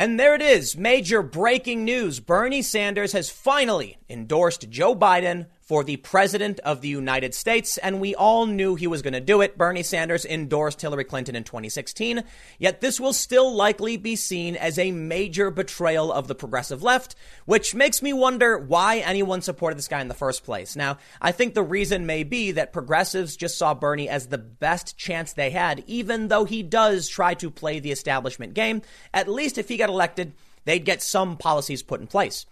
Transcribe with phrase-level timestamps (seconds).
[0.00, 2.20] And there it is, major breaking news.
[2.20, 8.00] Bernie Sanders has finally endorsed Joe Biden for the President of the United States, and
[8.00, 9.56] we all knew he was going to do it.
[9.56, 12.24] Bernie Sanders endorsed Hillary Clinton in 2016,
[12.58, 17.14] yet this will still likely be seen as a major betrayal of the progressive left,
[17.44, 20.74] which makes me wonder why anyone supported this guy in the first place.
[20.74, 24.98] Now, I think the reason may be that progressives just saw Bernie as the best
[24.98, 28.82] chance they had, even though he does try to play the establishment game.
[29.14, 30.32] At least if he got elected,
[30.64, 32.44] they'd get some policies put in place.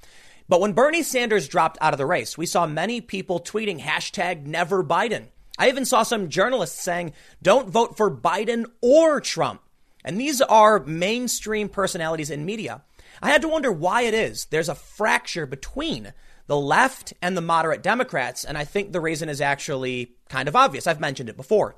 [0.49, 4.47] But when Bernie Sanders dropped out of the race, we saw many people tweeting hashtag
[4.47, 5.27] never Biden.
[5.59, 7.13] I even saw some journalists saying,
[7.43, 9.61] don't vote for Biden or Trump.
[10.05, 12.83] And these are mainstream personalities in media.
[13.21, 16.13] I had to wonder why it is there's a fracture between
[16.47, 18.45] the left and the moderate Democrats.
[18.45, 20.87] And I think the reason is actually kind of obvious.
[20.87, 21.77] I've mentioned it before.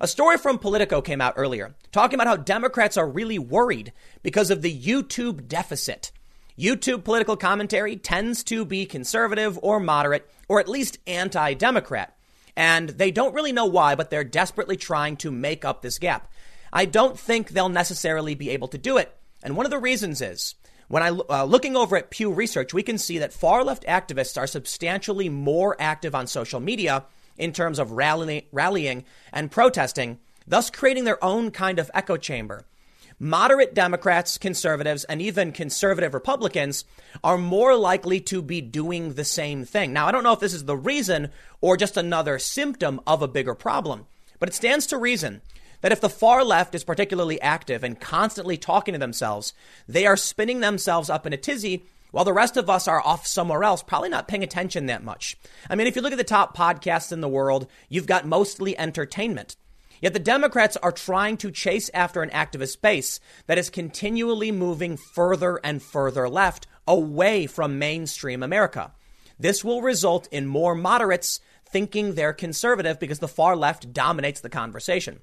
[0.00, 4.50] A story from Politico came out earlier talking about how Democrats are really worried because
[4.50, 6.12] of the YouTube deficit.
[6.58, 12.16] YouTube political commentary tends to be conservative or moderate, or at least anti Democrat.
[12.56, 16.30] And they don't really know why, but they're desperately trying to make up this gap.
[16.72, 19.14] I don't think they'll necessarily be able to do it.
[19.42, 20.54] And one of the reasons is
[20.88, 24.38] when I uh, looking over at Pew Research, we can see that far left activists
[24.38, 27.04] are substantially more active on social media
[27.36, 32.64] in terms of rallying, rallying and protesting, thus creating their own kind of echo chamber
[33.24, 36.84] moderate Democrats, conservatives, and even conservative Republicans
[37.24, 39.92] are more likely to be doing the same thing.
[39.92, 41.30] Now, I don't know if this is the reason
[41.62, 44.06] or just another symptom of a bigger problem,
[44.38, 45.40] but it stands to reason
[45.80, 49.54] that if the far left is particularly active and constantly talking to themselves,
[49.88, 53.26] they are spinning themselves up in a tizzy while the rest of us are off
[53.26, 55.36] somewhere else, probably not paying attention that much.
[55.68, 58.78] I mean, if you look at the top podcasts in the world, you've got mostly
[58.78, 59.56] entertainment.
[60.00, 64.96] Yet the Democrats are trying to chase after an activist base that is continually moving
[64.96, 68.92] further and further left away from mainstream America.
[69.38, 74.48] This will result in more moderates thinking they're conservative because the far left dominates the
[74.48, 75.20] conversation.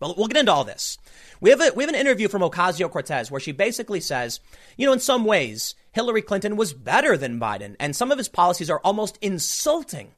[0.00, 0.98] But we'll get into all this.
[1.40, 4.40] We have, a, we have an interview from Ocasio Cortez where she basically says,
[4.76, 8.28] you know, in some ways, Hillary Clinton was better than Biden, and some of his
[8.28, 10.12] policies are almost insulting.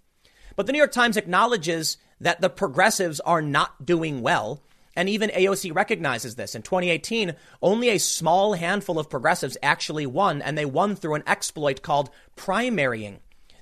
[0.56, 4.62] But the New York Times acknowledges that the progressives are not doing well.
[4.94, 6.54] And even AOC recognizes this.
[6.54, 11.22] In 2018, only a small handful of progressives actually won, and they won through an
[11.26, 13.18] exploit called primarying.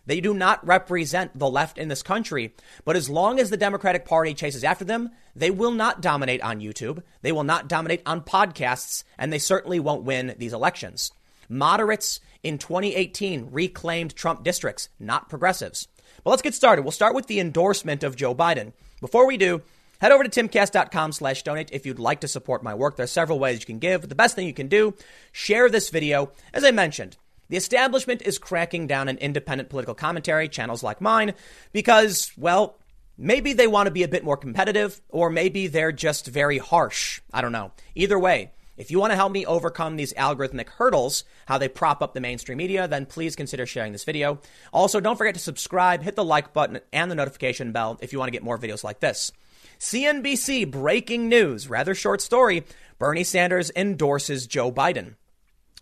[0.06, 2.54] They do not represent the left in this country,
[2.84, 6.60] but as long as the Democratic Party chases after them, they will not dominate on
[6.60, 7.02] YouTube.
[7.22, 11.12] They will not dominate on podcasts, and they certainly won't win these elections.
[11.48, 15.88] Moderates in 2018 reclaimed Trump districts, not progressives.
[16.24, 16.82] But let's get started.
[16.82, 18.72] We'll start with the endorsement of Joe Biden.
[19.00, 19.60] Before we do,
[20.00, 22.96] head over to timcast.com slash donate if you'd like to support my work.
[22.96, 24.94] There are several ways you can give, but the best thing you can do,
[25.32, 26.32] share this video.
[26.54, 27.18] As I mentioned,
[27.50, 31.34] the establishment is cracking down on independent political commentary, channels like mine,
[31.72, 32.76] because, well,
[33.18, 37.20] maybe they want to be a bit more competitive, or maybe they're just very harsh.
[37.34, 37.72] I don't know.
[37.94, 42.02] Either way, if you want to help me overcome these algorithmic hurdles, how they prop
[42.02, 44.40] up the mainstream media, then please consider sharing this video.
[44.72, 48.18] Also, don't forget to subscribe, hit the like button, and the notification bell if you
[48.18, 49.32] want to get more videos like this.
[49.78, 52.64] CNBC breaking news, rather short story
[52.98, 55.16] Bernie Sanders endorses Joe Biden.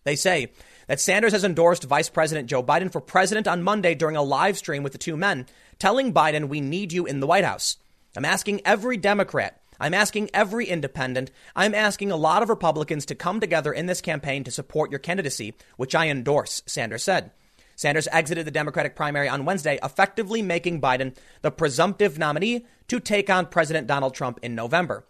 [0.05, 0.53] They say
[0.89, 4.59] that Sanders has endorsed Vice President Joe Biden for president on Monday during a live
[4.59, 5.47] stream with the two men,
[5.79, 7.77] telling Biden, We need you in the White House.
[8.17, 13.17] I'm asking every Democrat I'm asking every independent, I'm asking a lot of Republicans to
[13.17, 17.33] come together in this campaign to support your candidacy, which I endorse, Sanders said.
[17.75, 23.29] Sanders exited the Democratic primary on Wednesday, effectively making Biden the presumptive nominee to take
[23.29, 25.05] on President Donald Trump in November.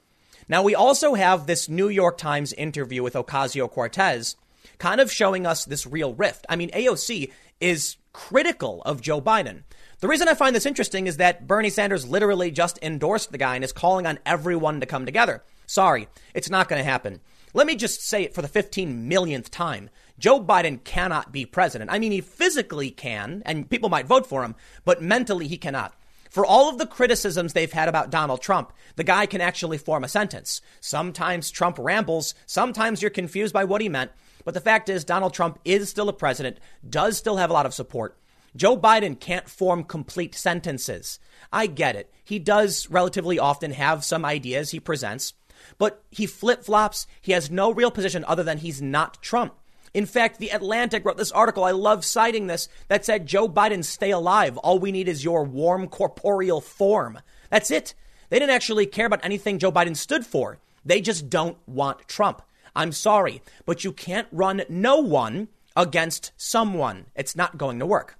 [0.48, 4.36] Now, we also have this New York Times interview with Ocasio Cortez,
[4.78, 6.46] kind of showing us this real rift.
[6.48, 9.64] I mean, AOC is critical of Joe Biden.
[10.02, 13.54] The reason I find this interesting is that Bernie Sanders literally just endorsed the guy
[13.54, 15.44] and is calling on everyone to come together.
[15.66, 17.20] Sorry, it's not going to happen.
[17.54, 19.90] Let me just say it for the 15 millionth time.
[20.18, 21.92] Joe Biden cannot be president.
[21.92, 25.94] I mean, he physically can, and people might vote for him, but mentally he cannot.
[26.30, 30.02] For all of the criticisms they've had about Donald Trump, the guy can actually form
[30.02, 30.60] a sentence.
[30.80, 34.10] Sometimes Trump rambles, sometimes you're confused by what he meant,
[34.44, 36.58] but the fact is, Donald Trump is still a president,
[36.90, 38.16] does still have a lot of support.
[38.54, 41.18] Joe Biden can't form complete sentences.
[41.52, 42.12] I get it.
[42.22, 45.32] He does relatively often have some ideas he presents,
[45.78, 47.06] but he flip flops.
[47.20, 49.54] He has no real position other than he's not Trump.
[49.94, 53.84] In fact, The Atlantic wrote this article, I love citing this, that said, Joe Biden,
[53.84, 54.56] stay alive.
[54.58, 57.20] All we need is your warm corporeal form.
[57.50, 57.94] That's it.
[58.30, 60.58] They didn't actually care about anything Joe Biden stood for.
[60.84, 62.42] They just don't want Trump.
[62.74, 67.06] I'm sorry, but you can't run no one against someone.
[67.14, 68.18] It's not going to work.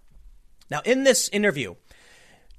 [0.72, 1.74] Now, in this interview,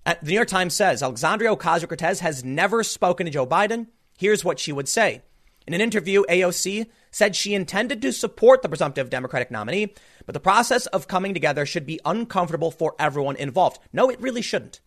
[0.05, 3.87] uh, the New York Times says Alexandria Ocasio Cortez has never spoken to Joe Biden.
[4.19, 5.23] Here's what she would say.
[5.65, 9.95] In an interview, AOC said she intended to support the presumptive Democratic nominee,
[10.27, 13.79] but the process of coming together should be uncomfortable for everyone involved.
[13.91, 14.79] No, it really shouldn't.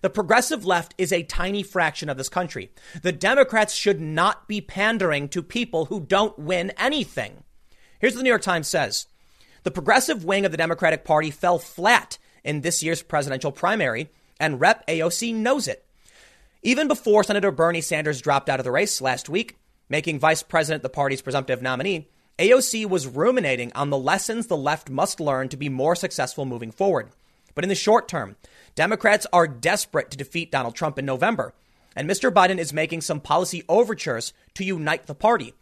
[0.00, 2.72] The progressive left is a tiny fraction of this country.
[3.02, 7.44] The Democrats should not be pandering to people who don't win anything.
[8.00, 9.08] Here's what the New York Times says.
[9.62, 14.60] The progressive wing of the Democratic Party fell flat in this year's presidential primary, and
[14.60, 14.86] Rep.
[14.86, 15.84] AOC knows it.
[16.62, 19.56] Even before Senator Bernie Sanders dropped out of the race last week,
[19.88, 22.08] making vice president the party's presumptive nominee,
[22.38, 26.70] AOC was ruminating on the lessons the left must learn to be more successful moving
[26.70, 27.10] forward.
[27.54, 28.36] But in the short term,
[28.74, 31.52] Democrats are desperate to defeat Donald Trump in November,
[31.94, 32.32] and Mr.
[32.32, 35.52] Biden is making some policy overtures to unite the party.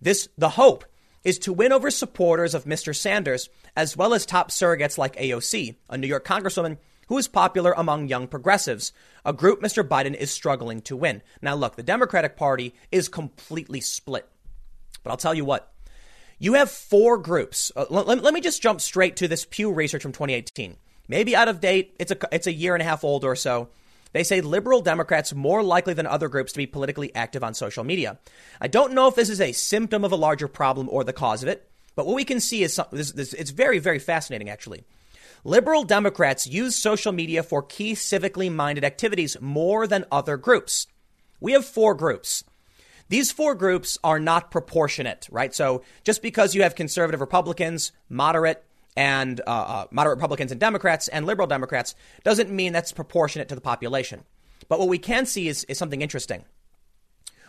[0.00, 0.84] This, the hope,
[1.24, 2.94] is to win over supporters of Mr.
[2.94, 6.78] Sanders, as well as top surrogates like AOC, a New York congresswoman
[7.08, 8.92] who is popular among young progressives,
[9.24, 9.86] a group Mr.
[9.86, 11.22] Biden is struggling to win.
[11.42, 14.28] Now, look, the Democratic Party is completely split.
[15.02, 15.72] But I'll tell you what,
[16.38, 17.72] you have four groups.
[17.74, 20.76] Uh, let, let me just jump straight to this Pew research from 2018
[21.10, 21.94] maybe out of date.
[21.98, 23.68] It's a, it's a year and a half old or so.
[24.12, 27.84] They say liberal Democrats more likely than other groups to be politically active on social
[27.84, 28.18] media.
[28.60, 31.42] I don't know if this is a symptom of a larger problem or the cause
[31.42, 34.48] of it, but what we can see is something, this, this, it's very, very fascinating
[34.48, 34.84] actually.
[35.44, 40.86] Liberal Democrats use social media for key civically minded activities more than other groups.
[41.40, 42.44] We have four groups.
[43.08, 45.54] These four groups are not proportionate, right?
[45.54, 48.64] So just because you have conservative Republicans, moderate,
[49.00, 53.54] and uh, uh, moderate Republicans and Democrats and liberal Democrats doesn't mean that's proportionate to
[53.54, 54.24] the population.
[54.68, 56.44] But what we can see is, is something interesting.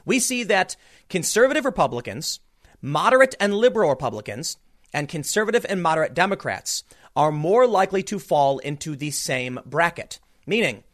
[0.06, 0.77] We see that
[1.09, 2.39] conservative Republicans,
[2.81, 4.59] moderate and liberal Republicans,
[4.94, 6.86] and conservative and moderate Democrats
[7.18, 10.21] are more likely to fall into the same bracket.
[10.47, 10.86] Meaning,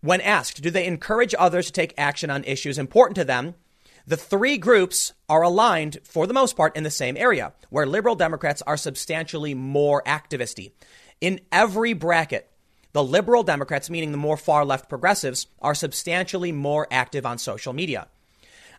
[0.00, 3.54] when asked, do they encourage others to take action on issues important to them
[4.10, 8.16] the three groups are aligned for the most part in the same area, where liberal
[8.16, 10.72] Democrats are substantially more activisty.
[11.20, 12.50] In every bracket,
[12.92, 17.72] the liberal Democrats, meaning the more far left progressives, are substantially more active on social
[17.72, 18.08] media.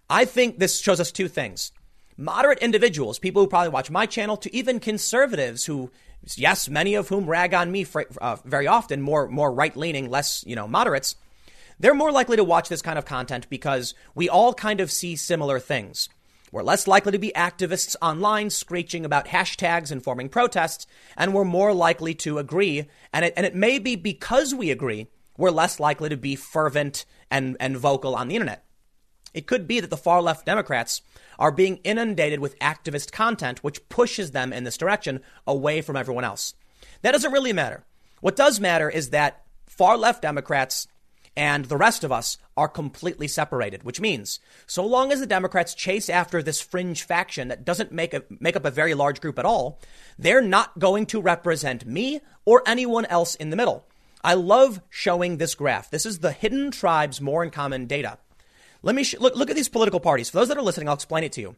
[0.10, 1.72] I think this shows us two things.
[2.18, 5.92] Moderate individuals, people who probably watch my channel, to even conservatives who,
[6.36, 10.10] yes, many of whom rag on me for, uh, very often, more, more right leaning,
[10.10, 11.16] less, you know, moderates,
[11.82, 15.16] they're more likely to watch this kind of content because we all kind of see
[15.16, 16.10] similar things.
[16.52, 20.86] We're less likely to be activists online screeching about hashtags and forming protests,
[21.18, 22.88] and we're more likely to agree.
[23.12, 25.08] And it, and it may be because we agree,
[25.38, 28.66] we're less likely to be fervent and, and vocal on the internet.
[29.34, 31.02] It could be that the far left Democrats
[31.40, 36.26] are being inundated with activist content, which pushes them in this direction away from everyone
[36.26, 36.54] else.
[37.02, 37.86] That doesn't really matter.
[38.20, 40.88] What does matter is that far left Democrats
[41.36, 45.74] and the rest of us are completely separated, which means so long as the Democrats
[45.74, 49.40] chase after this fringe faction that doesn't make, a, make up a very large group
[49.40, 49.80] at all,
[50.20, 53.86] they're not going to represent me or anyone else in the middle.
[54.24, 55.90] I love showing this graph.
[55.90, 58.18] This is the hidden tribes more in common data.
[58.84, 60.30] Let me sh- look, look at these political parties.
[60.30, 61.56] For those that are listening, I'll explain it to you.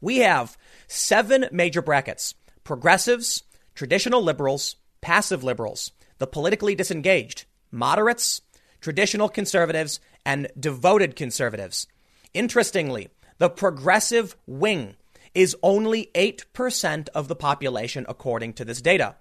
[0.00, 0.56] We have
[0.86, 2.34] seven major brackets
[2.64, 3.44] progressives,
[3.74, 8.42] traditional liberals, passive liberals, the politically disengaged, moderates,
[8.80, 11.86] traditional conservatives, and devoted conservatives.
[12.34, 13.08] Interestingly,
[13.38, 14.96] the progressive wing
[15.34, 19.16] is only 8% of the population according to this data.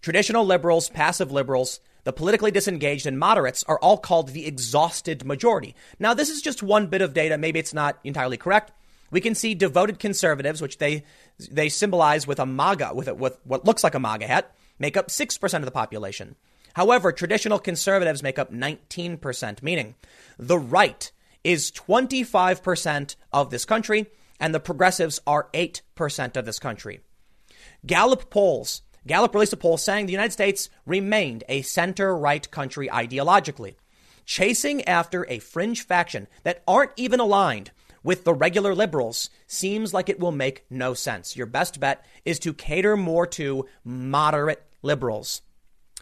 [0.00, 5.74] Traditional liberals, passive liberals, the politically disengaged and moderates are all called the exhausted majority.
[5.98, 7.36] Now, this is just one bit of data.
[7.36, 8.72] Maybe it's not entirely correct.
[9.10, 11.04] We can see devoted conservatives, which they
[11.50, 14.96] they symbolize with a MAGA, with, a, with what looks like a MAGA hat, make
[14.96, 16.36] up 6% of the population.
[16.78, 19.96] However, traditional conservatives make up 19%, meaning
[20.38, 21.10] the right
[21.42, 24.06] is 25% of this country
[24.38, 27.00] and the progressives are 8% of this country.
[27.84, 28.82] Gallup polls.
[29.08, 33.74] Gallup released a poll saying the United States remained a center right country ideologically,
[34.24, 37.72] chasing after a fringe faction that aren't even aligned
[38.04, 41.36] with the regular liberals seems like it will make no sense.
[41.36, 45.42] Your best bet is to cater more to moderate liberals.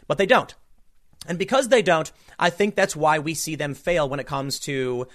[0.07, 0.53] But they don't.
[1.27, 4.59] And because they don't, I think that's why we see them fail when it comes
[4.61, 5.07] to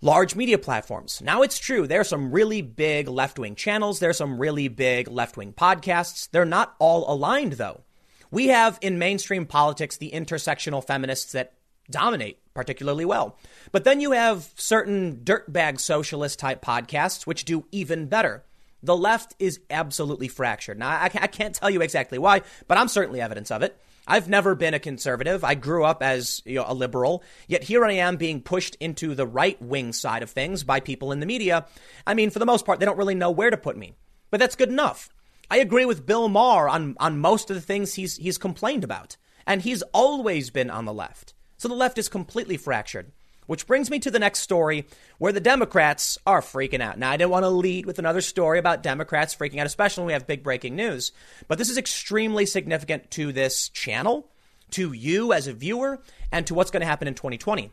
[0.00, 1.20] large media platforms.
[1.20, 4.68] Now it's true, there are some really big left wing channels, there are some really
[4.68, 6.30] big left wing podcasts.
[6.30, 7.82] They're not all aligned, though.
[8.30, 11.54] We have in mainstream politics the intersectional feminists that
[11.90, 13.36] dominate particularly well.
[13.72, 18.44] But then you have certain dirtbag socialist type podcasts which do even better.
[18.82, 20.78] The left is absolutely fractured.
[20.78, 23.78] Now, I, can't tell you exactly why, but I'm certainly evidence of it.
[24.10, 25.44] I've never been a conservative.
[25.44, 29.14] I grew up as you know, a liberal, yet here I am being pushed into
[29.14, 31.66] the right wing side of things by people in the media.
[32.08, 33.94] I mean, for the most part, they don't really know where to put me,
[34.32, 35.10] but that's good enough.
[35.48, 39.16] I agree with Bill Maher on, on most of the things he's, he's complained about,
[39.46, 41.32] and he's always been on the left.
[41.56, 43.12] So the left is completely fractured.
[43.50, 44.86] Which brings me to the next story
[45.18, 47.00] where the Democrats are freaking out.
[47.00, 50.06] Now, I didn't want to lead with another story about Democrats freaking out, especially when
[50.06, 51.10] we have big breaking news,
[51.48, 54.30] but this is extremely significant to this channel,
[54.70, 57.72] to you as a viewer, and to what's going to happen in 2020.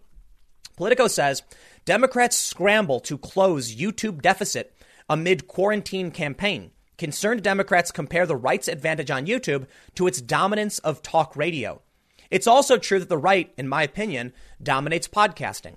[0.77, 1.43] Politico says
[1.85, 4.75] Democrats scramble to close YouTube deficit
[5.07, 6.71] amid quarantine campaign.
[6.97, 11.83] Concerned Democrats compare the right's advantage on YouTube to its dominance of talk radio.
[12.29, 15.75] It's also true that the right, in my opinion, dominates podcasting.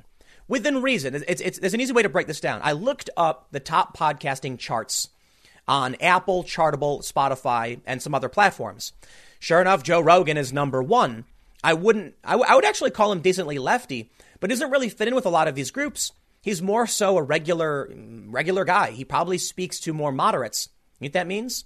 [0.49, 2.61] Within reason, it's, it's, there's an easy way to break this down.
[2.64, 5.09] I looked up the top podcasting charts
[5.69, 8.92] on Apple, Chartable, Spotify, and some other platforms.
[9.38, 11.25] Sure enough, Joe Rogan is number one.
[11.62, 15.07] I wouldn't, I, w- I would actually call him decently lefty, but doesn't really fit
[15.07, 16.12] in with a lot of these groups.
[16.42, 17.88] He's more so a regular,
[18.26, 18.90] regular guy.
[18.90, 20.69] He probably speaks to more moderates.
[20.99, 21.64] You know what that means?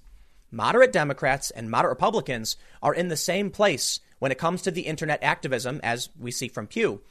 [0.50, 4.86] Moderate Democrats and moderate Republicans are in the same place when it comes to the
[4.86, 7.02] internet activism, as we see from Pew,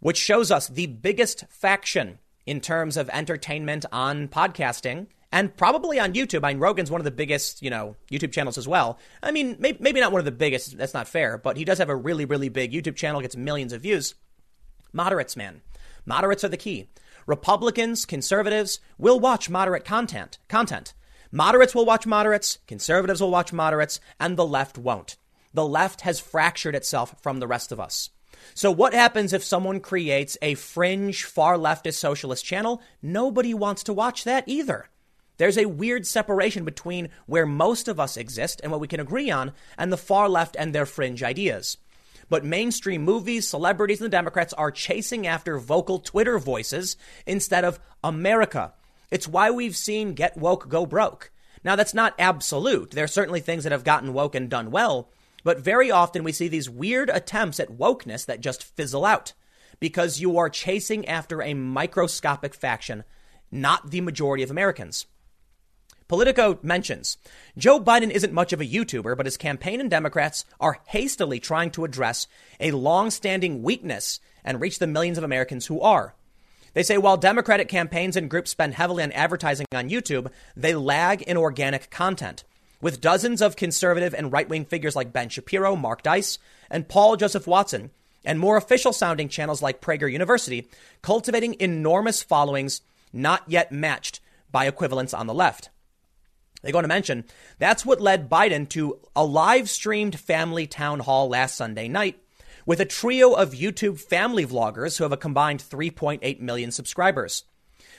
[0.00, 6.12] which shows us the biggest faction in terms of entertainment on podcasting and probably on
[6.12, 6.44] YouTube.
[6.44, 8.98] I mean, Rogan's one of the biggest, you know, YouTube channels as well.
[9.22, 10.76] I mean, maybe, maybe not one of the biggest.
[10.76, 13.72] That's not fair, but he does have a really, really big YouTube channel, gets millions
[13.72, 14.14] of views.
[14.92, 15.62] Moderates, man.
[16.04, 16.90] Moderates are the key.
[17.24, 20.36] Republicans, conservatives will watch moderate content.
[20.48, 20.92] Content.
[21.32, 25.16] Moderates will watch moderates, conservatives will watch moderates, and the left won't
[25.52, 28.10] the left has fractured itself from the rest of us.
[28.54, 32.82] So, what happens if someone creates a fringe, far leftist socialist channel?
[33.02, 34.88] Nobody wants to watch that either.
[35.36, 39.30] There's a weird separation between where most of us exist and what we can agree
[39.30, 41.78] on, and the far left and their fringe ideas.
[42.28, 47.80] But mainstream movies, celebrities, and the Democrats are chasing after vocal Twitter voices instead of
[48.04, 48.74] America.
[49.10, 51.32] It's why we've seen Get Woke Go Broke.
[51.64, 52.92] Now, that's not absolute.
[52.92, 55.10] There are certainly things that have gotten woke and done well,
[55.44, 59.32] but very often we see these weird attempts at wokeness that just fizzle out
[59.78, 63.04] because you are chasing after a microscopic faction,
[63.50, 65.06] not the majority of Americans.
[66.06, 67.18] Politico mentions
[67.56, 71.70] Joe Biden isn't much of a YouTuber, but his campaign and Democrats are hastily trying
[71.70, 72.26] to address
[72.58, 76.14] a long standing weakness and reach the millions of Americans who are.
[76.74, 81.22] They say while Democratic campaigns and groups spend heavily on advertising on YouTube, they lag
[81.22, 82.44] in organic content
[82.80, 86.38] with dozens of conservative and right wing figures like Ben Shapiro, Mark Dice,
[86.70, 87.90] and Paul Joseph Watson,
[88.24, 90.68] and more official sounding channels like Prager University,
[91.02, 92.82] cultivating enormous followings
[93.12, 94.20] not yet matched
[94.50, 95.70] by equivalents on the left.
[96.62, 97.24] They go to mention
[97.58, 102.22] that's what led Biden to a live streamed family town hall last Sunday night
[102.66, 107.44] with a trio of YouTube family vloggers who have a combined 3.8 million subscribers.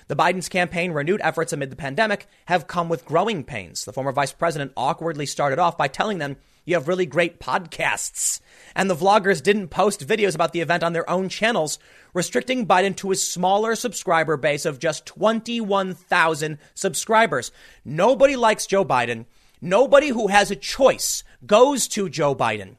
[0.07, 3.85] The Biden's campaign renewed efforts amid the pandemic have come with growing pains.
[3.85, 8.39] The former vice president awkwardly started off by telling them, you have really great podcasts.
[8.75, 11.79] And the vloggers didn't post videos about the event on their own channels,
[12.13, 17.51] restricting Biden to a smaller subscriber base of just 21,000 subscribers.
[17.83, 19.25] Nobody likes Joe Biden.
[19.59, 22.77] Nobody who has a choice goes to Joe Biden.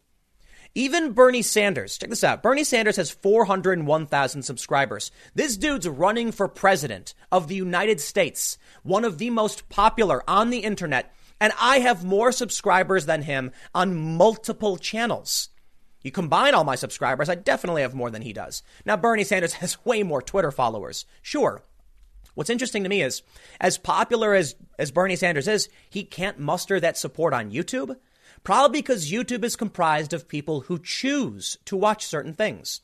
[0.75, 2.43] Even Bernie Sanders, check this out.
[2.43, 5.11] Bernie Sanders has 401,000 subscribers.
[5.35, 10.49] This dude's running for president of the United States, one of the most popular on
[10.49, 15.51] the internet, and I have more subscribers than him on multiple channels.
[16.03, 18.63] You combine all my subscribers, I definitely have more than he does.
[18.87, 21.05] Now, Bernie Sanders has way more Twitter followers.
[21.21, 21.63] Sure.
[22.35, 23.21] What's interesting to me is,
[23.61, 27.95] as popular as, as Bernie Sanders is, he can't muster that support on YouTube.
[28.45, 32.81] Probably because YouTube is comprised of people who choose to watch certain things.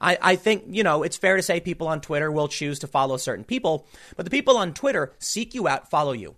[0.00, 2.86] I, I, think, you know, it's fair to say people on Twitter will choose to
[2.86, 3.86] follow certain people,
[4.16, 6.36] but the people on Twitter seek you out, follow you.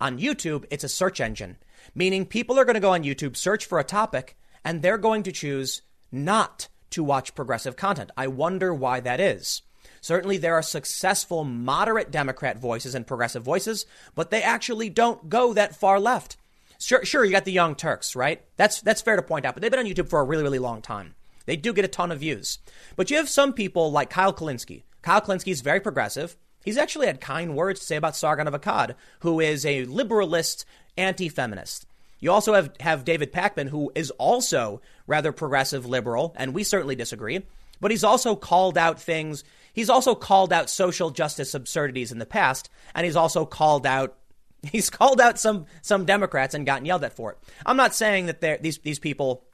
[0.00, 1.56] On YouTube, it's a search engine,
[1.94, 5.22] meaning people are going to go on YouTube, search for a topic, and they're going
[5.22, 5.82] to choose
[6.12, 8.10] not to watch progressive content.
[8.16, 9.62] I wonder why that is.
[10.00, 15.52] Certainly, there are successful moderate Democrat voices and progressive voices, but they actually don't go
[15.52, 16.36] that far left.
[16.78, 18.42] Sure, sure, you got the Young Turks, right?
[18.56, 20.60] That's that's fair to point out, but they've been on YouTube for a really, really
[20.60, 21.14] long time.
[21.46, 22.58] They do get a ton of views.
[22.94, 24.82] But you have some people like Kyle Kulinski.
[25.02, 26.36] Kyle Kulinski is very progressive.
[26.64, 30.64] He's actually had kind words to say about Sargon of Akkad, who is a liberalist
[30.96, 31.86] anti-feminist.
[32.20, 36.96] You also have, have David Pakman, who is also rather progressive liberal, and we certainly
[36.96, 37.46] disagree.
[37.80, 39.44] But he's also called out things.
[39.72, 44.16] He's also called out social justice absurdities in the past, and he's also called out
[44.72, 47.38] He's called out some some Democrats and gotten yelled at for it.
[47.64, 49.44] I'm not saying that these these people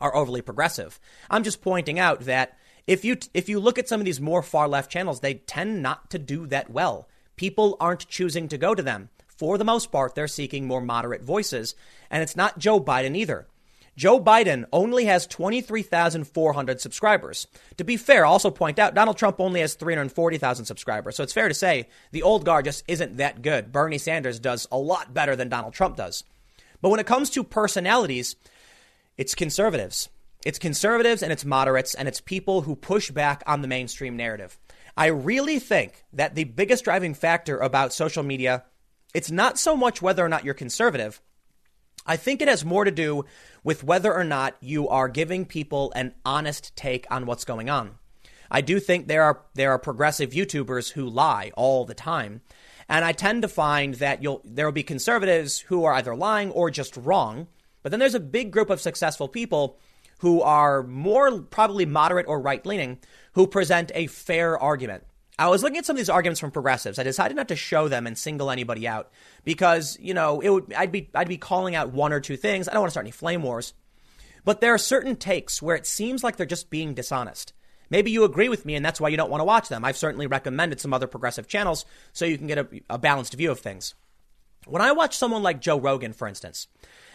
[0.00, 0.98] are overly progressive.
[1.30, 4.42] I'm just pointing out that if you if you look at some of these more
[4.42, 7.08] far left channels, they tend not to do that well.
[7.36, 9.10] People aren't choosing to go to them.
[9.26, 11.76] For the most part, they're seeking more moderate voices,
[12.10, 13.46] and it's not Joe Biden either.
[13.98, 17.48] Joe Biden only has 23,400 subscribers.
[17.78, 21.16] To be fair, I'll also point out Donald Trump only has 340,000 subscribers.
[21.16, 23.72] So it's fair to say the old guard just isn't that good.
[23.72, 26.22] Bernie Sanders does a lot better than Donald Trump does.
[26.80, 28.36] But when it comes to personalities,
[29.16, 30.08] it's conservatives.
[30.46, 34.60] It's conservatives and it's moderates and it's people who push back on the mainstream narrative.
[34.96, 38.62] I really think that the biggest driving factor about social media,
[39.12, 41.20] it's not so much whether or not you're conservative.
[42.06, 43.24] I think it has more to do
[43.62, 47.98] with whether or not you are giving people an honest take on what's going on.
[48.50, 52.40] I do think there are there are progressive YouTubers who lie all the time.
[52.88, 56.50] And I tend to find that you'll there will be conservatives who are either lying
[56.52, 57.48] or just wrong.
[57.82, 59.78] But then there's a big group of successful people
[60.20, 62.98] who are more probably moderate or right leaning
[63.32, 65.04] who present a fair argument.
[65.38, 66.98] I was looking at some of these arguments from progressives.
[66.98, 69.10] I decided not to show them and single anybody out
[69.44, 72.68] because, you know, it would I'd be I'd be calling out one or two things.
[72.68, 73.72] I don't want to start any flame wars.
[74.44, 77.52] But there are certain takes where it seems like they're just being dishonest.
[77.90, 79.84] Maybe you agree with me and that's why you don't want to watch them.
[79.84, 83.50] I've certainly recommended some other progressive channels so you can get a, a balanced view
[83.50, 83.94] of things.
[84.66, 86.66] When I watch someone like Joe Rogan, for instance,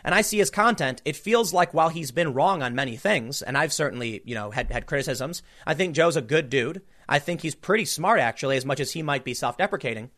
[0.03, 3.41] and I see his content, it feels like while he's been wrong on many things,
[3.41, 6.81] and I've certainly, you know, had, had criticisms, I think Joe's a good dude.
[7.07, 10.11] I think he's pretty smart, actually, as much as he might be self deprecating.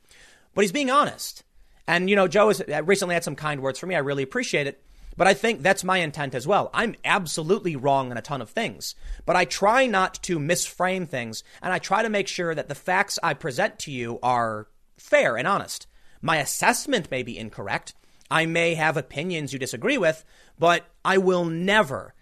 [0.54, 1.44] But he's being honest.
[1.88, 3.96] And, you know, Joe has recently had some kind words for me.
[3.96, 4.82] I really appreciate it.
[5.18, 6.70] But I think that's my intent as well.
[6.74, 11.42] I'm absolutely wrong on a ton of things, but I try not to misframe things,
[11.62, 15.38] and I try to make sure that the facts I present to you are fair
[15.38, 15.88] and honest.
[16.22, 17.94] My assessment may be incorrect,
[18.30, 20.26] I may have opinions you disagree with,
[20.58, 22.14] but I will never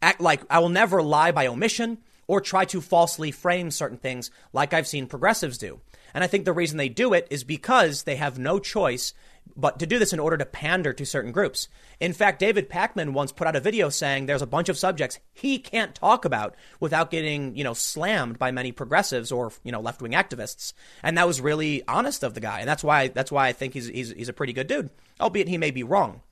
[0.00, 4.30] act like I will never lie by omission or try to falsely frame certain things
[4.52, 5.80] like I've seen progressives do.
[6.12, 9.12] And I think the reason they do it is because they have no choice
[9.56, 11.68] but to do this in order to pander to certain groups.
[12.00, 15.18] In fact, David Pakman once put out a video saying there's a bunch of subjects
[15.32, 19.80] he can't talk about without getting, you know, slammed by many progressives or, you know,
[19.80, 20.72] left-wing activists.
[21.02, 22.60] And that was really honest of the guy.
[22.60, 25.48] And that's why that's why I think he's he's, he's a pretty good dude, albeit
[25.48, 26.22] he may be wrong.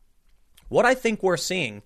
[0.68, 1.82] What I think we're seeing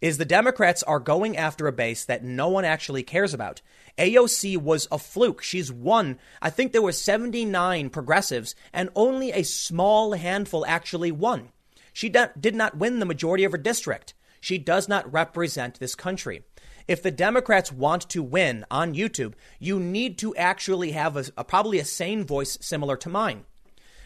[0.00, 3.60] is the Democrats are going after a base that no one actually cares about.
[3.98, 5.42] AOC was a fluke.
[5.42, 6.18] She's won.
[6.40, 11.50] I think there were 79 progressives and only a small handful actually won.
[11.92, 14.14] She did not win the majority of her district.
[14.40, 16.44] She does not represent this country.
[16.88, 21.44] If the Democrats want to win on YouTube, you need to actually have a, a
[21.44, 23.44] probably a sane voice similar to mine.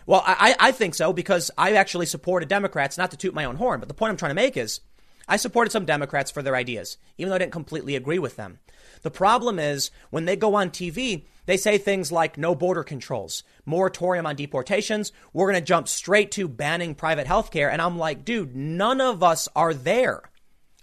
[0.07, 3.57] Well, I, I think so because I actually supported Democrats, not to toot my own
[3.57, 4.80] horn, but the point I'm trying to make is
[5.28, 8.58] I supported some Democrats for their ideas, even though I didn't completely agree with them.
[9.02, 13.42] The problem is when they go on TV, they say things like no border controls,
[13.64, 15.12] moratorium on deportations.
[15.32, 17.70] We're going to jump straight to banning private health care.
[17.70, 20.22] And I'm like, dude, none of us are there.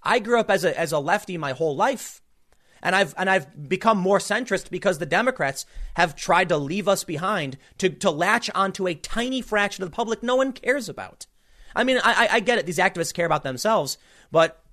[0.04, 2.22] I grew up as a, as a lefty my whole life.
[2.84, 7.04] And I've, and I've become more centrist because the Democrats have tried to leave us
[7.04, 11.28] behind to, to latch onto a tiny fraction of the public no one cares about.
[11.76, 12.66] I mean, I, I get it.
[12.66, 13.98] These activists care about themselves,
[14.32, 14.64] but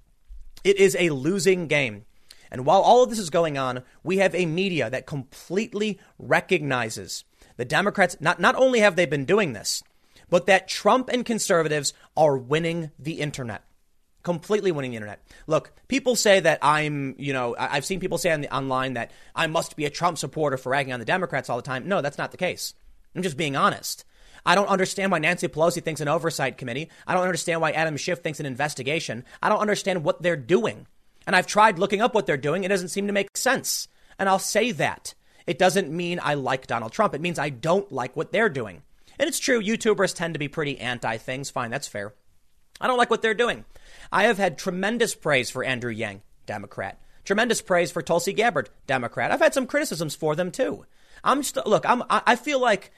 [0.65, 2.05] it is a losing game.
[2.51, 7.25] And while all of this is going on, we have a media that completely recognizes
[7.57, 8.17] the Democrats.
[8.21, 9.83] Not, not only have they been doing this,
[10.31, 13.65] but that Trump and conservatives are winning the internet.
[14.23, 15.23] Completely winning the internet.
[15.47, 19.11] Look, people say that I'm, you know, I've seen people say on the online that
[19.35, 21.89] I must be a Trump supporter for ragging on the Democrats all the time.
[21.89, 22.75] No, that's not the case.
[23.15, 24.05] I'm just being honest.
[24.49, 26.89] I don't understand why Nancy Pelosi thinks an oversight committee.
[27.07, 29.27] I don't understand why Adam Schiff thinks an investigation.
[29.43, 30.87] I don't understand what they're doing.
[31.27, 32.65] And I've tried looking up what they're doing.
[32.65, 33.89] It doesn't seem to make sense.
[34.19, 35.13] And I'll say that.
[35.47, 37.15] It doesn't mean I like Donald Trump.
[37.15, 38.81] It means I don't like what they're doing.
[39.19, 41.51] And it's true, YouTubers tend to be pretty anti things.
[41.51, 42.15] Fine, that's fair.
[42.81, 43.67] I don't like what they're doing.
[44.11, 46.99] I have had tremendous praise for Andrew Yang, Democrat.
[47.25, 49.31] Tremendous praise for Tulsi Gabbard, Democrat.
[49.31, 50.87] I've had some criticisms for them too.
[51.23, 51.85] I'm just look.
[51.87, 52.03] I'm.
[52.09, 52.93] I feel like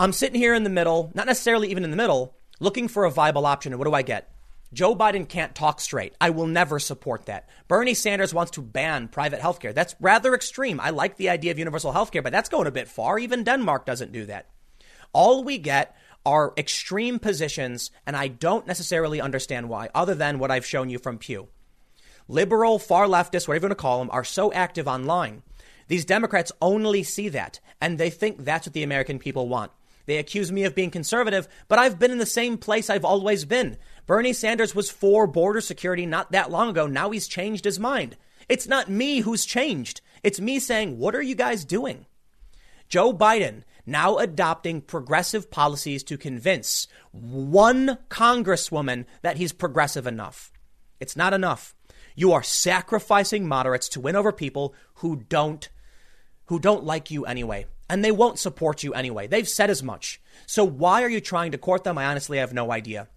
[0.00, 3.10] I'm sitting here in the middle, not necessarily even in the middle, looking for a
[3.10, 3.74] viable option.
[3.74, 4.32] And what do I get?
[4.72, 6.14] Joe Biden can't talk straight.
[6.18, 7.50] I will never support that.
[7.68, 9.74] Bernie Sanders wants to ban private health care.
[9.74, 10.80] That's rather extreme.
[10.80, 13.18] I like the idea of universal health care, but that's going a bit far.
[13.18, 14.46] Even Denmark doesn't do that.
[15.12, 20.50] All we get are extreme positions, and I don't necessarily understand why, other than what
[20.50, 21.48] I've shown you from Pew.
[22.26, 25.42] Liberal, far leftists, whatever you want to call them, are so active online.
[25.88, 29.72] These Democrats only see that, and they think that's what the American people want.
[30.10, 33.44] They accuse me of being conservative, but I've been in the same place I've always
[33.44, 33.76] been.
[34.06, 36.88] Bernie Sanders was for border security not that long ago.
[36.88, 38.16] Now he's changed his mind.
[38.48, 40.00] It's not me who's changed.
[40.24, 42.06] It's me saying, what are you guys doing?
[42.88, 50.50] Joe Biden now adopting progressive policies to convince one congresswoman that he's progressive enough.
[50.98, 51.76] It's not enough.
[52.16, 55.68] You are sacrificing moderates to win over people who don't
[56.46, 59.26] who don't like you anyway and they won't support you anyway.
[59.26, 60.20] They've said as much.
[60.46, 61.98] So why are you trying to court them?
[61.98, 63.08] I honestly have no idea.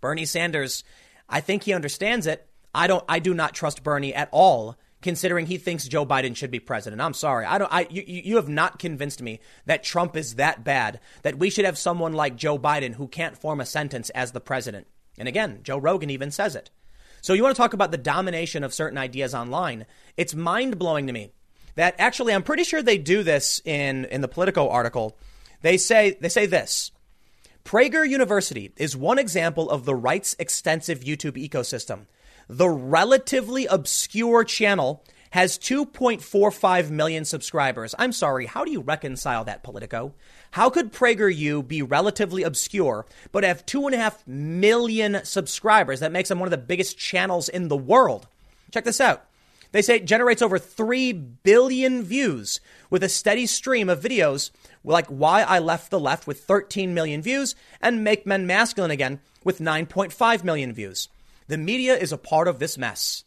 [0.00, 0.84] Bernie Sanders,
[1.28, 2.48] I think he understands it.
[2.72, 6.52] I don't I do not trust Bernie at all considering he thinks Joe Biden should
[6.52, 7.02] be president.
[7.02, 7.46] I'm sorry.
[7.46, 11.38] I don't I you, you have not convinced me that Trump is that bad that
[11.38, 14.86] we should have someone like Joe Biden who can't form a sentence as the president.
[15.18, 16.70] And again, Joe Rogan even says it.
[17.22, 19.86] So you want to talk about the domination of certain ideas online?
[20.16, 21.32] It's mind-blowing to me
[21.76, 25.16] that actually I'm pretty sure they do this in in the Politico article.
[25.62, 26.90] They say they say this.
[27.64, 32.06] Prager University is one example of the right's extensive YouTube ecosystem.
[32.48, 37.94] The relatively obscure channel has 2.45 million subscribers.
[37.98, 40.14] I'm sorry, how do you reconcile that, Politico?
[40.52, 46.00] How could PragerU be relatively obscure but have 2.5 million subscribers?
[46.00, 48.28] That makes them one of the biggest channels in the world.
[48.70, 49.24] Check this out.
[49.72, 54.50] They say it generates over 3 billion views with a steady stream of videos
[54.84, 59.20] like Why I Left the Left with 13 million views and Make Men Masculine Again
[59.44, 61.08] with 9.5 million views.
[61.48, 63.24] The media is a part of this mess.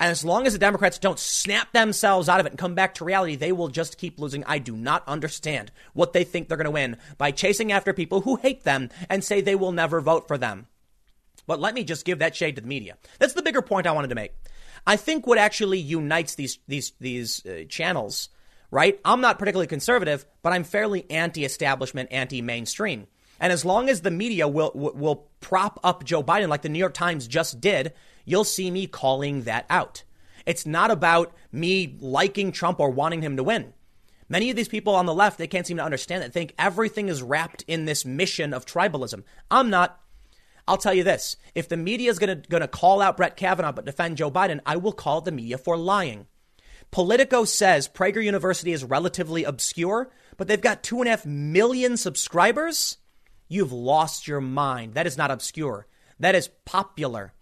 [0.00, 2.94] And as long as the Democrats don't snap themselves out of it and come back
[2.94, 4.42] to reality, they will just keep losing.
[4.44, 8.22] I do not understand what they think they're going to win by chasing after people
[8.22, 10.66] who hate them and say they will never vote for them.
[11.46, 12.96] But let me just give that shade to the media.
[13.18, 14.32] That's the bigger point I wanted to make.
[14.86, 18.28] I think what actually unites these these these uh, channels,
[18.70, 19.00] right?
[19.04, 23.06] I'm not particularly conservative, but I'm fairly anti-establishment, anti-mainstream.
[23.40, 26.78] And as long as the media will, will prop up Joe Biden like the New
[26.78, 27.92] York Times just did,
[28.24, 30.04] you'll see me calling that out.
[30.46, 33.72] It's not about me liking Trump or wanting him to win.
[34.28, 37.08] Many of these people on the left, they can't seem to understand that, think everything
[37.08, 39.24] is wrapped in this mission of tribalism.
[39.50, 40.00] I'm not.
[40.66, 43.84] I'll tell you this if the media is going to call out Brett Kavanaugh but
[43.84, 46.26] defend Joe Biden, I will call the media for lying.
[46.90, 51.96] Politico says Prager University is relatively obscure, but they've got two and a half million
[51.96, 52.98] subscribers.
[53.48, 54.94] You've lost your mind.
[54.94, 55.86] That is not obscure.
[56.20, 57.32] That is popular.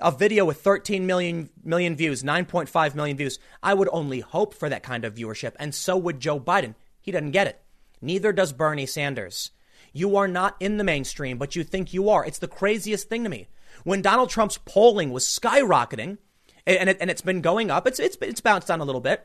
[0.00, 3.38] A video with 13 million million views, 9.5 million views.
[3.62, 6.74] I would only hope for that kind of viewership, and so would Joe Biden.
[7.00, 7.62] He doesn't get it.
[8.00, 9.50] Neither does Bernie Sanders.
[9.94, 12.26] You are not in the mainstream, but you think you are.
[12.26, 13.48] It's the craziest thing to me.
[13.84, 16.18] When Donald Trump's polling was skyrocketing,
[16.66, 19.24] and, it, and it's been going up, it's, it's, it's bounced down a little bit.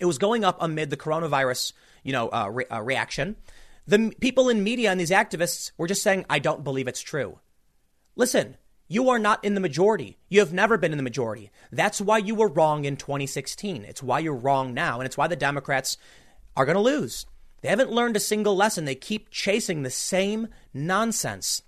[0.00, 3.36] It was going up amid the coronavirus, you know, uh, re- uh, reaction.
[3.86, 7.38] The people in media and these activists were just saying, I don't believe it's true.
[8.16, 8.56] Listen,
[8.88, 10.18] you are not in the majority.
[10.28, 11.50] You have never been in the majority.
[11.70, 13.84] That's why you were wrong in 2016.
[13.84, 14.98] It's why you're wrong now.
[14.98, 15.96] And it's why the Democrats
[16.56, 17.26] are going to lose.
[17.62, 18.84] They haven't learned a single lesson.
[18.84, 21.62] They keep chasing the same nonsense.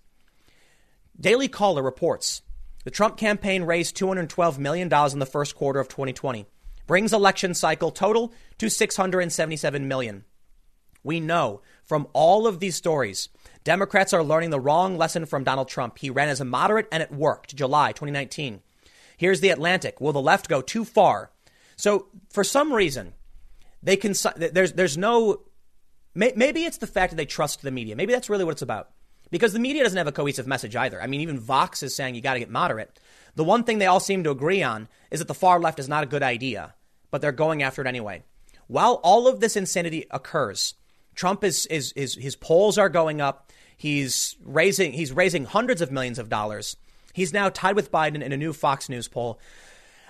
[1.18, 2.42] Daily Caller reports
[2.84, 6.44] the Trump campaign raised $212 million in the first quarter of 2020,
[6.86, 10.24] brings election cycle total to 677 million.
[11.02, 13.28] We know from all of these stories,
[13.62, 15.98] Democrats are learning the wrong lesson from Donald Trump.
[15.98, 17.56] He ran as a moderate and it worked.
[17.56, 18.60] July 2019.
[19.16, 20.00] Here's the Atlantic.
[20.00, 21.30] Will the left go too far?
[21.76, 23.14] So for some reason,
[23.82, 24.14] they can.
[24.36, 25.42] There's there's no.
[26.14, 27.96] Maybe it's the fact that they trust the media.
[27.96, 28.90] Maybe that's really what it's about.
[29.30, 31.02] Because the media doesn't have a cohesive message either.
[31.02, 33.00] I mean, even Vox is saying you got to get moderate.
[33.34, 35.88] The one thing they all seem to agree on is that the far left is
[35.88, 36.74] not a good idea,
[37.10, 38.22] but they're going after it anyway.
[38.68, 40.74] While all of this insanity occurs,
[41.14, 43.50] Trump is, is, is his polls are going up.
[43.76, 46.76] He's raising he's raising hundreds of millions of dollars.
[47.12, 49.40] He's now tied with Biden in a new Fox News poll.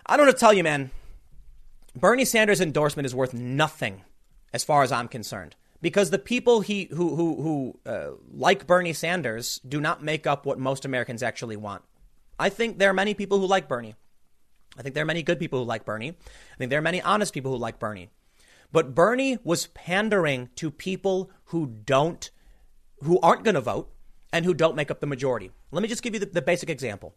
[0.06, 0.90] I don't know to tell you, man.
[1.96, 4.02] Bernie Sanders' endorsement is worth nothing,
[4.52, 8.94] as far as I'm concerned, because the people he who who who uh, like Bernie
[8.94, 11.82] Sanders do not make up what most Americans actually want.
[12.38, 13.94] I think there are many people who like Bernie.
[14.78, 16.08] I think there are many good people who like Bernie.
[16.08, 18.08] I think there are many honest people who like Bernie.
[18.72, 22.30] But Bernie was pandering to people who don't,
[23.02, 23.92] who aren't going to vote
[24.32, 25.50] and who don't make up the majority.
[25.70, 27.14] Let me just give you the, the basic example.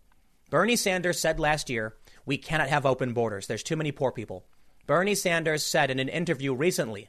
[0.50, 3.48] Bernie Sanders said last year, we cannot have open borders.
[3.48, 4.46] There's too many poor people.
[4.86, 7.08] Bernie Sanders said in an interview recently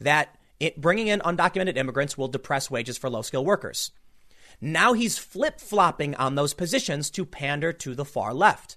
[0.00, 3.90] that it, bringing in undocumented immigrants will depress wages for low skilled workers.
[4.60, 8.76] Now he's flip flopping on those positions to pander to the far left.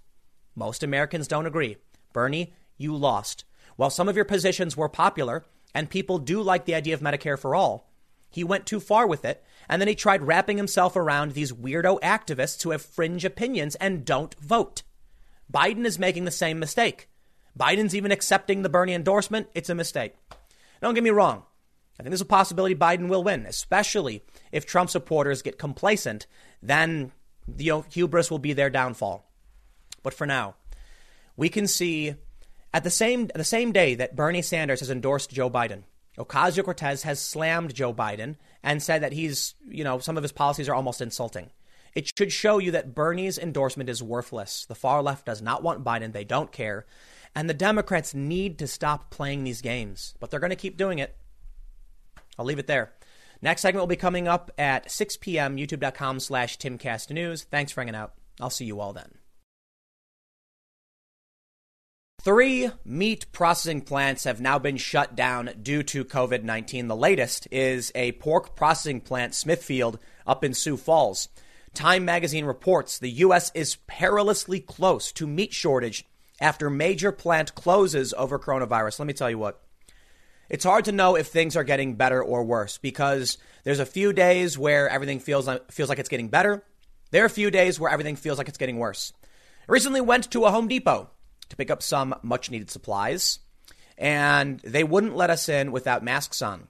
[0.56, 1.78] Most Americans don't agree.
[2.12, 3.46] Bernie, you lost.
[3.76, 7.38] While some of your positions were popular and people do like the idea of Medicare
[7.38, 7.90] for all,
[8.36, 12.02] He went too far with it, and then he tried wrapping himself around these weirdo
[12.02, 14.84] activists who have fringe opinions and don't vote.
[15.50, 17.08] Biden is making the same mistake.
[17.58, 19.48] Biden's even accepting the Bernie endorsement.
[19.56, 20.16] It's a mistake.
[20.82, 21.44] Don't get me wrong.
[22.00, 26.28] I think there's a possibility Biden will win, especially if Trump supporters get complacent.
[26.62, 27.12] Then
[27.58, 29.30] you know, hubris will be their downfall.
[30.04, 30.56] But for now,
[31.38, 32.16] we can see
[32.74, 35.84] at the same the same day that Bernie Sanders has endorsed Joe Biden,
[36.18, 40.32] Ocasio Cortez has slammed Joe Biden and said that he's, you know, some of his
[40.32, 41.52] policies are almost insulting.
[41.94, 44.66] It should show you that Bernie's endorsement is worthless.
[44.66, 46.12] The far left does not want Biden.
[46.12, 46.86] They don't care.
[47.34, 51.00] And the Democrats need to stop playing these games, but they're going to keep doing
[51.00, 51.16] it.
[52.38, 52.94] I'll leave it there.
[53.42, 55.58] Next segment will be coming up at 6 p.m.
[55.58, 57.46] YouTube.com slash TimCastNews.
[57.46, 58.14] Thanks for hanging out.
[58.40, 59.12] I'll see you all then.
[62.22, 66.88] Three meat processing plants have now been shut down due to COVID 19.
[66.88, 71.30] The latest is a pork processing plant, Smithfield, up in Sioux Falls.
[71.76, 73.52] Time magazine reports the U.S.
[73.54, 76.04] is perilously close to meat shortage
[76.42, 78.98] after major plant closes over coronavirus.
[78.98, 79.62] Let me tell you what.
[80.50, 84.14] It's hard to know if things are getting better or worse because there's a few
[84.14, 86.64] days where everything feels like, feels like it's getting better.
[87.12, 89.14] There are a few days where everything feels like it's getting worse.
[89.68, 91.10] I recently went to a Home Depot
[91.50, 93.40] to pick up some much needed supplies,
[93.98, 96.68] and they wouldn't let us in without masks on.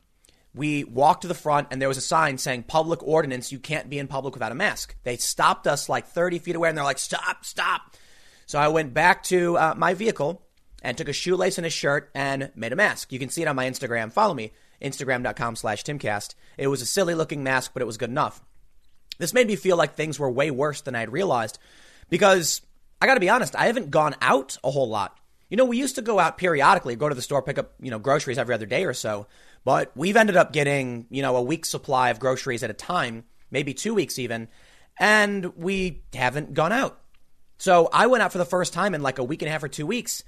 [0.54, 3.90] We walked to the front, and there was a sign saying public ordinance, you can't
[3.90, 4.96] be in public without a mask.
[5.04, 7.98] They stopped us like 30 feet away, and they're like, stop, stop.
[8.46, 10.44] So I went back to uh, my vehicle
[10.86, 13.12] and took a shoelace and a shirt and made a mask.
[13.12, 14.13] You can see it on my Instagram.
[14.13, 16.36] Follow me, instagram.com slash timcast.
[16.60, 18.43] It was a silly looking mask, but it was good enough.
[19.17, 21.58] This made me feel like things were way worse than I had realized
[22.08, 22.62] because
[23.02, 25.17] I got to be honest, I haven't gone out a whole lot.
[25.50, 27.89] You know, we used to go out periodically, go to the store, pick up, you
[27.89, 29.26] know, groceries every other day or so,
[29.63, 33.24] but we've ended up getting, you know, a week's supply of groceries at a time,
[33.50, 34.50] maybe two weeks even,
[35.00, 37.00] and we haven't gone out.
[37.58, 39.63] So I went out for the first time in like a week and a half
[39.63, 40.24] or two weeks,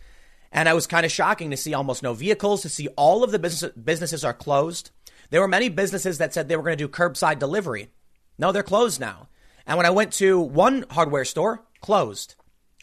[0.51, 3.31] and I was kind of shocking to see almost no vehicles, to see all of
[3.31, 4.91] the business, businesses are closed.
[5.29, 7.89] There were many businesses that said they were going to do curbside delivery.
[8.37, 9.27] No, they're closed now.
[9.65, 12.35] And when I went to one hardware store, closed.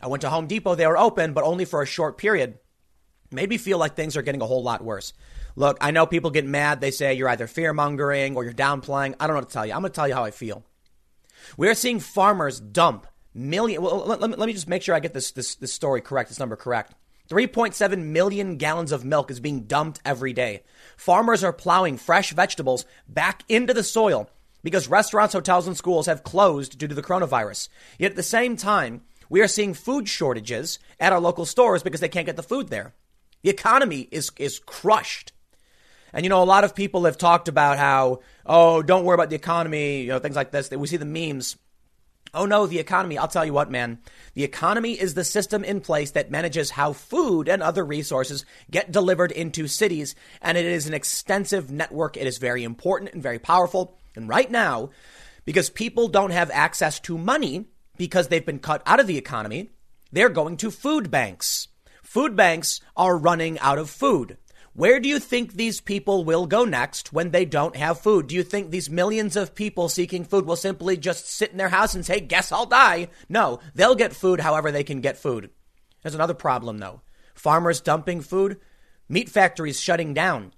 [0.03, 2.59] I went to Home Depot, they were open, but only for a short period.
[3.31, 5.13] Made me feel like things are getting a whole lot worse.
[5.57, 6.81] Look, I know people get mad.
[6.81, 9.15] They say you're either fear mongering or you're downplaying.
[9.19, 9.73] I don't know what to tell you.
[9.73, 10.65] I'm going to tell you how I feel.
[11.57, 13.83] We're seeing farmers dump million.
[13.83, 16.01] Well, let, let, me, let me just make sure I get this, this, this story
[16.01, 16.95] correct, this number correct.
[17.31, 20.63] 3.7 million gallons of milk is being dumped every day.
[20.97, 24.29] Farmers are plowing fresh vegetables back into the soil
[24.63, 27.69] because restaurants, hotels, and schools have closed due to the coronavirus.
[27.99, 32.01] Yet at the same time, we are seeing food shortages at our local stores because
[32.01, 32.95] they can't get the food there.
[33.43, 35.33] The economy is, is crushed.
[36.13, 39.31] And, you know, a lot of people have talked about how, oh, don't worry about
[39.31, 40.71] the economy, you know, things like this.
[40.71, 41.57] We see the memes.
[42.35, 43.17] Oh, no, the economy.
[43.17, 43.99] I'll tell you what, man.
[44.35, 48.91] The economy is the system in place that manages how food and other resources get
[48.91, 50.15] delivered into cities.
[50.43, 52.17] And it is an extensive network.
[52.17, 53.99] It is very important and very powerful.
[54.17, 54.91] And right now,
[55.45, 57.67] because people don't have access to money,
[57.97, 59.71] because they've been cut out of the economy,
[60.11, 61.69] they're going to food banks.
[62.03, 64.37] Food banks are running out of food.
[64.75, 68.27] Where do you think these people will go next when they don't have food?
[68.27, 71.69] Do you think these millions of people seeking food will simply just sit in their
[71.69, 73.09] house and say, Guess I'll die?
[73.29, 75.51] No, they'll get food however they can get food.
[76.03, 77.03] There's another problem, though
[77.35, 78.59] farmers dumping food,
[79.09, 80.53] meat factories shutting down.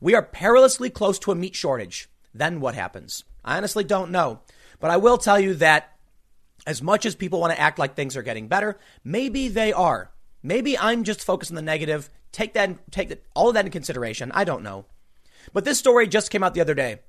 [0.00, 2.08] We are perilously close to a meat shortage.
[2.34, 3.24] Then what happens?
[3.44, 4.40] I honestly don't know.
[4.80, 5.96] But I will tell you that
[6.66, 10.10] as much as people want to act like things are getting better, maybe they are.
[10.42, 12.10] Maybe I'm just focused on the negative.
[12.32, 14.32] Take that, take that, all of that into consideration.
[14.34, 14.86] I don't know.
[15.52, 17.00] But this story just came out the other day.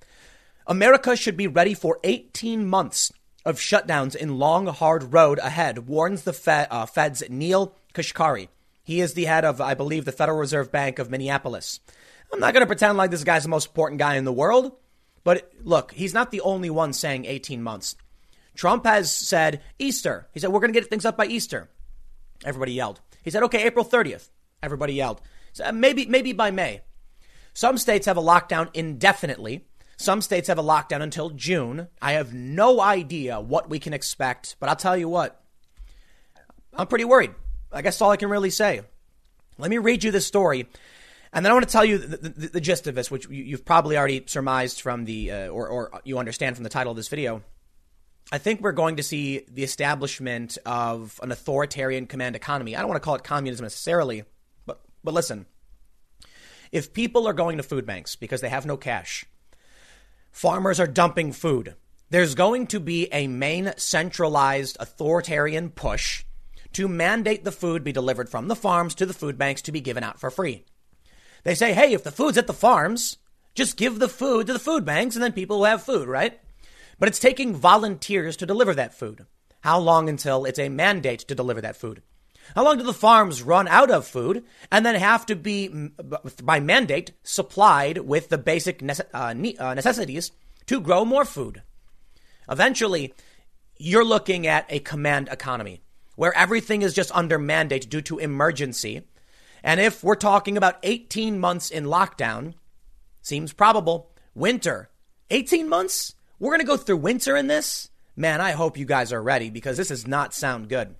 [0.67, 3.11] America should be ready for 18 months
[3.45, 8.47] of shutdowns in long, hard road ahead, warns the Fed, uh, Fed's Neel Kashkari.
[8.83, 11.79] He is the head of, I believe, the Federal Reserve Bank of Minneapolis.
[12.31, 14.73] I'm not going to pretend like this guy's the most important guy in the world,
[15.23, 17.95] but look, he's not the only one saying 18 months.
[18.55, 20.27] Trump has said Easter.
[20.33, 21.69] He said, we're going to get things up by Easter.
[22.45, 23.01] Everybody yelled.
[23.23, 24.29] He said, okay, April 30th.
[24.63, 25.21] Everybody yelled.
[25.51, 26.81] So uh, maybe, maybe by May.
[27.53, 29.65] Some states have a lockdown indefinitely.
[29.97, 31.87] Some states have a lockdown until June.
[32.01, 35.43] I have no idea what we can expect, but I'll tell you what.
[36.73, 37.31] I'm pretty worried.
[37.71, 38.81] I guess all I can really say.
[39.59, 40.67] Let me read you this story,
[41.31, 43.51] and then I want to tell you the, the, the gist of this, which you,
[43.51, 46.97] have probably already surmised from the, uh, or, or you understand from the title of
[46.97, 47.43] this video.
[48.31, 52.75] I think we're going to see the establishment of an authoritarian command economy.
[52.75, 54.23] I don't want to call it communism necessarily,
[55.03, 55.45] but listen.
[56.71, 59.25] If people are going to food banks because they have no cash,
[60.31, 61.75] farmers are dumping food.
[62.09, 66.23] There's going to be a main centralized authoritarian push
[66.73, 69.81] to mandate the food be delivered from the farms to the food banks to be
[69.81, 70.65] given out for free.
[71.43, 73.17] They say, hey, if the food's at the farms,
[73.53, 76.39] just give the food to the food banks and then people will have food, right?
[76.99, 79.25] But it's taking volunteers to deliver that food.
[79.61, 82.01] How long until it's a mandate to deliver that food?
[82.55, 85.89] How long do the farms run out of food and then have to be,
[86.43, 90.31] by mandate, supplied with the basic uh, uh, necessities
[90.67, 91.63] to grow more food?
[92.49, 93.13] Eventually,
[93.77, 95.81] you're looking at a command economy
[96.15, 99.01] where everything is just under mandate due to emergency.
[99.63, 102.53] And if we're talking about 18 months in lockdown,
[103.21, 104.11] seems probable.
[104.35, 104.89] Winter,
[105.31, 106.15] 18 months?
[106.39, 107.89] We're going to go through winter in this?
[108.15, 110.95] Man, I hope you guys are ready because this does not sound good.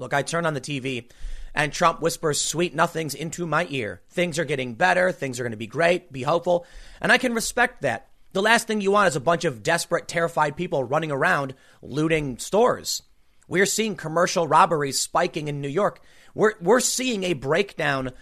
[0.00, 1.10] Look, I turn on the TV
[1.54, 4.00] and Trump whispers sweet nothings into my ear.
[4.08, 5.12] Things are getting better.
[5.12, 6.10] Things are going to be great.
[6.10, 6.66] Be hopeful.
[7.00, 8.08] And I can respect that.
[8.32, 12.38] The last thing you want is a bunch of desperate, terrified people running around looting
[12.38, 13.02] stores.
[13.46, 16.00] We're seeing commercial robberies spiking in New York.
[16.34, 18.12] We're, we're seeing a breakdown.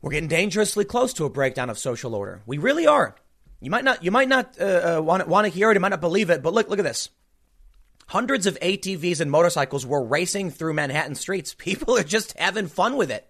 [0.00, 2.42] We're getting dangerously close to a breakdown of social order.
[2.46, 3.14] We really are.
[3.60, 5.74] You might not, you might not uh, uh, want, want to hear it.
[5.74, 6.42] You might not believe it.
[6.42, 7.10] But look, look at this.
[8.08, 11.54] Hundreds of ATVs and motorcycles were racing through Manhattan streets.
[11.58, 13.28] People are just having fun with it.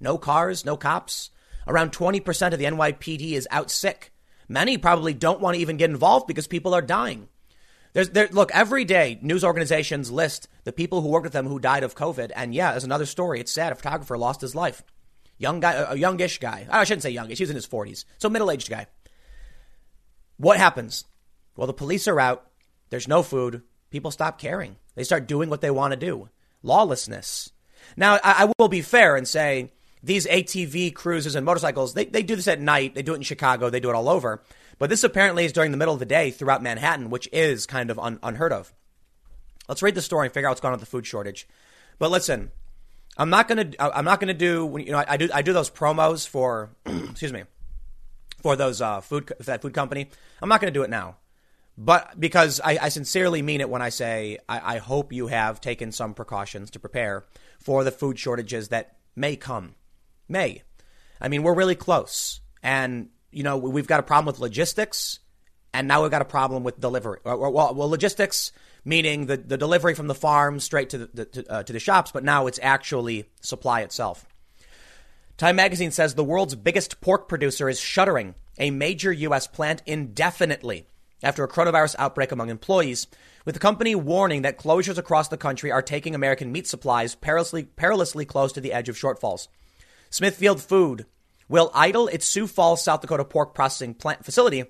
[0.00, 1.30] No cars, no cops.
[1.66, 4.12] Around 20% of the NYPD is out sick.
[4.48, 7.28] Many probably don't want to even get involved because people are dying.
[7.92, 11.58] There's, there, look, every day news organizations list the people who worked with them who
[11.58, 12.30] died of COVID.
[12.34, 13.40] And yeah, there's another story.
[13.40, 13.72] It's sad.
[13.72, 14.82] A photographer lost his life.
[15.36, 16.66] Young guy, a youngish guy.
[16.70, 17.38] Oh, I shouldn't say youngish.
[17.38, 18.04] He was in his 40s.
[18.18, 18.86] So middle aged guy.
[20.38, 21.04] What happens?
[21.56, 22.46] Well, the police are out.
[22.90, 24.76] There's no food people stop caring.
[24.94, 26.28] They start doing what they want to do.
[26.62, 27.50] Lawlessness.
[27.96, 29.72] Now, I, will be fair and say
[30.02, 32.94] these ATV cruises and motorcycles, they, they do this at night.
[32.94, 33.70] They do it in Chicago.
[33.70, 34.42] They do it all over.
[34.78, 37.90] But this apparently is during the middle of the day throughout Manhattan, which is kind
[37.90, 38.72] of un, unheard of.
[39.68, 41.46] Let's read the story and figure out what's going on with the food shortage.
[41.98, 42.50] But listen,
[43.16, 45.70] I'm not gonna I'm not gonna do you know I, I do I do those
[45.70, 47.42] promos for excuse me
[48.40, 50.08] for those uh, food for that food company.
[50.40, 51.16] I'm not gonna do it now.
[51.80, 55.60] But because I, I sincerely mean it when I say I, I hope you have
[55.60, 57.24] taken some precautions to prepare
[57.60, 59.76] for the food shortages that may come.
[60.28, 60.64] May.
[61.20, 62.40] I mean, we're really close.
[62.64, 65.20] And, you know, we've got a problem with logistics,
[65.72, 67.20] and now we've got a problem with delivery.
[67.24, 68.50] Well, well logistics
[68.84, 72.10] meaning the, the delivery from the farm straight to the, to, uh, to the shops,
[72.10, 74.26] but now it's actually supply itself.
[75.36, 79.46] Time magazine says the world's biggest pork producer is shuttering a major U.S.
[79.46, 80.86] plant indefinitely
[81.22, 83.06] after a coronavirus outbreak among employees,
[83.44, 87.64] with the company warning that closures across the country are taking American meat supplies perilously,
[87.64, 89.48] perilously close to the edge of shortfalls.
[90.10, 91.06] Smithfield Food
[91.48, 94.64] will idle its Sioux Falls, South Dakota pork processing plant facility,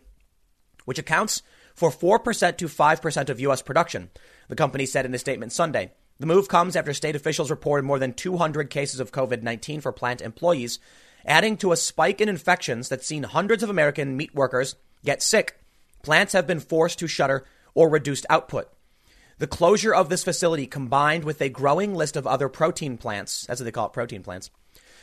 [0.84, 1.42] which accounts
[1.74, 3.62] for 4% to 5% of U.S.
[3.62, 4.10] production,
[4.48, 5.92] the company said in a statement Sunday.
[6.18, 9.92] The move comes after state officials reported more than 200 cases of COVID 19 for
[9.92, 10.80] plant employees,
[11.24, 15.57] adding to a spike in infections that's seen hundreds of American meat workers get sick
[16.02, 18.68] Plants have been forced to shutter or reduced output.
[19.38, 23.60] The closure of this facility, combined with a growing list of other protein plants, that's
[23.60, 24.50] what they call it, protein plants,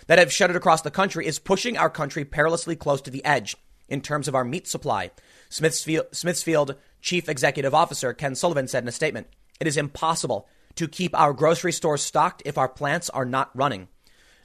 [0.07, 3.55] that have shuttered across the country, is pushing our country perilously close to the edge
[3.87, 5.11] in terms of our meat supply.
[5.49, 9.27] Smithfield, Smithfield Chief Executive Officer Ken Sullivan said in a statement
[9.59, 13.87] It is impossible to keep our grocery stores stocked if our plants are not running.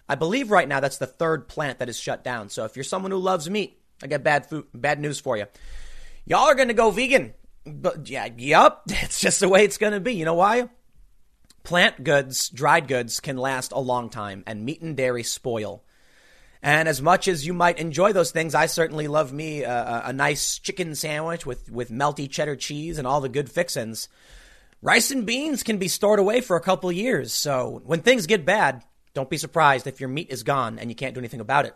[0.08, 2.48] I believe right now that's the third plant that is shut down.
[2.48, 5.46] So if you're someone who loves meat, I got bad food, bad news for you
[6.30, 7.34] y'all are going to go vegan.
[7.66, 10.14] But yeah, yep, it's just the way it's going to be.
[10.14, 10.70] You know why?
[11.62, 15.84] Plant goods, dried goods can last a long time and meat and dairy spoil.
[16.62, 20.12] And as much as you might enjoy those things, I certainly love me a, a
[20.12, 24.08] nice chicken sandwich with, with melty cheddar cheese and all the good fixins.
[24.82, 27.32] Rice and beans can be stored away for a couple years.
[27.32, 28.82] So when things get bad,
[29.14, 31.74] don't be surprised if your meat is gone and you can't do anything about it.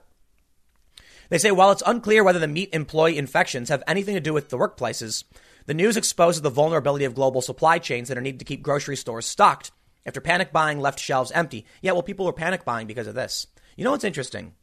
[1.29, 4.51] They say while it's unclear whether the meat employee infections have anything to do with
[4.51, 5.25] the workplaces,
[5.67, 8.97] the news exposes the vulnerability of global supply chains that are needed to keep grocery
[8.97, 9.73] stores stocked
[10.07, 11.65] after panic buying left shelves empty.
[11.81, 13.47] Yeah, well, people were panic buying because of this.
[13.77, 14.55] You know what's interesting?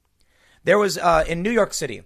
[0.64, 2.04] There was uh, in New York City,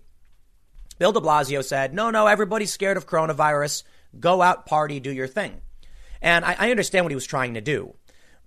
[0.98, 3.84] Bill de Blasio said, no, no, everybody's scared of coronavirus.
[4.18, 5.62] Go out, party, do your thing.
[6.22, 7.96] And I, I understand what he was trying to do.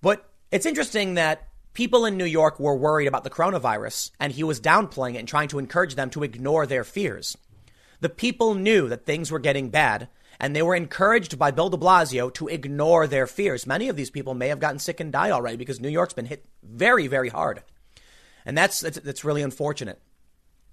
[0.01, 4.43] But it's interesting that people in New York were worried about the coronavirus, and he
[4.43, 7.37] was downplaying it and trying to encourage them to ignore their fears.
[8.01, 10.09] The people knew that things were getting bad,
[10.41, 13.67] and they were encouraged by Bill de Blasio to ignore their fears.
[13.67, 16.27] Many of these people may have gotten sick and died already because New York's been
[16.27, 17.63] hit very, very hard.
[18.47, 20.01] And that's, that's, that's really unfortunate.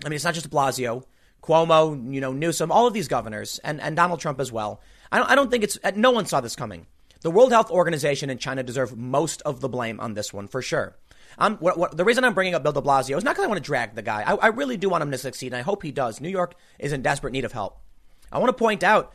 [0.03, 1.03] I mean, it's not just de Blasio.
[1.41, 4.81] Cuomo, you know, Newsom, all of these governors, and, and Donald Trump as well.
[5.11, 6.87] I don't, I don't think it's, no one saw this coming.
[7.25, 10.61] The World Health Organization and China deserve most of the blame on this one, for
[10.61, 10.95] sure.
[11.39, 13.57] What, what, the reason I'm bringing up Bill de Blasio is not because I want
[13.57, 14.21] to drag the guy.
[14.21, 16.21] I, I really do want him to succeed, and I hope he does.
[16.21, 17.79] New York is in desperate need of help.
[18.31, 19.11] I want to point out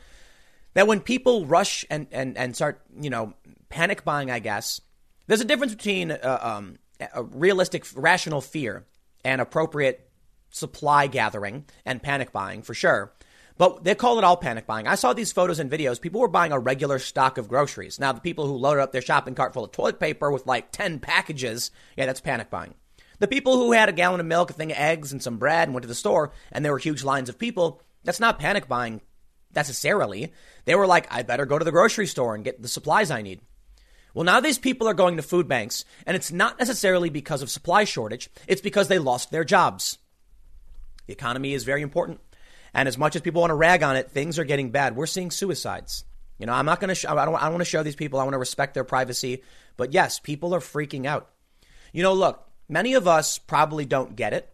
[0.73, 3.33] that when people rush and, and, and start, you know,
[3.69, 4.81] panic buying, I guess,
[5.27, 6.79] there's a difference between uh, um,
[7.13, 8.85] a realistic, rational fear
[9.23, 10.11] and appropriate
[10.49, 13.13] supply gathering and panic buying for sure.
[13.61, 14.87] But they call it all panic buying.
[14.87, 16.01] I saw these photos and videos.
[16.01, 17.99] People were buying a regular stock of groceries.
[17.99, 20.71] Now, the people who loaded up their shopping cart full of toilet paper with like
[20.71, 22.73] 10 packages, yeah, that's panic buying.
[23.19, 25.67] The people who had a gallon of milk, a thing of eggs, and some bread
[25.67, 28.67] and went to the store and there were huge lines of people, that's not panic
[28.67, 28.99] buying
[29.53, 30.33] necessarily.
[30.65, 33.21] They were like, I better go to the grocery store and get the supplies I
[33.21, 33.41] need.
[34.15, 37.51] Well, now these people are going to food banks, and it's not necessarily because of
[37.51, 39.99] supply shortage, it's because they lost their jobs.
[41.05, 42.21] The economy is very important.
[42.73, 44.95] And as much as people want to rag on it, things are getting bad.
[44.95, 46.05] We're seeing suicides.
[46.37, 47.95] You know, I'm not going to, sh- I don't, I don't want to show these
[47.95, 49.43] people, I want to respect their privacy.
[49.77, 51.29] But yes, people are freaking out.
[51.93, 54.49] You know, look, many of us probably don't get it.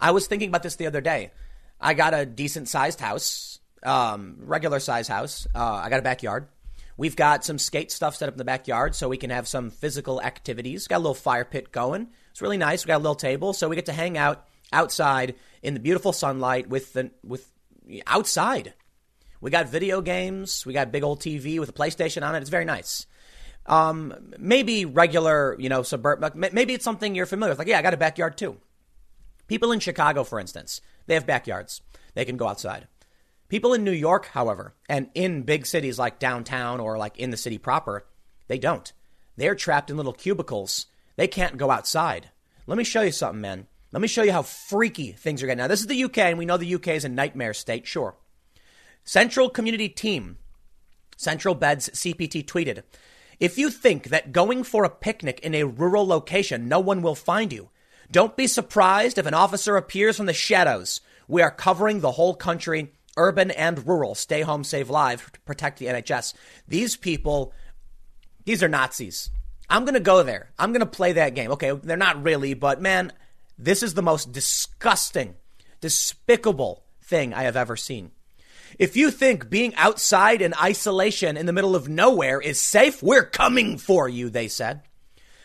[0.00, 1.32] I was thinking about this the other day.
[1.80, 5.46] I got a decent sized house, um, regular size house.
[5.54, 6.48] Uh, I got a backyard.
[6.96, 9.70] We've got some skate stuff set up in the backyard so we can have some
[9.70, 10.86] physical activities.
[10.86, 12.08] Got a little fire pit going.
[12.30, 12.84] It's really nice.
[12.84, 16.12] We got a little table so we get to hang out outside in the beautiful
[16.12, 17.50] sunlight with the with
[18.06, 18.74] outside.
[19.40, 20.64] We got video games.
[20.64, 22.40] We got big old TV with a PlayStation on it.
[22.40, 23.06] It's very nice.
[23.66, 26.30] Um, maybe regular, you know, suburban.
[26.52, 27.58] Maybe it's something you're familiar with.
[27.58, 28.58] Like, yeah, I got a backyard too.
[29.46, 31.82] People in Chicago, for instance, they have backyards.
[32.14, 32.88] They can go outside.
[33.48, 37.36] People in New York, however, and in big cities like downtown or like in the
[37.36, 38.06] city proper,
[38.48, 38.92] they don't.
[39.36, 40.86] They're trapped in little cubicles.
[41.16, 42.30] They can't go outside.
[42.66, 43.66] Let me show you something, man.
[43.94, 45.58] Let me show you how freaky things are getting.
[45.58, 48.16] Now, this is the UK, and we know the UK is a nightmare state, sure.
[49.04, 50.38] Central Community Team,
[51.16, 52.82] Central Beds CPT tweeted
[53.38, 57.14] If you think that going for a picnic in a rural location, no one will
[57.14, 57.70] find you,
[58.10, 61.00] don't be surprised if an officer appears from the shadows.
[61.28, 64.16] We are covering the whole country urban and rural.
[64.16, 66.34] Stay home, save lives, protect the NHS.
[66.66, 67.52] These people,
[68.44, 69.30] these are Nazis.
[69.70, 70.50] I'm going to go there.
[70.58, 71.52] I'm going to play that game.
[71.52, 73.12] Okay, they're not really, but man,
[73.58, 75.34] this is the most disgusting,
[75.80, 78.10] despicable thing I have ever seen.
[78.78, 83.24] If you think being outside in isolation in the middle of nowhere is safe, we're
[83.24, 84.82] coming for you, they said.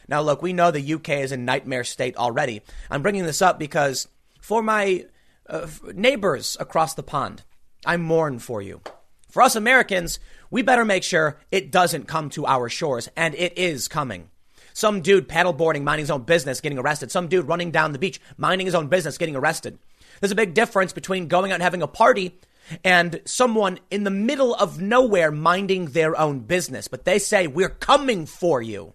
[0.07, 2.61] Now, look, we know the UK is in nightmare state already.
[2.89, 4.07] I'm bringing this up because
[4.41, 5.05] for my
[5.47, 7.43] uh, neighbors across the pond,
[7.85, 8.81] I mourn for you.
[9.29, 13.55] For us Americans, we better make sure it doesn't come to our shores, and it
[13.57, 14.31] is coming.
[14.79, 17.11] Some dude paddleboarding, minding his own business, getting arrested.
[17.11, 19.77] Some dude running down the beach, minding his own business, getting arrested.
[20.21, 22.39] There's a big difference between going out and having a party
[22.85, 26.87] and someone in the middle of nowhere minding their own business.
[26.87, 28.93] But they say, We're coming for you.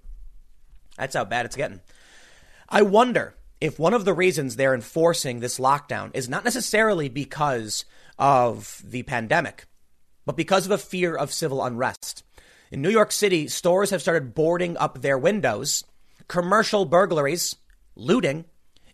[0.96, 1.82] That's how bad it's getting.
[2.66, 7.84] I wonder if one of the reasons they're enforcing this lockdown is not necessarily because
[8.18, 9.66] of the pandemic,
[10.24, 12.24] but because of a fear of civil unrest.
[12.74, 15.84] In New York City, stores have started boarding up their windows.
[16.26, 17.54] Commercial burglaries,
[17.94, 18.46] looting,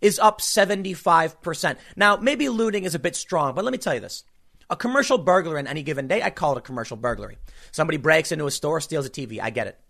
[0.02, 1.78] is up 75%.
[1.96, 4.22] Now, maybe looting is a bit strong, but let me tell you this.
[4.68, 7.38] A commercial burglar in any given day, I call it a commercial burglary.
[7.72, 9.40] Somebody breaks into a store, steals a TV.
[9.40, 9.80] I get it.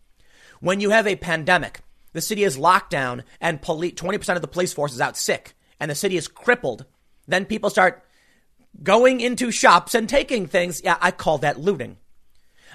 [0.60, 1.80] When you have a pandemic,
[2.12, 5.54] the city is locked down and police, 20% of the police force is out sick
[5.80, 6.84] and the city is crippled,
[7.26, 8.04] then people start
[8.84, 10.80] going into shops and taking things.
[10.84, 11.96] Yeah, I call that looting.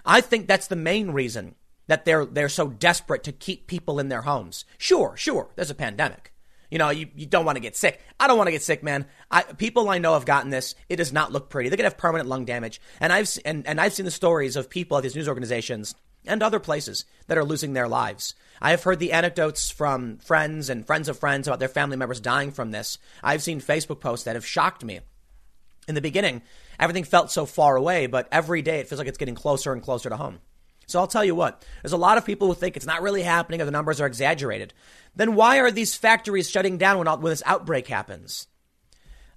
[0.05, 1.55] I think that's the main reason
[1.87, 4.65] that they're they're so desperate to keep people in their homes.
[4.77, 6.31] Sure, sure, there's a pandemic.
[6.71, 8.01] You know, you, you don't want to get sick.
[8.19, 9.05] I don't want to get sick, man.
[9.29, 10.73] I, people I know have gotten this.
[10.89, 11.69] It does not look pretty.
[11.69, 12.81] They could have permanent lung damage.
[12.99, 15.95] And I've and, and I've seen the stories of people at these news organizations
[16.27, 18.33] and other places that are losing their lives.
[18.61, 22.19] I have heard the anecdotes from friends and friends of friends about their family members
[22.19, 22.97] dying from this.
[23.23, 25.01] I've seen Facebook posts that have shocked me
[25.87, 26.41] in the beginning,
[26.79, 29.81] everything felt so far away, but every day it feels like it's getting closer and
[29.81, 30.39] closer to home.
[30.87, 33.23] So I'll tell you what, there's a lot of people who think it's not really
[33.23, 34.73] happening or the numbers are exaggerated.
[35.15, 38.47] Then why are these factories shutting down when, when this outbreak happens?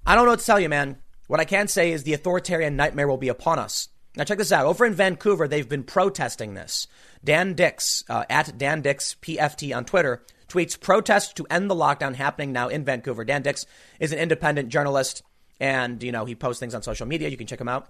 [0.07, 0.99] I don't know what to tell you, man.
[1.27, 3.89] What I can say is the authoritarian nightmare will be upon us.
[4.17, 4.67] Now check this out.
[4.67, 6.87] Over in Vancouver, they've been protesting this.
[7.23, 12.15] Dan Dicks, uh, at Dan Dicks PFT on Twitter, tweets protest to end the lockdown
[12.15, 13.25] happening now in Vancouver.
[13.25, 13.67] Dan Dicks
[14.01, 15.23] is an independent journalist
[15.61, 17.29] and, you know, he posts things on social media.
[17.29, 17.89] You can check him out.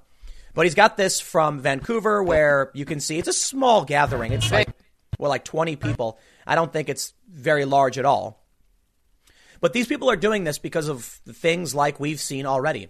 [0.55, 4.33] But he's got this from Vancouver where you can see it's a small gathering.
[4.33, 4.69] It's like,
[5.19, 6.19] well, like 20 people.
[6.47, 8.43] I don't think it's very large at all.
[9.61, 12.89] But these people are doing this because of things like we've seen already.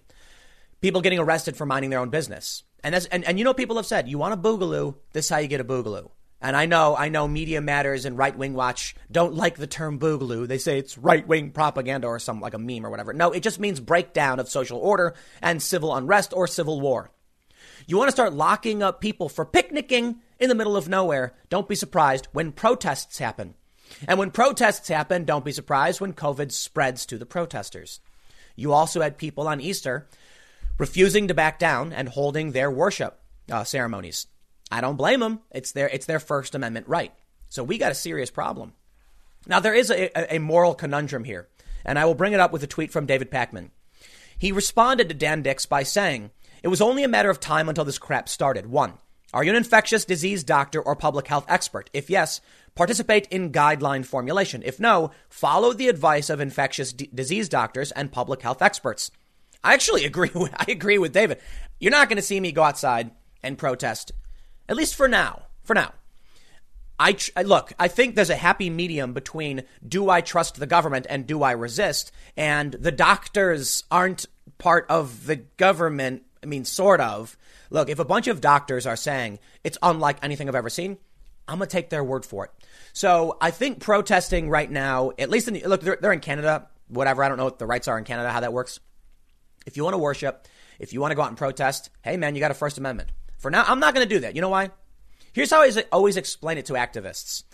[0.81, 2.63] people getting arrested for minding their own business.
[2.85, 5.31] And, that's, and, and you know, people have said, you want a boogaloo, this is
[5.31, 6.11] how you get a boogaloo.
[6.41, 9.99] And I know, I know Media Matters and Right Wing Watch don't like the term
[9.99, 10.47] boogaloo.
[10.47, 13.13] They say it's right wing propaganda or some like a meme or whatever.
[13.13, 17.11] No, it just means breakdown of social order and civil unrest or civil war.
[17.89, 21.35] You want to start locking up people for picnicking in the middle of nowhere.
[21.49, 23.55] Don't be surprised when protests happen.
[24.07, 28.01] And when protests happen, don't be surprised when COVID spreads to the protesters.
[28.55, 30.07] You also had people on Easter
[30.79, 33.19] refusing to back down and holding their worship
[33.51, 34.27] uh, ceremonies.
[34.71, 35.41] I don't blame them.
[35.51, 37.13] It's their it's their First Amendment right.
[37.49, 38.75] So we got a serious problem.
[39.47, 41.49] Now there is a, a moral conundrum here,
[41.85, 43.71] and I will bring it up with a tweet from David Pakman.
[44.37, 46.31] He responded to Dan Dicks by saying,
[46.63, 48.67] "It was only a matter of time until this crap started.
[48.67, 48.95] One,
[49.33, 51.89] are you an infectious disease doctor or public health expert?
[51.93, 52.41] If yes,
[52.75, 54.63] participate in guideline formulation.
[54.65, 59.11] If no, follow the advice of infectious d- disease doctors and public health experts."
[59.65, 61.41] I actually agree with I agree with David.
[61.81, 63.13] You're not going to see me go outside
[63.43, 64.13] and protest
[64.69, 65.43] at least for now.
[65.63, 65.93] For now.
[66.99, 71.07] I, I, look, I think there's a happy medium between do I trust the government
[71.09, 72.11] and do I resist?
[72.37, 74.27] And the doctors aren't
[74.59, 76.25] part of the government.
[76.43, 77.37] I mean, sort of.
[77.71, 80.99] Look, if a bunch of doctors are saying it's unlike anything I've ever seen,
[81.47, 82.51] I'm going to take their word for it.
[82.93, 86.67] So I think protesting right now, at least in, the, look, they're, they're in Canada,
[86.89, 87.23] whatever.
[87.23, 88.81] I don't know what the rights are in Canada, how that works.
[89.67, 90.49] If you want to worship,
[90.79, 93.11] if you want to go out and protest, hey man, you got a First Amendment.
[93.39, 94.35] For now, I'm not going to do that.
[94.35, 94.71] You know why?
[95.33, 97.45] Here's how I always explain it to activists.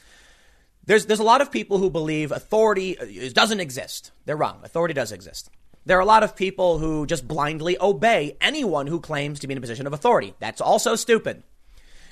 [0.87, 4.11] There's, there's a lot of people who believe authority uh, doesn't exist.
[4.24, 4.61] They're wrong.
[4.64, 5.51] Authority does exist.
[5.87, 9.53] There are a lot of people who just blindly obey anyone who claims to be
[9.53, 10.35] in a position of authority.
[10.41, 11.43] That's also stupid.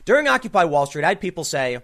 [0.05, 1.79] During Occupy Wall Street, I had people say,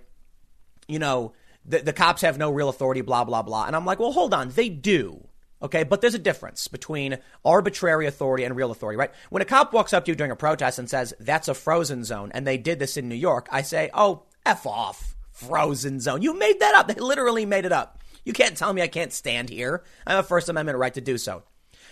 [0.87, 1.33] you know,
[1.65, 3.67] the, the cops have no real authority, blah, blah, blah.
[3.67, 4.51] And I'm like, well, hold on.
[4.51, 5.28] They do.
[5.61, 9.11] Okay, but there's a difference between arbitrary authority and real authority, right?
[9.31, 12.05] When a cop walks up to you during a protest and says, that's a frozen
[12.05, 15.17] zone, and they did this in New York, I say, oh, F off.
[15.33, 16.23] Frozen zone.
[16.23, 16.89] You made that up.
[16.89, 18.03] They literally made it up.
[18.25, 19.85] You can't tell me I can't stand here.
[20.07, 21.45] I have a First Amendment right to do so.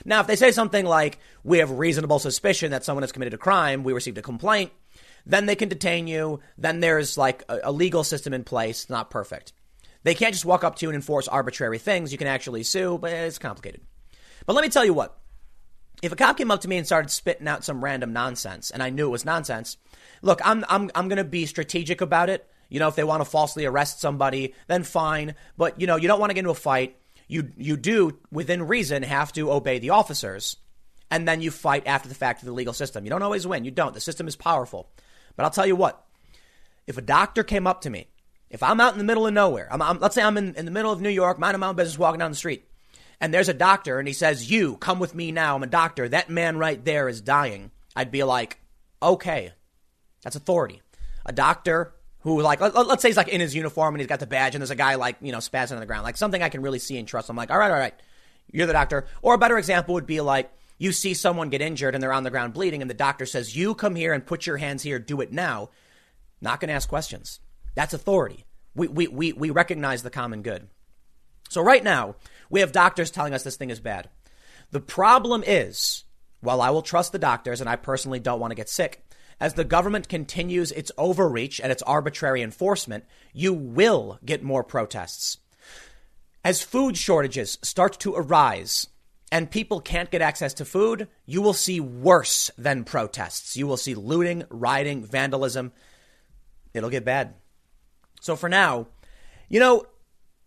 [0.05, 3.39] Now, if they say something like, we have reasonable suspicion that someone has committed a
[3.39, 4.73] crime, we received a complaint,
[5.25, 6.41] then they can detain you.
[6.59, 9.53] Then there's like a, a legal system in place, not perfect.
[10.07, 12.13] They can't just walk up to you and enforce arbitrary things.
[12.13, 13.81] You can actually sue, but it's complicated.
[14.47, 15.19] But let me tell you what.
[16.01, 18.85] If a cop came up to me and started spitting out some random nonsense, and
[18.85, 19.79] I knew it was nonsense,
[20.23, 22.49] look, I'm, I'm, I'm going to be strategic about it.
[22.69, 25.35] You know, if they want to falsely arrest somebody, then fine.
[25.57, 26.97] But, you know, you don't want to get into a fight.
[27.27, 30.57] You, you do, within reason, have to obey the officers.
[31.11, 33.03] And then you fight after the fact of the legal system.
[33.03, 33.65] You don't always win.
[33.65, 33.93] You don't.
[33.93, 34.89] The system is powerful.
[35.35, 36.01] But I'll tell you what.
[36.87, 38.07] If a doctor came up to me
[38.51, 40.65] if I'm out in the middle of nowhere, I'm, I'm, let's say I'm in, in
[40.65, 42.69] the middle of New York, minding my own business, walking down the street,
[43.21, 45.57] and there's a doctor and he says, You, come with me now.
[45.57, 46.09] I'm a doctor.
[46.09, 47.71] That man right there is dying.
[47.95, 48.59] I'd be like,
[49.03, 49.53] Okay,
[50.23, 50.83] that's authority.
[51.25, 54.21] A doctor who, like, let, us say he's like in his uniform and he's got
[54.21, 56.43] the badge and there's a guy like, you know, spazzing on the ground, like something
[56.43, 57.31] I can really see and trust.
[57.31, 57.95] I'm like, All right, all right,
[58.53, 59.07] you're the doctor.
[59.23, 62.23] Or a better example would be like, you see someone get injured and they're on
[62.23, 64.99] the ground bleeding, and the doctor says, You come here and put your hands here,
[64.99, 65.71] do it now.
[66.43, 67.41] Not going to ask questions.
[67.77, 68.45] That's authority.
[68.75, 70.67] We, we, we, we recognize the common good.
[71.49, 72.17] So right now,
[72.51, 74.11] we have doctors telling us this thing is bad.
[74.73, 76.03] The problem is,
[76.41, 79.05] while I will trust the doctors and I personally don't want to get sick,
[79.39, 85.39] as the government continues its overreach and its arbitrary enforcement, you will get more protests.
[86.43, 88.89] As food shortages start to arise
[89.31, 93.57] and people can't get access to food, you will see worse than protests.
[93.57, 95.73] You will see looting, rioting, vandalism.
[96.73, 97.35] It'll get bad.
[98.27, 98.89] So for now,
[99.49, 99.87] you know,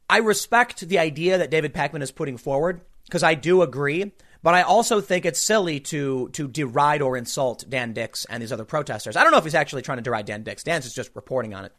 [0.09, 4.11] I respect the idea that David Pakman is putting forward because I do agree.
[4.43, 8.51] But I also think it's silly to to deride or insult Dan Dicks and these
[8.51, 9.15] other protesters.
[9.15, 10.63] I don't know if he's actually trying to deride Dan Dicks.
[10.63, 11.73] Dan's is just reporting on it.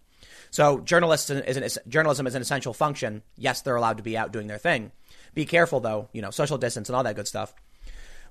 [0.50, 3.22] So journalists is an, journalism is an essential function.
[3.36, 4.92] Yes, they're allowed to be out doing their thing.
[5.34, 7.54] Be careful though, you know, social distance and all that good stuff.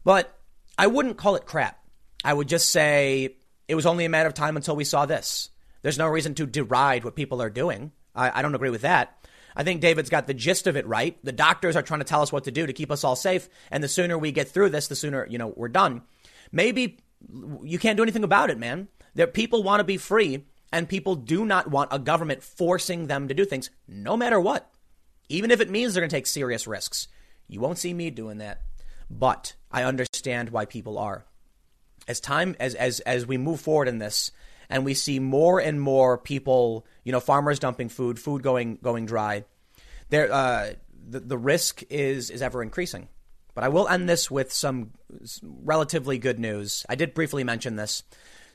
[0.04, 0.36] But
[0.76, 1.84] I wouldn't call it crap.
[2.24, 3.36] I would just say
[3.68, 5.50] it was only a matter of time until we saw this.
[5.82, 7.92] There's no reason to deride what people are doing.
[8.16, 9.16] I, I don't agree with that.
[9.56, 11.18] I think David's got the gist of it right.
[11.24, 13.50] The doctors are trying to tell us what to do to keep us all safe.
[13.72, 16.04] And the sooner we get through this, the sooner, you know, we're done.
[16.52, 17.00] Maybe
[17.64, 18.88] you can't do anything about it, man.
[19.16, 23.28] There, people want to be free and people do not want a government forcing them
[23.28, 24.70] to do things no matter what.
[25.30, 27.08] Even if it means they're going to take serious risks.
[27.48, 28.62] You won't see me doing that.
[29.10, 31.26] But I understand why people are.
[32.08, 34.32] As time as as as we move forward in this,
[34.70, 39.06] and we see more and more people, you know, farmers dumping food, food going going
[39.06, 39.46] dry.
[40.10, 40.74] There, uh,
[41.08, 43.08] the the risk is is ever increasing.
[43.56, 44.92] But I will end this with some
[45.42, 46.86] relatively good news.
[46.88, 48.04] I did briefly mention this.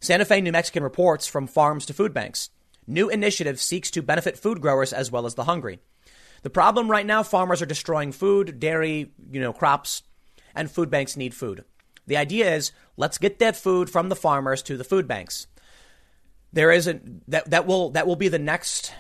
[0.00, 2.50] Santa Fe, New Mexico reports from farms to food banks.
[2.86, 5.80] New initiative seeks to benefit food growers as well as the hungry.
[6.42, 10.02] The problem right now, farmers are destroying food, dairy, you know, crops,
[10.54, 11.64] and food banks need food.
[12.06, 15.46] The idea is let's get that food from the farmers to the food banks.
[16.54, 18.92] There is a that that will that will be the next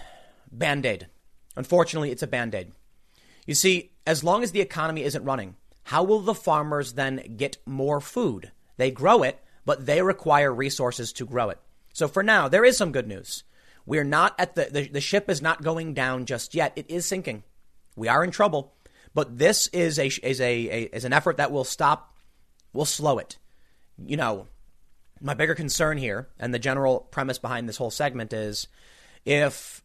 [0.50, 1.06] band-aid.
[1.54, 2.72] Unfortunately, it's a band-aid.
[3.46, 7.58] You see, as long as the economy isn't running, how will the farmers then get
[7.64, 8.50] more food?
[8.76, 11.60] They grow it, but they require resources to grow it.
[11.92, 13.44] So for now, there is some good news.
[13.86, 16.72] We're not at the, the, the ship is not going down just yet.
[16.74, 17.44] It is sinking.
[17.94, 18.74] We are in trouble,
[19.14, 22.16] but this is a is a, a is an effort that will stop,
[22.72, 23.38] will slow it.
[24.04, 24.48] You know,
[25.24, 28.68] my bigger concern here, and the general premise behind this whole segment is,
[29.24, 29.82] if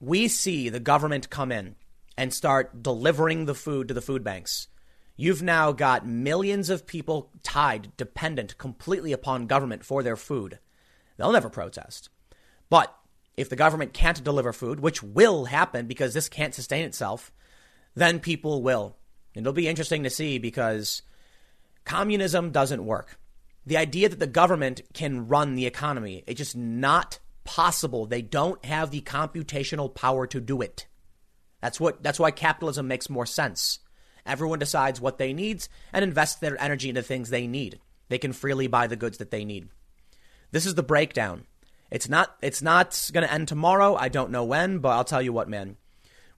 [0.00, 1.76] we see the government come in
[2.16, 4.68] and start delivering the food to the food banks,
[5.16, 10.58] you've now got millions of people tied, dependent completely upon government for their food.
[11.16, 12.10] They'll never protest.
[12.68, 12.94] But
[13.38, 17.32] if the government can't deliver food, which will happen because this can't sustain itself,
[17.94, 18.96] then people will.
[19.34, 21.00] And it'll be interesting to see because
[21.86, 23.18] communism doesn't work.
[23.66, 28.06] The idea that the government can run the economy, it's just not possible.
[28.06, 30.86] They don't have the computational power to do it.
[31.60, 33.80] That's what that's why capitalism makes more sense.
[34.24, 37.80] Everyone decides what they need and invests their energy into things they need.
[38.08, 39.68] They can freely buy the goods that they need.
[40.52, 41.44] This is the breakdown.
[41.90, 43.94] It's not it's not going to end tomorrow.
[43.94, 45.76] I don't know when, but I'll tell you what, man.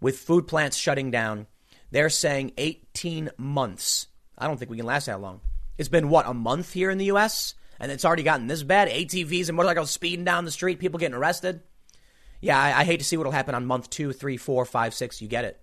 [0.01, 1.47] With food plants shutting down,
[1.91, 4.09] they're saying 18 months.
[4.37, 5.41] I don't think we can last that long.
[5.83, 7.55] It's been what a month here in the U.S.
[7.81, 8.89] and it's already gotten this bad.
[8.89, 11.61] ATVs and motorcycles speeding down the street, people getting arrested.
[12.41, 15.21] Yeah, I, I hate to see what'll happen on month two, three, four, five, six.
[15.21, 15.61] You get it.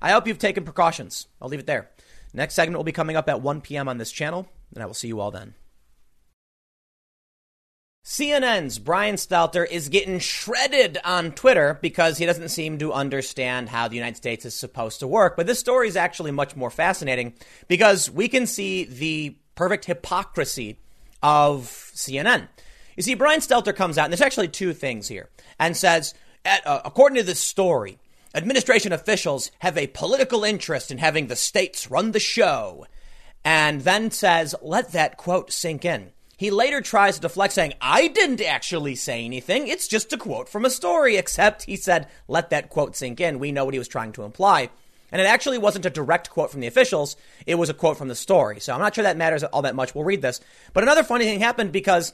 [0.00, 1.26] I hope you've taken precautions.
[1.40, 1.90] I'll leave it there.
[2.32, 3.88] Next segment will be coming up at 1 p.m.
[3.88, 5.54] on this channel, and I will see you all then.
[8.04, 13.86] CNN's Brian Stelter is getting shredded on Twitter because he doesn't seem to understand how
[13.86, 15.36] the United States is supposed to work.
[15.36, 17.34] But this story is actually much more fascinating
[17.68, 20.78] because we can see the perfect hypocrisy
[21.22, 22.48] of CNN.
[22.96, 25.30] You see, Brian Stelter comes out, and there's actually two things here,
[25.60, 26.12] and says,
[26.44, 27.98] uh, according to this story,
[28.34, 32.84] administration officials have a political interest in having the states run the show,
[33.44, 36.10] and then says, let that quote sink in.
[36.42, 39.68] He later tries to deflect, saying, I didn't actually say anything.
[39.68, 43.38] It's just a quote from a story, except he said, let that quote sink in.
[43.38, 44.68] We know what he was trying to imply.
[45.12, 47.14] And it actually wasn't a direct quote from the officials,
[47.46, 48.58] it was a quote from the story.
[48.58, 49.94] So I'm not sure that matters all that much.
[49.94, 50.40] We'll read this.
[50.72, 52.12] But another funny thing happened because,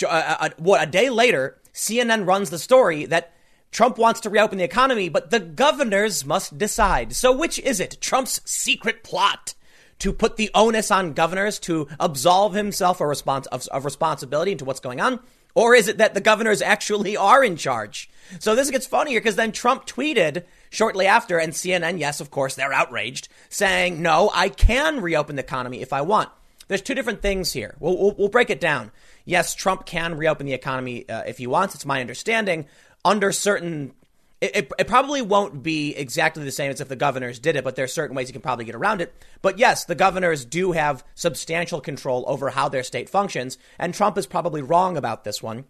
[0.00, 3.32] uh, uh, what, a day later, CNN runs the story that
[3.72, 7.16] Trump wants to reopen the economy, but the governors must decide.
[7.16, 8.00] So which is it?
[8.00, 9.55] Trump's secret plot
[10.00, 14.64] to put the onus on governors to absolve himself of, respons- of, of responsibility into
[14.64, 15.20] what's going on?
[15.54, 18.10] Or is it that the governors actually are in charge?
[18.38, 22.54] So this gets funnier because then Trump tweeted shortly after, and CNN, yes, of course,
[22.54, 26.28] they're outraged, saying, no, I can reopen the economy if I want.
[26.68, 27.76] There's two different things here.
[27.78, 28.90] We'll, we'll, we'll break it down.
[29.24, 31.74] Yes, Trump can reopen the economy uh, if he wants.
[31.74, 32.66] It's my understanding
[33.04, 33.92] under certain
[34.40, 37.64] it, it, it, probably won't be exactly the same as if the governors did it,
[37.64, 39.14] but there are certain ways you can probably get around it.
[39.40, 44.18] But yes, the governors do have substantial control over how their state functions, and Trump
[44.18, 45.64] is probably wrong about this one.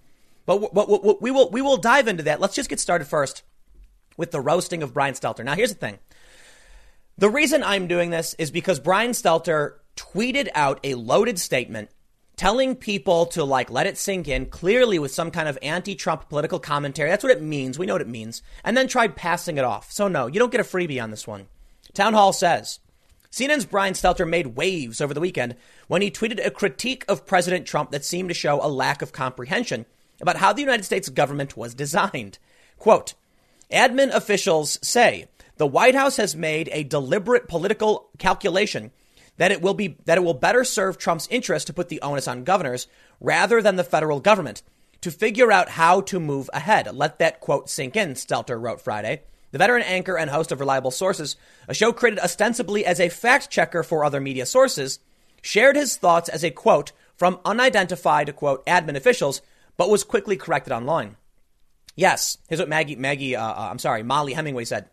[0.46, 2.40] But, but we will we will dive into that.
[2.40, 3.42] Let's just get started first
[4.16, 5.44] with the roasting of Brian Stelter.
[5.44, 5.98] Now, here's the thing:
[7.18, 11.90] the reason I'm doing this is because Brian Stelter tweeted out a loaded statement
[12.37, 16.59] telling people to like let it sink in clearly with some kind of anti-Trump political
[16.59, 17.09] commentary.
[17.11, 17.78] That's what it means.
[17.78, 18.43] We know what it means.
[18.62, 19.91] And then tried passing it off.
[19.91, 21.47] So no, you don't get a freebie on this one.
[21.95, 22.80] Townhall says
[23.32, 25.57] CNN's Brian Stelter made waves over the weekend
[25.89, 29.12] when he tweeted a critique of President Trump that seemed to show a lack of
[29.12, 29.87] comprehension
[30.20, 32.39] about how the United States government was designed.
[32.78, 33.14] Quote,
[33.70, 38.91] admin officials say the White House has made a deliberate political calculation
[39.37, 42.28] that it will be that it will better serve Trump's interest to put the onus
[42.28, 42.87] on governors
[43.20, 44.62] rather than the federal government
[45.01, 46.93] to figure out how to move ahead.
[46.95, 49.22] Let that quote sink in, Stelter wrote Friday.
[49.53, 51.37] The veteran anchor and host of Reliable Sources,
[51.68, 54.99] a show created ostensibly as a fact checker for other media sources,
[55.41, 59.41] shared his thoughts as a quote from unidentified quote admin officials,
[59.76, 61.16] but was quickly corrected online.
[61.95, 64.91] Yes, here's what Maggie Maggie uh, uh, I'm sorry Mollie Hemingway said.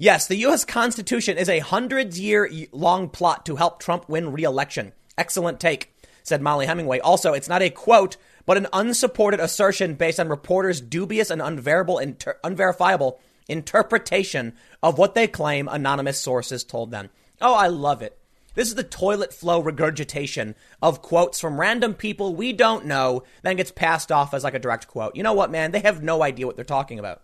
[0.00, 0.64] Yes, the U.S.
[0.64, 4.92] Constitution is a hundreds year long plot to help Trump win re-election.
[5.18, 5.92] Excellent take,
[6.22, 7.00] said Mollie Hemingway.
[7.00, 12.38] Also, it's not a quote, but an unsupported assertion based on reporters' dubious and inter-
[12.44, 13.18] unverifiable
[13.48, 14.52] interpretation
[14.84, 17.10] of what they claim anonymous sources told them.
[17.40, 18.16] Oh, I love it.
[18.54, 23.56] This is the toilet flow regurgitation of quotes from random people we don't know, then
[23.56, 25.16] gets passed off as like a direct quote.
[25.16, 25.72] You know what, man?
[25.72, 27.22] They have no idea what they're talking about.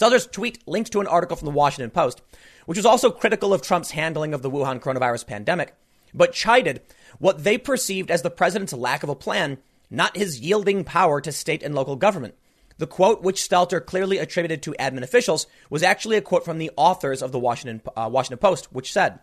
[0.00, 2.22] Stelter's tweet linked to an article from the Washington Post,
[2.64, 5.74] which was also critical of Trump's handling of the Wuhan coronavirus pandemic,
[6.14, 6.80] but chided
[7.18, 9.58] what they perceived as the president's lack of a plan,
[9.90, 12.34] not his yielding power to state and local government.
[12.78, 16.70] The quote, which Stelter clearly attributed to admin officials, was actually a quote from the
[16.78, 19.18] authors of the Washington, uh, Washington Post, which said,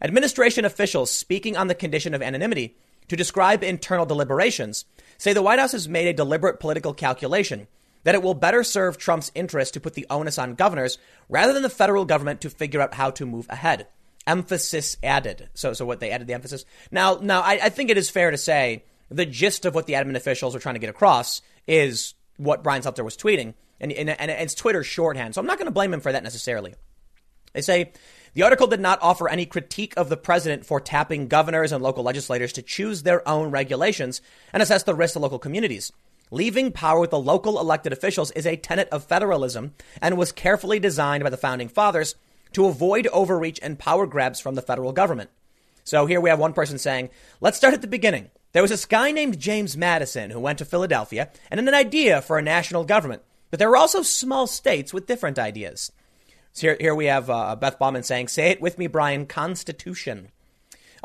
[0.00, 2.76] Administration officials speaking on the condition of anonymity
[3.08, 4.84] to describe internal deliberations
[5.18, 7.66] say the White House has made a deliberate political calculation
[8.04, 10.98] that it will better serve Trump's interest to put the onus on governors
[11.28, 13.88] rather than the federal government to figure out how to move ahead.
[14.26, 15.50] Emphasis added.
[15.54, 16.64] So, so what they added the emphasis.
[16.90, 19.94] Now, now I, I think it is fair to say the gist of what the
[19.94, 24.08] admin officials are trying to get across is what Brian Stelter was tweeting, and, and,
[24.08, 25.34] and it's Twitter shorthand.
[25.34, 26.74] So I'm not going to blame him for that necessarily.
[27.52, 27.92] They say
[28.34, 32.02] the article did not offer any critique of the president for tapping governors and local
[32.02, 34.20] legislators to choose their own regulations
[34.52, 35.92] and assess the risks to local communities.
[36.34, 39.72] Leaving power with the local elected officials is a tenet of federalism
[40.02, 42.16] and was carefully designed by the founding fathers
[42.54, 45.30] to avoid overreach and power grabs from the federal government.
[45.84, 47.10] So here we have one person saying,
[47.40, 48.30] let's start at the beginning.
[48.50, 52.20] There was this guy named James Madison who went to Philadelphia and had an idea
[52.20, 53.22] for a national government.
[53.52, 55.92] But there were also small states with different ideas.
[56.52, 60.32] So here, here we have uh, Beth Baumann saying, Say it with me, Brian Constitution.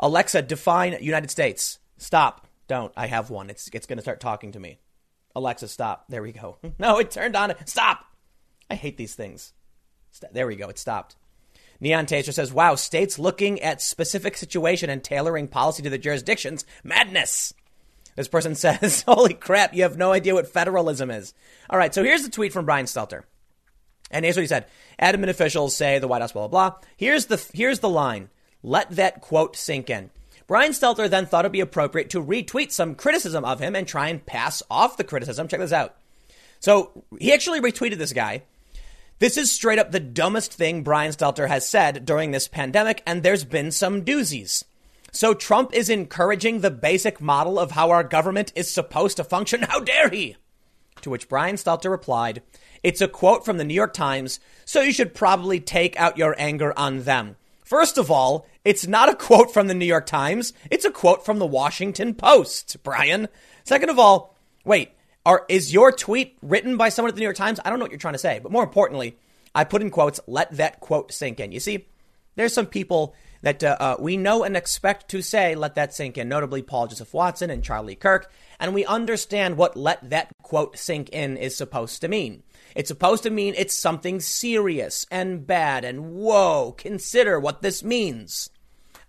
[0.00, 1.78] Alexa, define United States.
[1.98, 2.48] Stop.
[2.66, 2.92] Don't.
[2.96, 3.48] I have one.
[3.48, 4.79] It's, it's going to start talking to me.
[5.34, 6.04] Alexa, stop.
[6.08, 6.58] There we go.
[6.78, 7.54] No, it turned on.
[7.66, 8.04] Stop.
[8.70, 9.52] I hate these things.
[10.32, 10.68] There we go.
[10.68, 11.16] It stopped.
[11.80, 16.64] Neon Taser says, wow, states looking at specific situation and tailoring policy to the jurisdictions.
[16.84, 17.54] Madness.
[18.16, 21.32] This person says, holy crap, you have no idea what federalism is.
[21.68, 23.22] All right, so here's the tweet from Brian Stelter.
[24.10, 24.66] And here's what he said.
[25.00, 26.78] Admin officials say the White House, blah, blah, blah.
[26.96, 28.28] Here's the, here's the line.
[28.62, 30.10] Let that quote sink in.
[30.50, 34.08] Brian Stelter then thought it'd be appropriate to retweet some criticism of him and try
[34.08, 35.46] and pass off the criticism.
[35.46, 35.94] Check this out.
[36.58, 38.42] So he actually retweeted this guy
[39.20, 43.22] this is straight up the dumbest thing Brian Stelter has said during this pandemic, and
[43.22, 44.64] there's been some doozies.
[45.12, 49.62] So Trump is encouraging the basic model of how our government is supposed to function.
[49.68, 50.34] How dare he?
[51.02, 52.42] To which Brian Stelter replied,
[52.82, 56.34] It's a quote from the New York Times, so you should probably take out your
[56.38, 57.36] anger on them.
[57.62, 61.24] First of all, it's not a quote from the New York Times, it's a quote
[61.24, 63.28] from the Washington Post, Brian.
[63.64, 64.92] Second of all, wait,
[65.24, 67.60] are, is your tweet written by someone at the New York Times?
[67.64, 69.16] I don't know what you're trying to say, but more importantly,
[69.54, 71.52] I put in quotes, let that quote sink in.
[71.52, 71.86] You see,
[72.36, 76.18] there's some people that uh, uh, we know and expect to say, let that sink
[76.18, 80.76] in, notably Paul Joseph Watson and Charlie Kirk, and we understand what let that quote
[80.76, 82.42] sink in is supposed to mean.
[82.74, 88.50] It's supposed to mean it's something serious and bad, and whoa, consider what this means.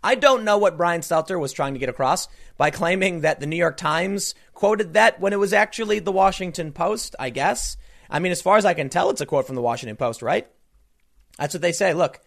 [0.04, 3.46] I don't know what Brian Stelter was trying to get across by claiming that the
[3.46, 7.78] New York Times quoted that when it was actually the Washington Post, I guess.
[8.10, 10.22] I mean, as far as I can tell, it's a quote from the Washington Post,
[10.22, 10.48] right?
[11.38, 11.94] That's what they say.
[11.94, 12.20] Look,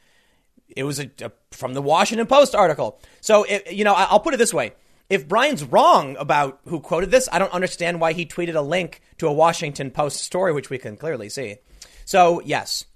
[0.69, 3.01] it was a, a, from the Washington Post article.
[3.21, 4.73] So, it, you know, I'll put it this way.
[5.15, 9.01] If Brian's wrong about who quoted this, I don't understand why he tweeted a link
[9.19, 11.59] to a Washington Post story, which we can clearly see.
[12.05, 12.87] So, yes,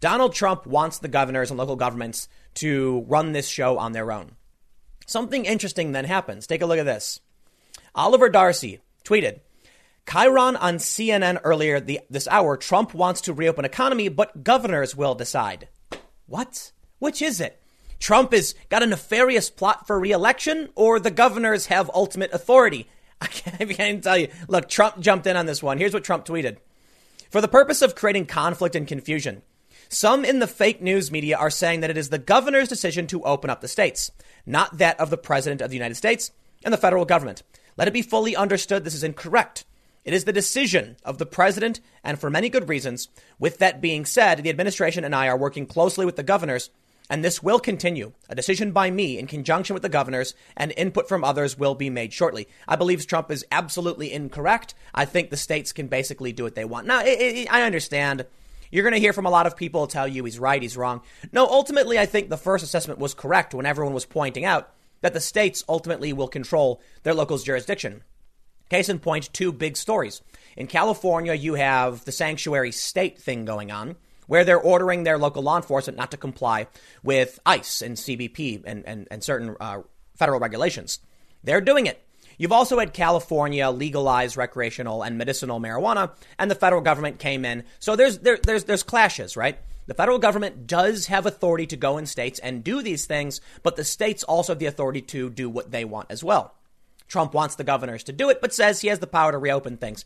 [0.00, 4.36] Donald Trump wants the governors and local governments to run this show on their own.
[5.06, 6.46] Something interesting then happens.
[6.46, 7.20] Take a look at this.
[7.94, 9.40] Oliver Darcy tweeted,
[10.10, 15.14] Chiron on CNN earlier the, this hour, Trump wants to reopen economy, but governors will
[15.14, 15.68] decide.
[16.24, 16.72] What?
[17.00, 17.60] Which is it?
[17.98, 22.88] Trump has got a nefarious plot for reelection, or the governors have ultimate authority?
[23.20, 24.28] I can't, I can't tell you.
[24.48, 25.78] Look, Trump jumped in on this one.
[25.78, 26.58] Here's what Trump tweeted.
[27.30, 29.42] For the purpose of creating conflict and confusion,
[29.88, 33.22] some in the fake news media are saying that it is the governor's decision to
[33.22, 34.10] open up the states,
[34.44, 36.30] not that of the president of the United States
[36.64, 37.42] and the federal government.
[37.76, 39.64] Let it be fully understood this is incorrect.
[40.04, 43.08] It is the decision of the president, and for many good reasons.
[43.38, 46.70] With that being said, the administration and I are working closely with the governors,
[47.08, 48.12] and this will continue.
[48.28, 51.90] A decision by me in conjunction with the governors and input from others will be
[51.90, 52.48] made shortly.
[52.66, 54.74] I believe Trump is absolutely incorrect.
[54.94, 56.86] I think the states can basically do what they want.
[56.86, 58.26] Now, it, it, I understand
[58.70, 61.02] you're going to hear from a lot of people tell you he's right, he's wrong.
[61.32, 65.14] No, ultimately, I think the first assessment was correct when everyone was pointing out that
[65.14, 68.02] the states ultimately will control their local's jurisdiction.
[68.68, 70.22] Case in point, two big stories.
[70.56, 73.96] In California, you have the sanctuary state thing going on,
[74.26, 76.66] where they're ordering their local law enforcement not to comply
[77.02, 79.82] with ICE and CBP and, and, and certain uh,
[80.14, 80.98] federal regulations.
[81.44, 82.02] They're doing it.
[82.38, 87.64] You've also had California legalize recreational and medicinal marijuana, and the federal government came in.
[87.78, 89.58] So there's there, there's there's clashes, right?
[89.86, 93.76] The federal government does have authority to go in states and do these things, but
[93.76, 96.54] the states also have the authority to do what they want as well.
[97.08, 99.76] Trump wants the governors to do it, but says he has the power to reopen
[99.76, 100.04] things.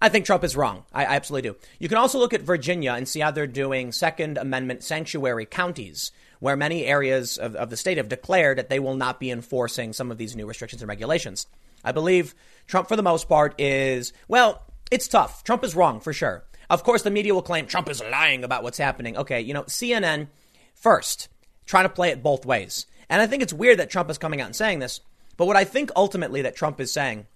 [0.00, 0.84] I think Trump is wrong.
[0.92, 1.56] I, I absolutely do.
[1.78, 6.10] You can also look at Virginia and see how they're doing Second Amendment sanctuary counties,
[6.38, 9.92] where many areas of, of the state have declared that they will not be enforcing
[9.92, 11.46] some of these new restrictions and regulations.
[11.84, 12.34] I believe
[12.66, 15.44] Trump, for the most part, is, well, it's tough.
[15.44, 16.44] Trump is wrong for sure.
[16.70, 19.16] Of course, the media will claim Trump is lying about what's happening.
[19.16, 20.28] Okay, you know, CNN
[20.74, 21.28] first,
[21.66, 22.86] trying to play it both ways.
[23.08, 25.00] And I think it's weird that Trump is coming out and saying this.
[25.36, 27.26] But what I think ultimately that Trump is saying,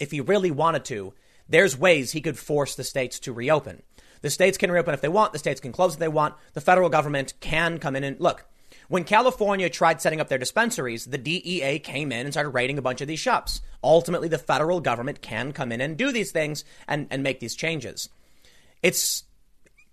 [0.00, 1.12] if he really wanted to,
[1.52, 3.82] there's ways he could force the states to reopen.
[4.22, 6.60] The states can reopen if they want, the states can close if they want, the
[6.60, 8.46] federal government can come in and look.
[8.88, 12.82] When California tried setting up their dispensaries, the DEA came in and started raiding a
[12.82, 13.60] bunch of these shops.
[13.82, 17.54] Ultimately, the federal government can come in and do these things and, and make these
[17.54, 18.08] changes.
[18.82, 19.24] It's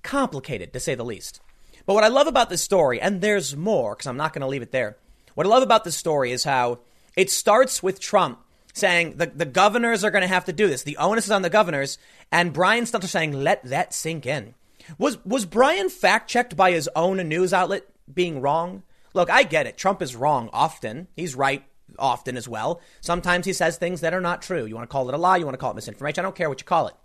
[0.04, 1.42] complicated, to say the least.
[1.86, 4.48] But what I love about this story, and there's more, because I'm not going to
[4.48, 4.98] leave it there.
[5.34, 6.80] What I love about this story is how
[7.16, 8.40] it starts with Trump
[8.80, 10.84] saying the, the governors are going to have to do this.
[10.84, 11.98] The onus is on the governors.
[12.32, 14.56] And Brian Stelter saying, let that sink in.
[14.98, 18.84] Was, was Brian fact checked by his own news outlet being wrong?
[19.14, 19.78] Look, I get it.
[19.78, 21.08] Trump is wrong often.
[21.16, 21.64] He's right
[21.98, 22.82] often as well.
[23.02, 24.66] Sometimes he says things that are not true.
[24.66, 26.22] You want to call it a lie, you want to call it misinformation.
[26.22, 26.96] I don't care what you call it.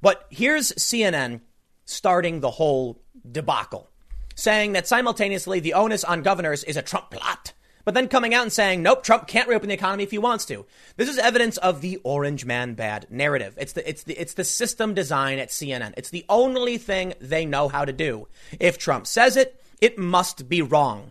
[0.00, 1.40] But here's CNN
[1.84, 3.00] starting the whole
[3.30, 3.88] debacle,
[4.34, 7.52] saying that simultaneously the onus on governors is a Trump plot
[7.84, 10.44] but then coming out and saying, nope, Trump can't reopen the economy if he wants
[10.46, 10.64] to.
[10.96, 13.56] This is evidence of the orange man bad narrative.
[13.58, 15.94] It's the, it's the, it's the system design at CNN.
[15.96, 18.28] It's the only thing they know how to do.
[18.60, 21.10] If Trump says it, it must be wrong.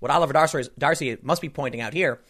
[0.00, 2.20] What Oliver Darcy, Darcy must be pointing out here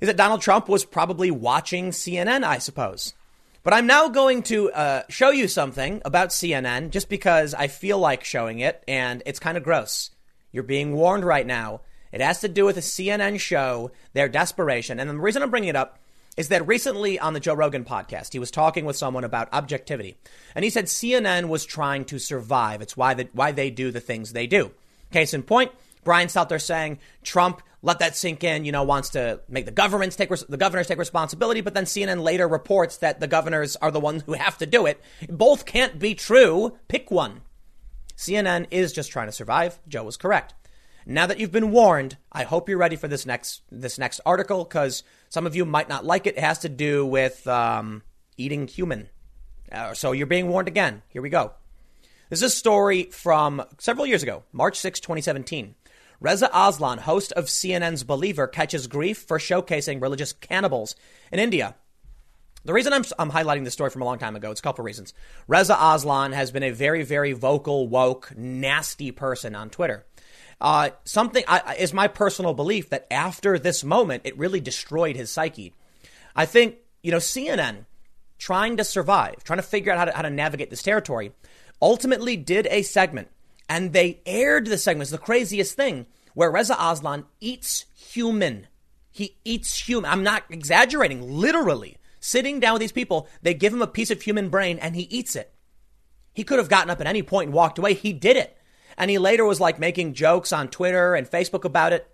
[0.00, 3.14] is that Donald Trump was probably watching CNN, I suppose.
[3.62, 7.98] But I'm now going to uh, show you something about CNN just because I feel
[7.98, 10.10] like showing it, and it's kind of gross.
[10.52, 11.80] You're being warned right now.
[12.14, 15.00] It has to do with a CNN show, their desperation.
[15.00, 15.98] And the reason I'm bringing it up
[16.36, 20.16] is that recently on the Joe Rogan podcast, he was talking with someone about objectivity.
[20.54, 22.82] And he said CNN was trying to survive.
[22.82, 24.70] It's why, the, why they do the things they do.
[25.10, 25.72] Case in point,
[26.04, 30.14] Brian Stelter saying Trump let that sink in, you know, wants to make the governments
[30.14, 33.98] take the governors take responsibility, but then CNN later reports that the governors are the
[33.98, 35.02] ones who have to do it.
[35.28, 36.78] Both can't be true.
[36.86, 37.40] Pick one.
[38.16, 39.80] CNN is just trying to survive.
[39.88, 40.54] Joe was correct.
[41.06, 44.64] Now that you've been warned, I hope you're ready for this next this next article
[44.64, 46.36] because some of you might not like it.
[46.36, 48.02] It has to do with um,
[48.36, 49.10] eating human.
[49.70, 51.02] Uh, so you're being warned again.
[51.08, 51.52] Here we go.
[52.30, 55.74] This is a story from several years ago, March 6, 2017.
[56.20, 60.96] Reza Aslan, host of CNN's Believer, catches grief for showcasing religious cannibals
[61.30, 61.74] in India.
[62.64, 64.84] The reason I'm, I'm highlighting this story from a long time ago, it's a couple
[64.84, 65.12] reasons.
[65.46, 70.06] Reza Aslan has been a very, very vocal, woke, nasty person on Twitter.
[70.64, 75.30] Uh, something I, is my personal belief that after this moment, it really destroyed his
[75.30, 75.74] psyche.
[76.34, 77.84] I think, you know, CNN
[78.38, 81.32] trying to survive, trying to figure out how to, how to navigate this territory,
[81.82, 83.28] ultimately did a segment
[83.68, 85.02] and they aired the segment.
[85.02, 88.66] It's the craziest thing where Reza Aslan eats human.
[89.10, 90.10] He eats human.
[90.10, 91.98] I'm not exaggerating, literally.
[92.20, 95.02] Sitting down with these people, they give him a piece of human brain and he
[95.02, 95.52] eats it.
[96.32, 97.92] He could have gotten up at any point and walked away.
[97.92, 98.56] He did it.
[98.96, 102.10] And he later was like making jokes on Twitter and Facebook about it.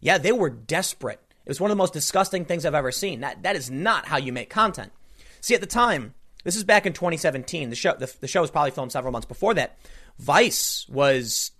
[0.00, 1.20] Yeah, they were desperate.
[1.44, 3.20] It was one of the most disgusting things I've ever seen.
[3.20, 4.92] That, that is not how you make content.
[5.40, 6.14] See, at the time,
[6.44, 7.70] this is back in 2017.
[7.70, 9.78] The show, the, the show was probably filmed several months before that.
[10.18, 11.52] Vice was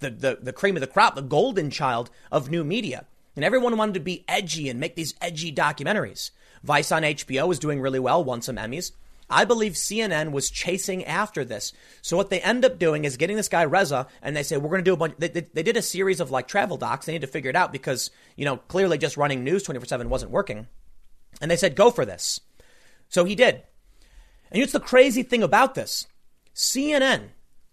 [0.00, 3.06] the, the, the cream of the crop, the golden child of new media.
[3.36, 6.30] And everyone wanted to be edgy and make these edgy documentaries.
[6.62, 8.92] Vice on HBO was doing really well, won some Emmys.
[9.30, 11.72] I believe CNN was chasing after this.
[12.02, 14.70] So what they end up doing is getting this guy Reza, and they say we're
[14.70, 15.14] going to do a bunch.
[15.18, 17.06] They, they, they, did a series of like travel docs.
[17.06, 19.86] They need to figure it out because you know clearly just running news twenty four
[19.86, 20.66] seven wasn't working.
[21.40, 22.40] And they said go for this.
[23.08, 23.62] So he did.
[24.50, 26.06] And it's the crazy thing about this:
[26.54, 27.28] CNN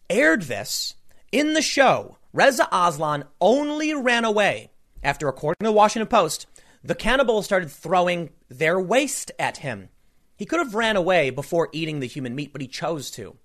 [0.10, 0.93] aired this
[1.32, 2.18] in the show.
[2.34, 4.70] Reza Aslan only ran away
[5.03, 6.45] after, according to the Washington Post,
[6.84, 9.89] the cannibals started throwing their waste at him.
[10.38, 13.36] He could have ran away before eating the human meat, but he chose to.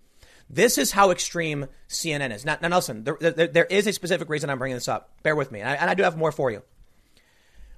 [0.48, 2.44] This is how extreme CNN is.
[2.44, 5.10] Now, now there, there, there is a specific reason I'm bringing this up.
[5.22, 6.62] Bear with me, and I, and I do have more for you.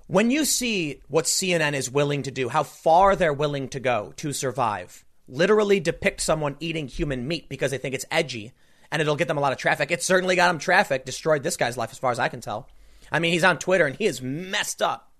[0.09, 4.13] When you see what CNN is willing to do, how far they're willing to go
[4.17, 8.53] to survive, literally depict someone eating human meat because they think it's edgy
[8.91, 9.91] and it'll get them a lot of traffic.
[9.91, 12.69] It certainly got him traffic, destroyed this guy's life as far as I can tell.
[13.11, 15.11] I mean, he's on Twitter and he is messed up.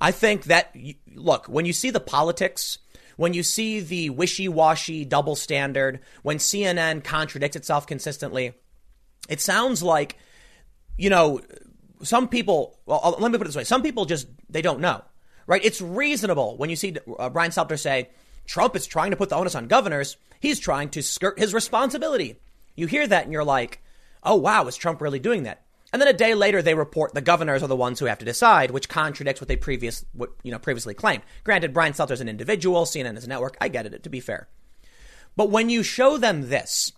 [0.00, 0.76] I think that,
[1.14, 2.78] look, when you see the politics
[3.16, 8.54] when you see the wishy washy double standard, when CNN contradicts itself consistently,
[9.28, 10.16] It sounds like,
[10.96, 11.40] you know,
[12.02, 15.02] some people, well, let me put it this way some people just, they don't know,
[15.46, 15.64] right?
[15.64, 18.10] It's reasonable when you see uh, Brian Stelter say,
[18.46, 20.16] Trump is trying to put the onus on governors.
[20.38, 22.36] He's trying to skirt his responsibility.
[22.76, 23.82] You hear that and you're like,
[24.22, 25.65] oh, wow, is Trump really doing that?
[25.96, 28.26] And then a day later, they report the governors are the ones who have to
[28.26, 31.22] decide, which contradicts what they previous, what, you know, previously claimed.
[31.42, 33.56] Granted, Brian Stelter's an individual, CNN is a network.
[33.62, 34.46] I get it, to be fair.
[35.36, 36.92] But when you show them this,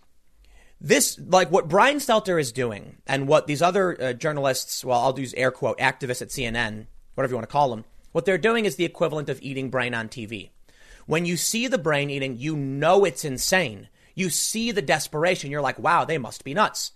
[0.80, 5.16] this, like what Brian Stelter is doing and what these other uh, journalists, well, I'll
[5.16, 8.64] use air quote, activists at CNN, whatever you want to call them, what they're doing
[8.64, 10.50] is the equivalent of eating brain on TV.
[11.06, 13.90] When you see the brain eating, you know it's insane.
[14.16, 15.52] You see the desperation.
[15.52, 16.90] You're like, wow, they must be nuts.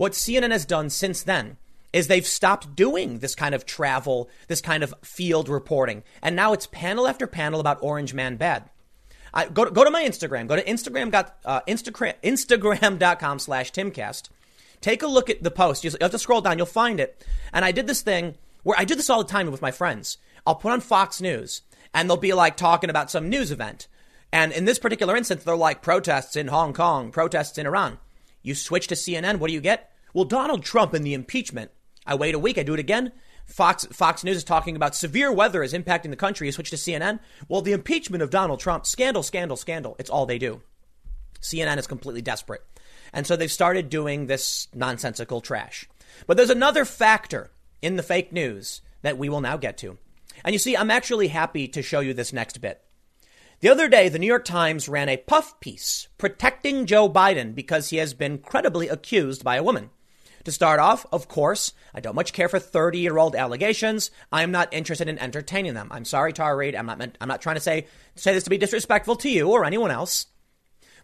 [0.00, 1.58] What CNN has done since then
[1.92, 6.04] is they've stopped doing this kind of travel, this kind of field reporting.
[6.22, 8.70] And now it's panel after panel about Orange Man Bad.
[9.34, 10.46] I, go, to, go to my Instagram.
[10.46, 14.30] Go to Instagram, uh, Instagram, Instagram.com slash Timcast.
[14.80, 15.84] Take a look at the post.
[15.84, 16.56] You have to scroll down.
[16.56, 17.22] You'll find it.
[17.52, 20.16] And I did this thing where I do this all the time with my friends.
[20.46, 21.60] I'll put on Fox News
[21.92, 23.86] and they'll be like talking about some news event.
[24.32, 27.98] And in this particular instance, they're like protests in Hong Kong, protests in Iran.
[28.42, 29.89] You switch to CNN, what do you get?
[30.14, 31.70] Well, Donald Trump and the impeachment.
[32.06, 33.12] I wait a week, I do it again.
[33.46, 36.46] Fox Fox News is talking about severe weather is impacting the country.
[36.46, 37.18] You switch to CNN.
[37.48, 39.96] Well, the impeachment of Donald Trump, scandal, scandal, scandal.
[39.98, 40.62] It's all they do.
[41.40, 42.62] CNN is completely desperate.
[43.12, 45.88] And so they've started doing this nonsensical trash.
[46.26, 47.50] But there's another factor
[47.82, 49.98] in the fake news that we will now get to.
[50.44, 52.82] And you see, I'm actually happy to show you this next bit.
[53.60, 57.90] The other day, the New York Times ran a puff piece protecting Joe Biden because
[57.90, 59.90] he has been credibly accused by a woman.
[60.44, 64.10] To start off, of course, I don't much care for 30 year old allegations.
[64.32, 65.88] I'm not interested in entertaining them.
[65.90, 66.74] I'm sorry, Tara Reade.
[66.74, 69.50] I'm not, meant, I'm not trying to say, say this to be disrespectful to you
[69.50, 70.26] or anyone else.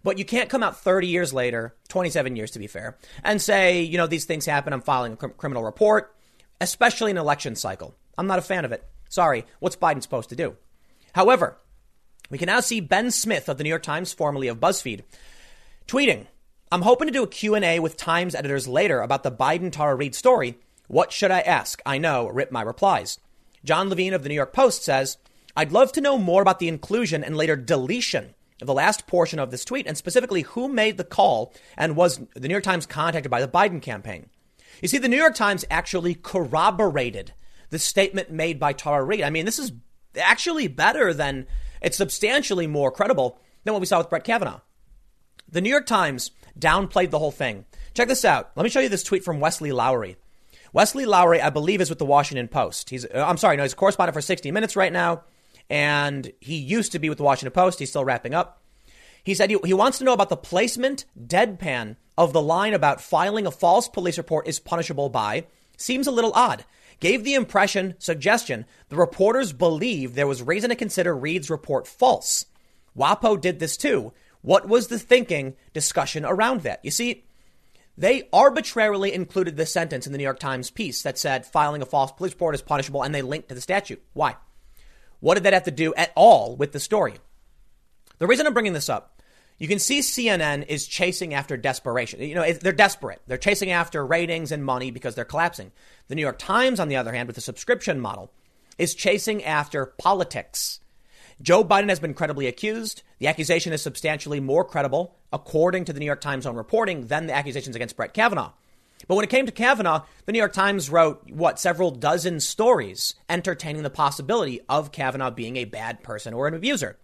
[0.02, 3.82] But you can't come out 30 years later, 27 years to be fair, and say,
[3.82, 4.72] you know, these things happen.
[4.72, 6.14] I'm filing a cr- criminal report,
[6.60, 7.94] especially an election cycle.
[8.16, 8.84] I'm not a fan of it.
[9.08, 9.44] Sorry.
[9.58, 10.56] What's Biden supposed to do?
[11.12, 11.56] However,
[12.30, 15.02] we can now see Ben Smith of the New York Times, formerly of BuzzFeed,
[15.86, 16.26] tweeting,
[16.72, 20.16] I'm hoping to do a Q&A with Times editors later about the Biden Tara Reade
[20.16, 20.58] story.
[20.88, 21.80] What should I ask?
[21.86, 23.20] I know, rip my replies.
[23.64, 25.16] John Levine of the New York Post says,
[25.56, 29.38] I'd love to know more about the inclusion and later deletion of the last portion
[29.38, 32.84] of this tweet and specifically who made the call and was the New York Times
[32.84, 34.28] contacted by the Biden campaign.
[34.82, 37.32] You see, the New York Times actually corroborated
[37.70, 39.22] the statement made by Tara Reade.
[39.22, 39.72] I mean, this is
[40.20, 41.46] actually better than,
[41.80, 44.60] it's substantially more credible than what we saw with Brett Kavanaugh.
[45.48, 47.64] The New York Times downplayed the whole thing.
[47.94, 48.50] Check this out.
[48.56, 50.16] Let me show you this tweet from Wesley Lowery.
[50.72, 52.90] Wesley Lowery, I believe, is with the Washington Post.
[52.90, 55.22] He's, uh, I'm sorry, no, he's a correspondent for 60 Minutes right now,
[55.70, 57.78] and he used to be with the Washington Post.
[57.78, 58.62] He's still wrapping up.
[59.24, 63.00] He said he, he wants to know about the placement, deadpan, of the line about
[63.00, 65.46] filing a false police report is punishable by.
[65.76, 66.64] Seems a little odd.
[67.00, 72.46] Gave the impression, suggestion, the reporters believe there was reason to consider Reade's report false.
[72.96, 74.12] WAPO did this too.
[74.46, 76.78] What was the thinking discussion around that?
[76.84, 77.24] You see,
[77.98, 81.84] they arbitrarily included the sentence in the New York Times piece that said filing a
[81.84, 84.00] false police report is punishable and they linked to the statute.
[84.12, 84.36] Why?
[85.18, 87.14] What did that have to do at all with the story?
[88.18, 89.20] The reason I'm bringing this up,
[89.58, 92.20] you can see CNN is chasing after desperation.
[92.20, 93.22] You know, they're desperate.
[93.26, 95.72] They're chasing after ratings and money because they're collapsing.
[96.06, 98.30] The New York Times, on the other hand, with the subscription model,
[98.78, 100.78] is chasing after politics.
[101.42, 103.02] Joe Biden has been credibly accused.
[103.18, 107.26] The accusation is substantially more credible, according to the New York Times own reporting, than
[107.26, 108.52] the accusations against Brett Kavanaugh.
[109.08, 113.14] But when it came to Kavanaugh, the New York Times wrote, what, several dozen stories
[113.28, 116.98] entertaining the possibility of Kavanaugh being a bad person or an abuser.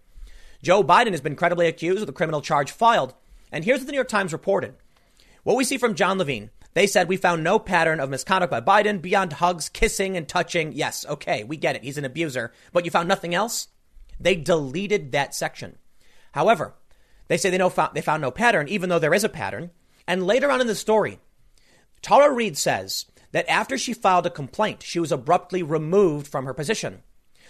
[0.61, 3.13] Joe Biden has been credibly accused with a criminal charge filed.
[3.51, 4.75] And here's what the New York Times reported.
[5.43, 6.49] What we see from John Levine.
[6.73, 10.73] They said we found no pattern of misconduct by Biden beyond hugs, kissing, and touching.
[10.73, 11.83] Yes, okay, we get it.
[11.83, 12.51] He's an abuser.
[12.71, 13.67] But you found nothing else?
[14.19, 15.77] They deleted that section.
[16.33, 16.73] However,
[17.27, 19.71] they say they, know, they found no pattern, even though there is a pattern.
[20.07, 21.19] And later on in the story,
[22.01, 26.53] Tara Reade says that after she filed a complaint, she was abruptly removed from her
[26.53, 27.01] position.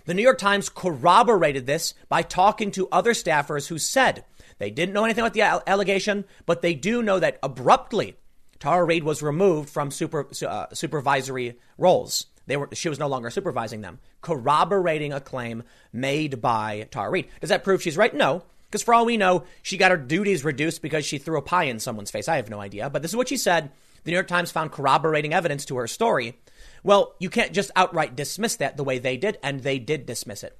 [0.05, 4.25] The New York Times corroborated this by talking to other staffers who said
[4.59, 8.15] they didn't know anything about the allegation, but they do know that abruptly
[8.59, 12.27] Tara Reade was removed from super, uh, supervisory roles.
[12.47, 17.29] They were, she was no longer supervising them, corroborating a claim made by Tara Reade.
[17.39, 18.13] Does that prove she's right?
[18.13, 18.43] No.
[18.73, 21.65] Because for all we know, she got her duties reduced because she threw a pie
[21.65, 22.27] in someone's face.
[22.27, 22.89] I have no idea.
[22.89, 23.69] But this is what she said.
[24.03, 26.39] The New York Times found corroborating evidence to her story.
[26.83, 30.41] Well, you can't just outright dismiss that the way they did, and they did dismiss
[30.41, 30.57] it.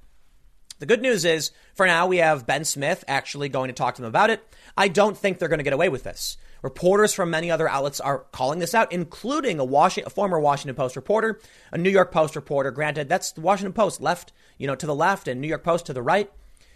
[0.78, 4.02] The good news is, for now, we have Ben Smith actually going to talk to
[4.02, 4.46] them about it.
[4.76, 6.36] I don't think they're going to get away with this.
[6.62, 10.76] Reporters from many other outlets are calling this out, including a, Washington, a former Washington
[10.76, 11.40] Post reporter,
[11.72, 12.70] a New York Post reporter.
[12.70, 15.86] Granted, that's the Washington Post left, you know, to the left, and New York Post
[15.86, 16.30] to the right.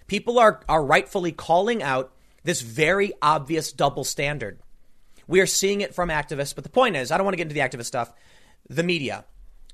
[0.09, 4.59] People are are rightfully calling out this very obvious double standard.
[5.29, 7.51] We are seeing it from activists, but the point is, I don't want to get
[7.51, 8.13] into the activist stuff.
[8.69, 9.25] The media.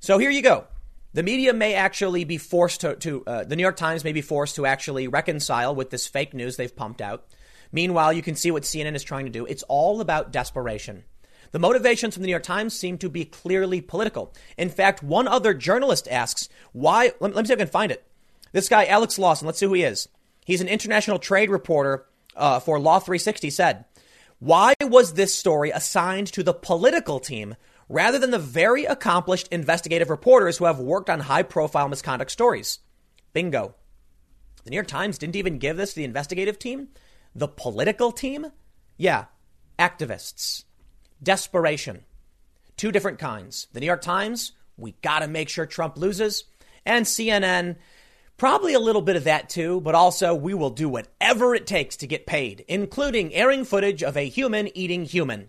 [0.00, 0.66] So here you go.
[1.14, 4.20] The media may actually be forced to, to uh, the New York Times may be
[4.20, 7.24] forced to actually reconcile with this fake news they've pumped out.
[7.70, 9.46] Meanwhile, you can see what CNN is trying to do.
[9.46, 11.04] It's all about desperation.
[11.52, 14.34] The motivations from the New York Times seem to be clearly political.
[14.58, 17.12] In fact, one other journalist asks, why?
[17.20, 18.04] Let, let me see if I can find it.
[18.50, 20.08] This guy, Alex Lawson, let's see who he is.
[20.44, 23.84] He's an international trade reporter uh, for Law 360, said,
[24.38, 27.56] Why was this story assigned to the political team
[27.88, 32.78] rather than the very accomplished investigative reporters who have worked on high profile misconduct stories?
[33.32, 33.74] Bingo.
[34.64, 36.88] The New York Times didn't even give this to the investigative team.
[37.34, 38.46] The political team?
[38.96, 39.26] Yeah,
[39.78, 40.64] activists.
[41.22, 42.04] Desperation.
[42.76, 43.68] Two different kinds.
[43.72, 46.44] The New York Times, we gotta make sure Trump loses.
[46.86, 47.76] And CNN,
[48.36, 51.96] probably a little bit of that too, but also we will do whatever it takes
[51.96, 55.48] to get paid, including airing footage of a human eating human.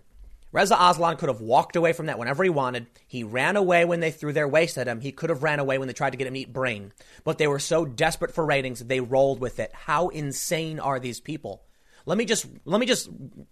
[0.52, 2.86] Reza Aslan could have walked away from that whenever he wanted.
[3.06, 5.00] He ran away when they threw their waste at him.
[5.00, 6.92] He could have ran away when they tried to get him to eat brain.
[7.24, 9.70] But they were so desperate for ratings that they rolled with it.
[9.74, 11.62] How insane are these people?
[12.06, 13.10] Let me just let me just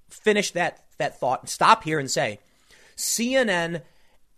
[0.09, 1.49] finish that that thought.
[1.49, 2.39] Stop here and say
[2.97, 3.82] CNN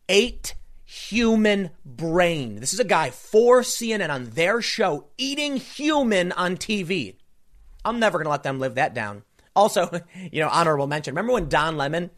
[0.08, 0.54] ate
[0.86, 2.60] human brain.
[2.60, 7.16] This is a guy for CNN on their show eating human on TV.
[7.84, 9.24] I'm never going to let them live that down.
[9.54, 9.90] Also,
[10.32, 11.12] you know, honorable mention.
[11.12, 12.10] Remember when Don Lemon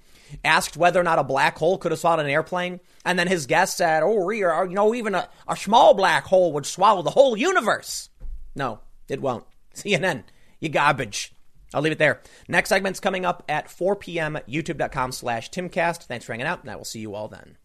[0.45, 2.81] asked whether or not a black hole could have swallowed an airplane?
[3.05, 6.27] And then his guest said, oh, we are, you know, even a, a small black
[6.27, 8.11] hole would swallow the whole universe.
[8.55, 9.45] No, it won't.
[9.75, 10.25] CNN,
[10.61, 11.33] you garbage.
[11.73, 12.23] I'll leave it there.
[12.49, 14.39] Next segment's coming up at 4 p.m.
[14.49, 16.05] YouTube.com slash Timcast.
[16.05, 17.59] Thanks for hanging out, and I will see you all then.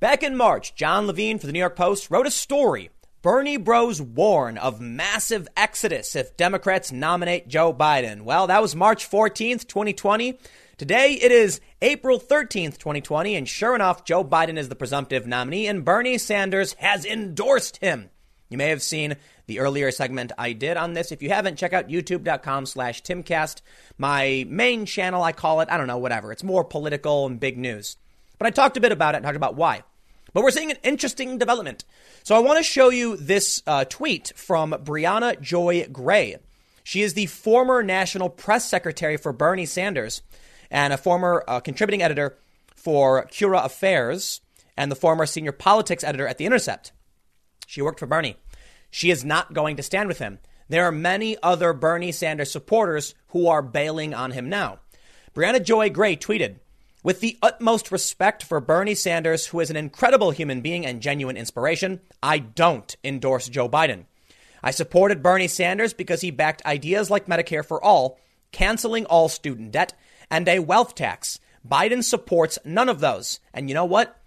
[0.00, 2.90] Back in March, John Levine for the New York Post wrote a story.
[3.20, 8.22] Bernie bros warn of massive exodus if Democrats nominate Joe Biden.
[8.22, 10.38] Well, that was March 14th, 2020.
[10.76, 15.66] Today it is April 13th, 2020, and sure enough, Joe Biden is the presumptive nominee,
[15.66, 18.08] and Bernie Sanders has endorsed him.
[18.50, 19.16] You may have seen
[19.48, 21.10] the earlier segment I did on this.
[21.10, 23.62] If you haven't, check out youtube.com slash timcast.
[23.98, 26.30] My main channel, I call it, I don't know, whatever.
[26.30, 27.96] It's more political and big news.
[28.38, 29.82] But I talked a bit about it and talked about why.
[30.32, 31.84] But we're seeing an interesting development.
[32.22, 36.36] So I want to show you this uh, tweet from Briahna Joy Gray.
[36.84, 40.22] She is the former national press secretary for Bernie Sanders
[40.70, 42.36] and a former uh, contributing editor
[42.74, 44.40] for Current Affairs
[44.76, 46.92] and the former senior politics editor at The Intercept.
[47.66, 48.36] She worked for Bernie.
[48.90, 50.38] She is not going to stand with him.
[50.68, 54.78] There are many other Bernie Sanders supporters who are bailing on him now.
[55.34, 56.56] Briahna Joy Gray tweeted,
[57.08, 61.38] with the utmost respect for Bernie Sanders, who is an incredible human being and genuine
[61.38, 64.04] inspiration, I don't endorse Joe Biden.
[64.62, 68.18] I supported Bernie Sanders because he backed ideas like Medicare for all,
[68.52, 69.94] canceling all student debt,
[70.30, 71.40] and a wealth tax.
[71.66, 73.40] Biden supports none of those.
[73.54, 74.20] And you know what?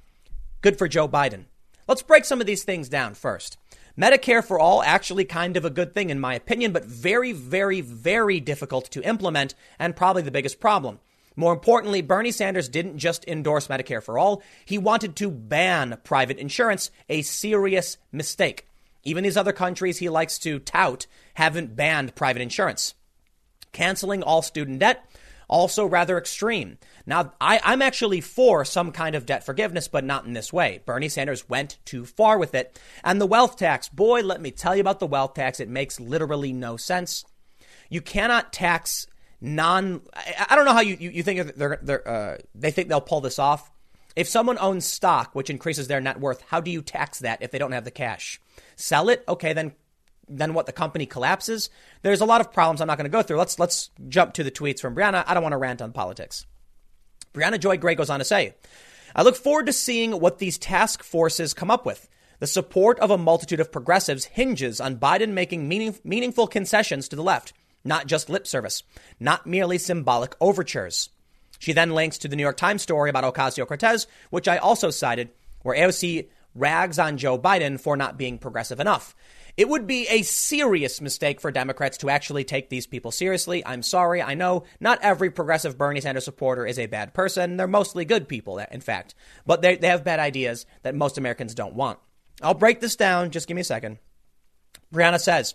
[0.61, 1.43] Good for Joe Biden.
[1.88, 3.59] Let's break some of these things down first.
[3.95, 7.82] Medicare for all, actually kind of a good thing in my opinion, but very, very,
[7.82, 10.97] very difficult to implement and probably the biggest problem.
[11.36, 16.38] More importantly, Bernie Sanders didn't just endorse Medicare for all, he wanted to ban private
[16.38, 18.68] insurance, a serious mistake.
[19.03, 22.93] Even these other countries he likes to tout haven't banned private insurance.
[23.72, 25.06] Canceling all student debt,
[25.47, 26.77] also rather extreme.
[27.06, 30.81] Now, I, am actually for some kind of debt forgiveness, but not in this way.
[30.85, 32.80] Bernie Sanders went too far with it.
[33.03, 35.60] And the wealth tax, boy, let me tell you about the wealth tax.
[35.60, 37.26] It makes literally no sense.
[37.89, 39.07] You cannot tax
[39.41, 40.01] non.
[40.13, 43.01] I, I don't know how you, you, you think they're, they're, uh, they think they'll
[43.01, 43.72] pull this off.
[44.15, 47.51] If someone owns stock, which increases their net worth, how do you tax that if
[47.51, 48.39] they don't have the cash?
[48.76, 49.23] Sell it?
[49.27, 49.73] Okay, then
[50.27, 51.69] then what the company collapses.
[52.03, 53.38] There's a lot of problems I'm not going to go through.
[53.38, 55.23] Let's let's jump to the tweets from Briahna.
[55.27, 56.45] I don't want to rant on politics.
[57.34, 58.55] Briahna Joy Gray goes on to say,
[59.15, 62.07] I look forward to seeing what these task forces come up with.
[62.39, 67.15] The support of a multitude of progressives hinges on Biden making meaning, meaningful concessions to
[67.15, 67.53] the left,
[67.84, 68.84] not just lip service,
[69.20, 71.10] not merely symbolic overtures.
[71.60, 74.90] She then links to the New York Times story about Ocasio Cortez, which I also
[74.90, 75.30] cited,
[75.62, 79.16] where AOC rags on Joe Biden for not being progressive enough.
[79.58, 83.66] It would be a serious mistake for Democrats to actually take these people seriously.
[83.66, 84.22] I'm sorry.
[84.22, 87.58] I know not every progressive Bernie Sanders supporter is a bad person.
[87.58, 89.14] They're mostly good people, in fact.
[89.45, 91.99] But they, they have bad ideas that most Americans don't want.
[92.41, 93.32] I'll break this down.
[93.32, 93.99] Just give me a second.
[94.94, 95.53] Briahna says,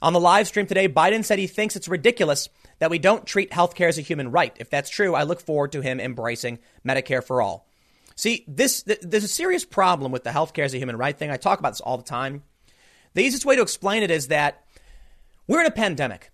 [0.00, 2.48] on the live stream today, Biden said he thinks it's ridiculous
[2.78, 4.56] that we don't treat healthcare as a human right.
[4.58, 7.68] If that's true, I look forward to him embracing Medicare for all.
[8.14, 11.30] See, this th- there's a serious problem with the healthcare as a human right thing.
[11.30, 12.42] I talk about this all the time.
[13.14, 14.64] The easiest way to explain it is that
[15.46, 16.30] we're in a pandemic.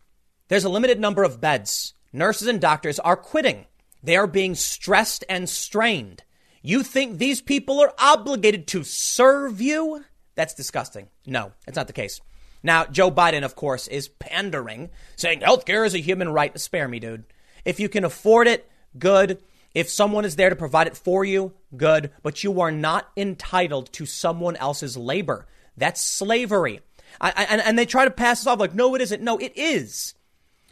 [0.48, 1.94] There's a limited number of beds.
[2.12, 3.66] Nurses and doctors are quitting.
[4.02, 6.22] They are being stressed and strained.
[6.62, 10.04] You think these people are obligated to serve you?
[10.34, 11.08] That's disgusting.
[11.26, 12.20] No, that's not the case.
[12.64, 16.58] Now, Joe Biden, of course, is pandering, saying healthcare is a human right.
[16.58, 17.24] Spare me, dude.
[17.64, 18.68] If you can afford it,
[18.98, 19.42] good.
[19.74, 22.10] If someone is there to provide it for you, good.
[22.22, 25.46] But you are not entitled to someone else's labor.
[25.76, 26.80] That's slavery.
[27.20, 29.22] I, I, and, and they try to pass this off like, no, it isn't.
[29.22, 30.14] No, it is.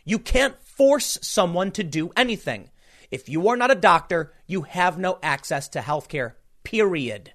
[0.04, 2.70] You can't force someone to do anything.
[3.10, 7.34] If you are not a doctor, you have no access to health care, period.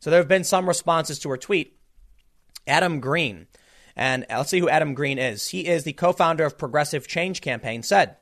[0.00, 1.76] So there have been some responses to her tweet.
[2.66, 3.46] Adam Green,
[3.96, 5.48] and let's see who Adam Green is.
[5.48, 8.16] He is the co founder of Progressive Change Campaign, said,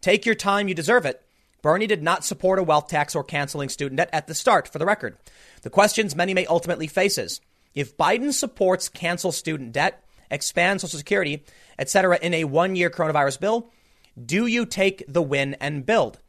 [0.00, 1.22] Take your time, you deserve it.
[1.62, 4.78] Bernie did not support a wealth tax or canceling student debt at the start, for
[4.78, 5.16] the record.
[5.62, 7.40] The questions many may ultimately face is
[7.74, 11.44] if Biden supports cancel student debt, expand Social Security,
[11.78, 13.70] etc., in a one year coronavirus bill,
[14.22, 16.20] do you take the win and build?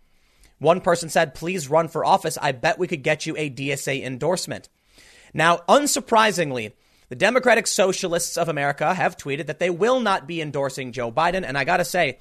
[0.59, 2.37] One person said, please run for office.
[2.41, 4.69] I bet we could get you a DSA endorsement.
[5.33, 6.71] Now, unsurprisingly,
[7.09, 11.43] the Democratic Socialists of America have tweeted that they will not be endorsing Joe Biden.
[11.45, 12.19] And I got to say,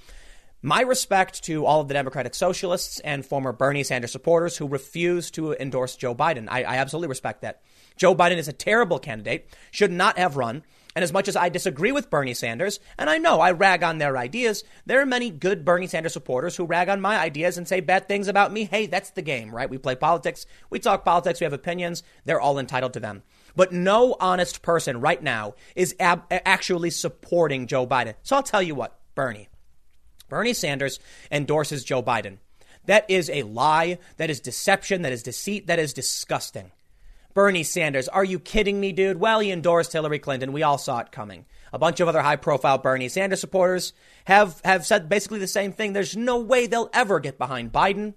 [0.63, 5.31] my respect to all of the Democratic Socialists and former Bernie Sanders supporters who refuse
[5.33, 6.49] to endorse Joe Biden.
[6.51, 7.61] I, I absolutely respect that.
[7.97, 10.63] Joe Biden is a terrible candidate, should not have run.
[10.97, 13.99] And as much as I disagree with Bernie Sanders, and I know I rag on
[13.99, 17.67] their ideas, there are many good Bernie Sanders supporters who rag on my ideas and
[17.67, 18.65] say bad things about me.
[18.65, 19.69] Hey, that's the game, right?
[19.69, 22.05] We play politics, we talk politics, we have opinions.
[22.25, 23.23] They're all entitled to them.
[23.57, 28.15] But no honest person right now is ab- actually supporting Joe Biden.
[28.23, 29.49] So I'll tell you what, Bernie.
[30.29, 30.99] Bernie Sanders
[31.31, 32.39] endorses Joe Biden.
[32.87, 33.99] That is a lie.
[34.17, 35.03] That is deception.
[35.03, 35.69] That is deceit.
[35.69, 36.73] That is disgusting.
[37.33, 39.19] Bernie Sanders, are you kidding me, dude?
[39.19, 40.53] Well, he endorsed Hillary Clinton.
[40.53, 41.47] We all saw it coming.
[41.73, 43.93] A bunch of other high profile Bernie Sanders supporters
[44.25, 45.93] have, have said basically the same thing.
[45.93, 48.15] There's no way they'll ever get behind Biden.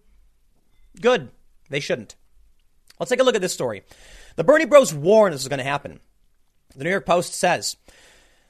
[1.02, 1.32] Good.
[1.70, 2.16] They shouldn't.
[3.00, 3.84] Let's take a look at this story.
[4.38, 6.00] The Bernie Bros warn this is going to happen.
[6.76, 7.76] The New York Post says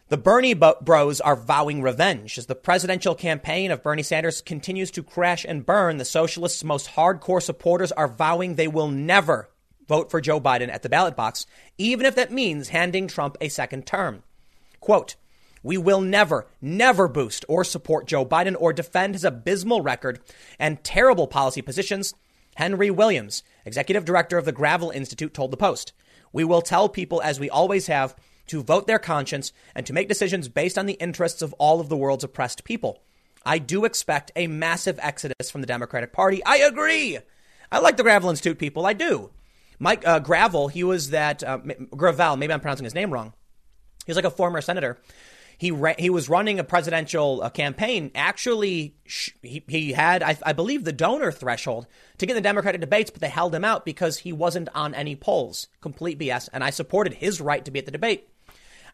[0.10, 5.02] the Bernie Bros are vowing revenge as the presidential campaign of Bernie Sanders continues to
[5.02, 5.96] crash and burn.
[5.96, 9.50] The socialists' most hardcore supporters are vowing they will never
[9.88, 11.46] vote for Joe Biden at the ballot box,
[11.78, 14.24] even if that means handing Trump a second term.
[14.82, 15.16] Quote,
[15.64, 20.20] we will never, never boost or support Joe Biden or defend his abysmal record
[20.60, 22.14] and terrible policy positions
[22.58, 25.94] Henry Williams, executive director of the Gravel Institute, told the Post.
[26.34, 28.16] We will tell people, as we always have,
[28.48, 31.90] to vote their conscience and to make decisions based on the interests of all of
[31.90, 33.04] the world's oppressed people.
[33.46, 36.44] I do expect a massive exodus from the Democratic Party.
[36.46, 37.20] I agree.
[37.72, 38.86] I like the Gravel Institute people.
[38.86, 39.30] I do.
[39.80, 41.60] Mike uh, Gravel, he was that, uh,
[41.96, 43.34] Gravel, maybe I'm pronouncing his name wrong.
[44.06, 44.98] He was like a former senator
[45.58, 48.12] he he was running a presidential uh, campaign.
[48.14, 51.88] Actually, sh- he, he had, I, I believe, the donor threshold
[52.20, 54.94] to get in the Democratic debates, but they held him out because he wasn't on
[54.94, 55.68] any polls.
[55.82, 56.50] Complete BS.
[56.54, 58.30] And I supported his right to be at the debate.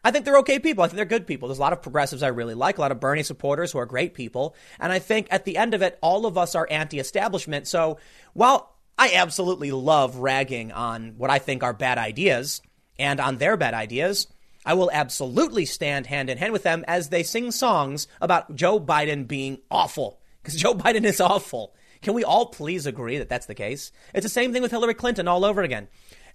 [0.02, 0.84] I think they're okay people.
[0.84, 1.48] I think they're good people.
[1.48, 3.86] There's a lot of progressives I really like, a lot of Bernie supporters who are
[3.86, 4.54] great people.
[4.78, 7.66] And I think at the end of it, all of us are anti establishment.
[7.66, 7.98] So
[8.34, 12.60] while I absolutely love ragging on what I think are bad ideas
[12.98, 14.26] and on their bad ideas,
[14.64, 18.80] I will absolutely stand hand in hand with them as they sing songs about Joe
[18.80, 20.20] Biden being awful.
[20.42, 21.74] Because Joe Biden is awful.
[22.02, 23.90] Can we all please agree that that's the case?
[24.14, 25.88] It's the same thing with Hillary Clinton all over again.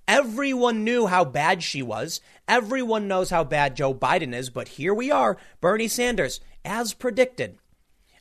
[0.07, 2.19] Everyone knew how bad she was.
[2.47, 4.49] Everyone knows how bad Joe Biden is.
[4.49, 7.59] But here we are, Bernie Sanders, as predicted.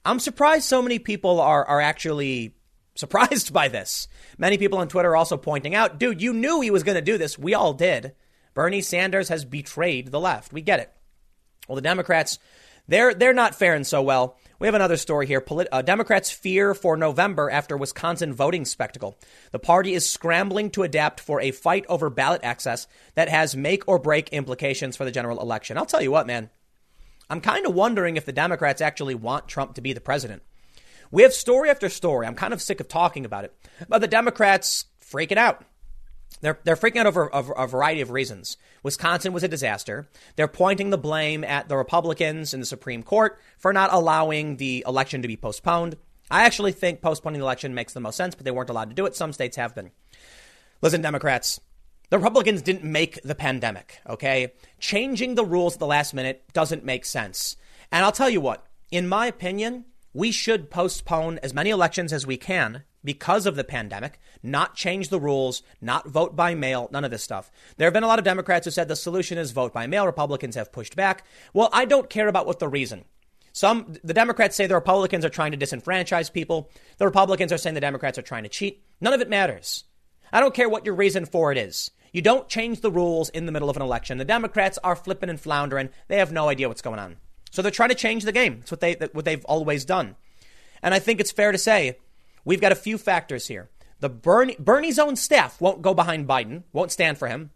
[0.04, 2.54] I'm surprised so many people are, are actually
[2.94, 4.08] surprised by this.
[4.36, 7.00] Many people on Twitter are also pointing out, dude, you knew he was going to
[7.00, 7.38] do this.
[7.38, 8.12] We all did.
[8.58, 10.52] Bernie Sanders has betrayed the left.
[10.52, 10.92] We get it.
[11.68, 12.40] Well, the Democrats,
[12.88, 14.36] they're they're not faring so well.
[14.58, 15.40] We have another story here.
[15.40, 19.16] Polit- uh, Democrats fear for November after Wisconsin voting spectacle.
[19.52, 23.86] The party is scrambling to adapt for a fight over ballot access that has make
[23.86, 25.78] or break implications for the general election.
[25.78, 26.50] I'll tell you what, man.
[27.30, 30.42] I'm kind of wondering if the Democrats actually want Trump to be the president.
[31.12, 32.26] We have story after story.
[32.26, 33.54] I'm kind of sick of talking about it.
[33.88, 35.64] But the Democrats freaking out.
[36.40, 38.56] They're, they're freaking out over, a a variety of reasons.
[38.82, 40.08] Wisconsin was a disaster.
[40.36, 44.84] They're pointing the blame at the Republicans in the Supreme Court for not allowing the
[44.86, 45.96] election to be postponed.
[46.30, 48.94] I actually think postponing the election makes the most sense, but they weren't allowed to
[48.94, 49.16] do it.
[49.16, 49.90] Some states have been.
[50.82, 51.60] Listen, Democrats,
[52.10, 54.52] the Republicans didn't make the pandemic, okay?
[54.78, 57.56] Changing the rules at the last minute doesn't make sense.
[57.90, 62.26] And I'll tell you what, in my opinion, we should postpone as many elections as
[62.26, 67.04] we can because of the pandemic, not change the rules, not vote by mail, none
[67.04, 67.50] of this stuff.
[67.76, 70.06] There have been a lot of Democrats who said the solution is vote by mail.
[70.06, 71.24] Republicans have pushed back.
[71.52, 73.04] Well, I don't care about what the reason.
[73.52, 76.70] Some the Democrats say the Republicans are trying to disenfranchise people.
[76.98, 78.84] The Republicans are saying the Democrats are trying to cheat.
[79.00, 79.84] None of it matters.
[80.32, 81.90] I don't care what your reason for it is.
[82.12, 84.18] You don't change the rules in the middle of an election.
[84.18, 85.90] The Democrats are flipping and floundering.
[86.08, 87.16] They have no idea what's going on.
[87.50, 88.58] So they're trying to change the game.
[88.60, 90.16] That's what they what they've always done.
[90.82, 91.98] And I think it's fair to say
[92.44, 93.70] we've got a few factors here.
[94.00, 97.50] The Bernie, Bernie's own staff won't go behind Biden, won't stand for him.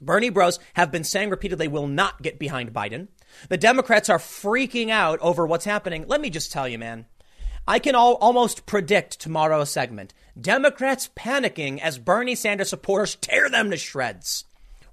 [0.00, 3.08] Bernie bros have been saying repeatedly will not get behind Biden.
[3.48, 6.04] The Democrats are freaking out over what's happening.
[6.06, 7.06] Let me just tell you, man.
[7.66, 10.12] I can all, almost predict tomorrow's segment.
[10.38, 14.44] Democrats panicking as Bernie Sanders supporters tear them to shreds.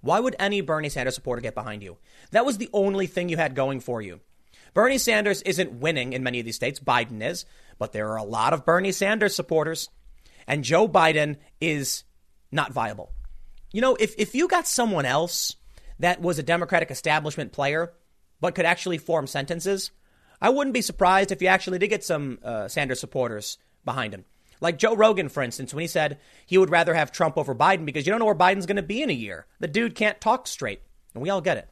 [0.02, 1.98] Why would any Bernie Sanders supporter get behind you?
[2.32, 4.22] That was the only thing you had going for you.
[4.74, 6.80] Bernie Sanders isn't winning in many of these states.
[6.80, 7.46] Biden is,
[7.82, 9.90] but there are a lot of Bernie Sanders supporters.
[10.46, 12.04] And Joe Biden is
[12.52, 13.12] not viable.
[13.74, 15.56] You know, if, if you got someone else
[15.98, 17.92] that was a Democratic establishment player,
[18.40, 19.90] but could actually form sentences,
[20.40, 24.26] I wouldn't be surprised if you actually did get some uh, Sanders supporters behind him.
[24.60, 27.86] Like Joe Rogan, for instance, when he said he would rather have Trump over Biden
[27.86, 29.48] because you don't know where Biden's going to be in a year.
[29.60, 30.84] The dude can't talk straight.
[31.16, 31.68] And we all get it.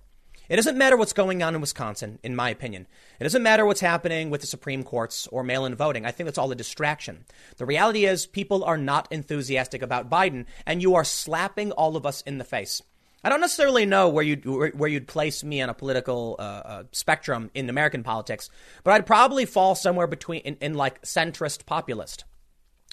[0.49, 2.87] It doesn't matter what's going on in Wisconsin, in my opinion.
[3.19, 6.05] It doesn't matter what's happening with the Supreme Courts or mail in voting.
[6.05, 7.25] I think that's all a distraction.
[7.57, 12.05] The reality is, people are not enthusiastic about Biden, and you are slapping all of
[12.05, 12.81] us in the face.
[13.23, 16.83] I don't necessarily know where you'd where you'd place me on a political uh, uh,
[16.93, 18.49] spectrum in American politics,
[18.83, 22.23] but I'd probably fall somewhere between in, in like centrist populist.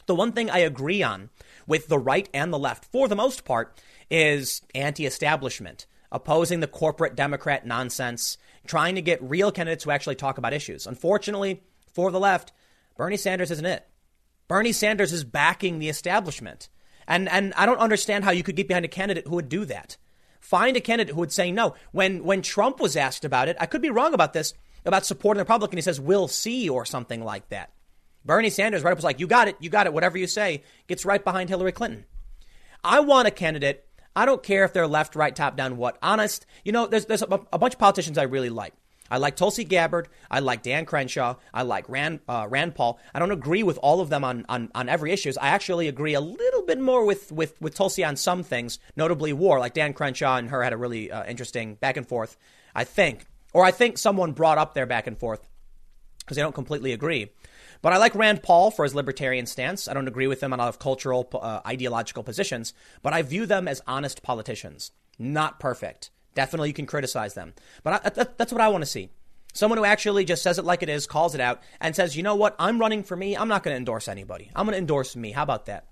[0.07, 1.31] The one thing I agree on
[1.67, 3.81] with the right and the left, for the most part,
[4.11, 10.39] is anti-establishment, opposing the corporate Democrat nonsense, trying to get real candidates who actually talk
[10.39, 10.87] about issues.
[10.87, 11.63] Unfortunately,
[11.93, 12.53] for the left,
[12.97, 13.87] Bernie Sanders isn't it.
[14.49, 16.69] Bernie Sanders is backing the establishment.
[17.09, 19.65] And, and I don't understand how you could get behind a candidate who would do
[19.67, 19.97] that.
[20.41, 21.75] Find a candidate who would say no.
[21.91, 24.55] When when Trump was asked about it, I could be wrong about this,
[24.85, 27.73] about supporting the Republican, he says, we'll see, or something like that.
[28.25, 30.63] Bernie Sanders right up was like, you got it, you got it, whatever you say,
[30.87, 32.05] gets right behind Hillary Clinton.
[32.85, 33.89] I want a candidate.
[34.17, 35.99] I don't care if they're left, right, top down, what.
[36.03, 38.73] Honest, you know, there's, there's a, a bunch of politicians I really like.
[39.11, 40.09] I like Tulsi Gabbard.
[40.31, 41.37] I like Dan Crenshaw.
[41.55, 42.99] I like Rand, uh, Rand Paul.
[43.15, 45.33] I don't agree with all of them on, on, on every issue.
[45.41, 49.33] I actually agree a little bit more with, with, with Tulsi on some things, notably
[49.33, 49.61] war.
[49.61, 52.37] Like Dan Crenshaw and her had a really uh, interesting back and forth,
[52.75, 53.27] I think.
[53.53, 55.47] Or I think someone brought up their back and forth
[56.19, 57.31] because they don't completely agree.
[57.83, 59.89] But I like Rand Paul for his libertarian stance.
[59.89, 63.23] I don't agree with him on a lot of cultural, uh, ideological positions, but I
[63.23, 64.93] view them as honest politicians.
[65.19, 66.11] Not perfect.
[66.35, 67.55] Definitely, you can criticize them.
[67.83, 69.11] But I, that, that's what I want to see.
[69.55, 72.23] Someone who actually just says it like it is, calls it out, and says, you
[72.23, 73.37] know what, I'm running for me.
[73.37, 74.51] I'm not going to endorse anybody.
[74.55, 75.31] I'm going to endorse me.
[75.33, 75.87] How about that?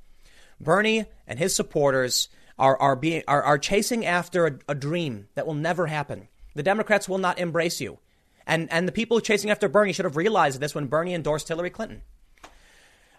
[0.61, 2.29] Bernie and his supporters
[2.59, 6.29] are, are, being, are, are chasing after a, a dream that will never happen.
[6.55, 7.99] The Democrats will not embrace you.
[8.47, 11.71] And, and the people chasing after Bernie should have realized this when Bernie endorsed Hillary
[11.71, 12.03] Clinton.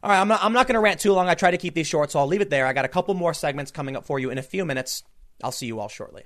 [0.03, 1.27] All right, I'm not, I'm not going to rant too long.
[1.27, 2.68] I try to keep these short, so I'll leave it there.
[2.68, 5.03] I got a couple more segments coming up for you in a few minutes.
[5.43, 6.23] I'll see you all shortly.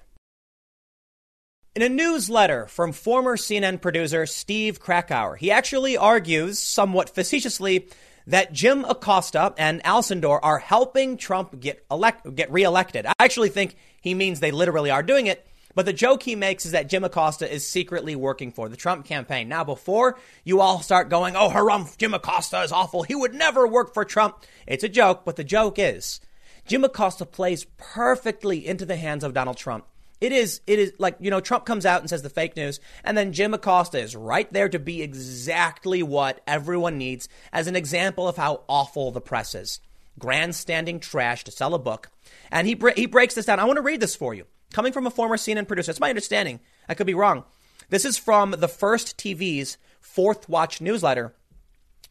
[1.76, 7.88] In a newsletter from former CNN producer Steve Krakauer, he actually argues, somewhat facetiously,
[8.28, 13.06] that Jim Acosta and Alcindor are helping Trump get elect, get reelected.
[13.06, 15.48] I actually think he means they literally are doing it.
[15.76, 19.06] But the joke he makes is that Jim Acosta is secretly working for the Trump
[19.06, 19.48] campaign.
[19.48, 23.04] Now, before you all start going, oh, harumph, Jim Acosta is awful.
[23.04, 24.44] He would never work for Trump.
[24.66, 26.20] It's a joke, but the joke is
[26.66, 29.86] Jim Acosta plays perfectly into the hands of Donald Trump.
[30.22, 32.82] It is, it is like, you know, Trump comes out and says the fake news,
[33.06, 37.76] and then Jim Acosta is right there to be exactly what everyone needs as an
[37.76, 39.80] example of how awful the press is.
[40.18, 42.12] Grandstanding trash to sell a book.
[42.52, 43.60] And he, he breaks this down.
[43.60, 44.46] I want to read this for you.
[44.74, 46.60] Coming from a former CNN producer, it's my understanding.
[46.88, 47.44] I could be wrong.
[47.90, 51.34] This is from the First TV's Fourth Watch newsletter.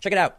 [0.01, 0.39] Check it out.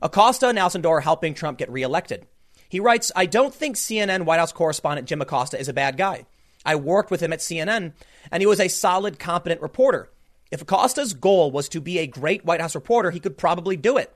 [0.00, 2.26] Acosta and Alcindor helping Trump get reelected.
[2.68, 6.26] He writes, I don't think CNN White House correspondent Jim Acosta is a bad guy.
[6.64, 7.94] I worked with him at CNN,
[8.30, 10.10] and he was a solid, competent reporter.
[10.50, 13.96] If Acosta's goal was to be a great White House reporter, he could probably do
[13.96, 14.14] it.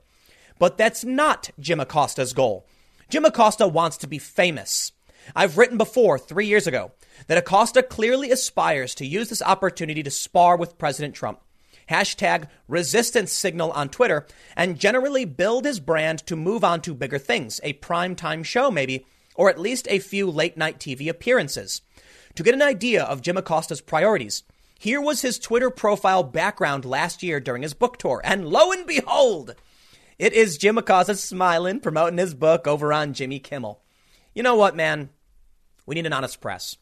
[0.59, 2.67] But that's not Jim Acosta's goal.
[3.09, 4.93] Jim Acosta wants to be famous.
[5.35, 6.93] I've written before, three years ago,
[7.27, 11.41] that Acosta clearly aspires to use this opportunity to spar with President Trump.
[11.91, 14.27] Hashtag resistance signal on Twitter
[14.57, 19.05] and generally build his brand to move on to bigger things, a primetime show maybe,
[19.35, 21.83] or at least a few late night TV appearances.
[22.37, 24.43] To get an idea of Jim Acosta's priorities,
[24.79, 28.21] Here was his Twitter profile background last year during his book tour.
[28.25, 29.55] And lo and behold,
[30.19, 33.82] it is Jim Acosta smiling, promoting his book over on Jimmy Kimmel.
[34.35, 35.11] You know what, man?
[35.87, 36.77] We need an honest press.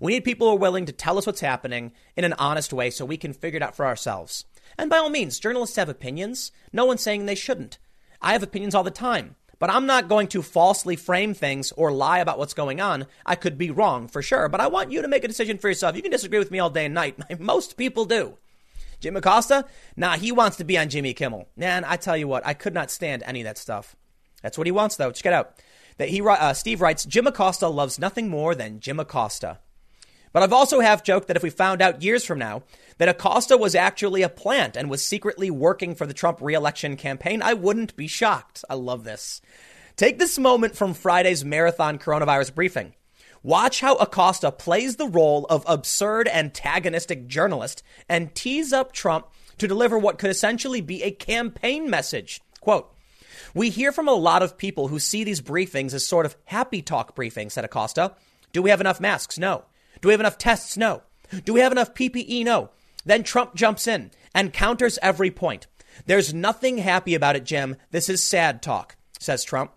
[0.00, 2.90] We need people who are willing to tell us what's happening in an honest way
[2.90, 4.44] so we can figure it out for ourselves.
[4.78, 6.52] And by all means, journalists have opinions.
[6.72, 7.78] No one's saying they shouldn't.
[8.20, 9.36] I have opinions all the time.
[9.58, 13.06] But I'm not going to falsely frame things or lie about what's going on.
[13.24, 15.68] I could be wrong for sure, but I want you to make a decision for
[15.68, 15.96] yourself.
[15.96, 17.16] You can disagree with me all day and night.
[17.40, 18.36] Most people do.
[19.00, 19.64] Jim Acosta?
[19.96, 21.48] Nah, he wants to be on Jimmy Kimmel.
[21.56, 23.96] Man, I tell you what, I could not stand any of that stuff.
[24.42, 25.10] That's what he wants, though.
[25.10, 25.54] Check it out.
[25.98, 29.58] That he, uh, Steve writes, Jim Acosta loves nothing more than Jim Acosta.
[30.32, 32.62] But I've also half joked that if we found out years from now
[32.98, 37.40] that Acosta was actually a plant and was secretly working for the Trump reelection campaign,
[37.40, 38.62] I wouldn't be shocked.
[38.68, 39.40] I love this.
[39.96, 42.92] Take this moment from Friday's marathon coronavirus briefing.
[43.42, 49.28] Watch how Acosta plays the role of absurd antagonistic journalist and tease up Trump
[49.58, 52.42] to deliver what could essentially be a campaign message.
[52.60, 52.92] Quote,
[53.54, 56.82] we hear from a lot of people who see these briefings as sort of happy
[56.82, 58.14] talk briefings, said Acosta.
[58.52, 59.38] Do we have enough masks?
[59.38, 59.64] No.
[60.00, 60.76] Do we have enough tests?
[60.76, 61.02] No.
[61.44, 62.44] Do we have enough PPE?
[62.44, 62.70] No.
[63.04, 65.66] Then Trump jumps in and counters every point.
[66.04, 67.76] There's nothing happy about it, Jim.
[67.90, 69.72] This is sad talk, says Trump.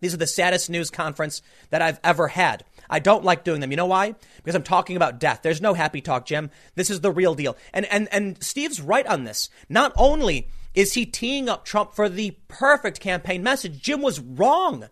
[0.00, 2.64] These are the saddest news conference that I've ever had.
[2.88, 3.70] I don't like doing them.
[3.70, 4.14] You know why?
[4.36, 5.40] Because I'm talking about death.
[5.42, 6.50] There's no happy talk, Jim.
[6.74, 7.56] This is the real deal.
[7.72, 9.50] And and and Steve's right on this.
[9.68, 14.88] Not only is he teeing up Trump for the perfect campaign message, Jim was wrong.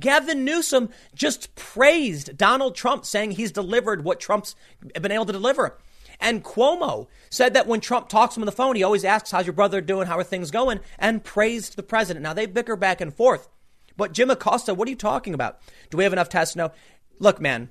[0.00, 4.54] Gavin Newsom just praised Donald Trump, saying he's delivered what Trump's
[5.00, 5.78] been able to deliver.
[6.20, 9.30] And Cuomo said that when Trump talks to him on the phone, he always asks,
[9.30, 10.06] How's your brother doing?
[10.06, 10.80] How are things going?
[10.98, 12.22] And praised the president.
[12.22, 13.48] Now they bicker back and forth.
[13.96, 15.60] But Jim Acosta, what are you talking about?
[15.90, 16.56] Do we have enough tests?
[16.56, 16.72] No.
[17.18, 17.70] Look, man,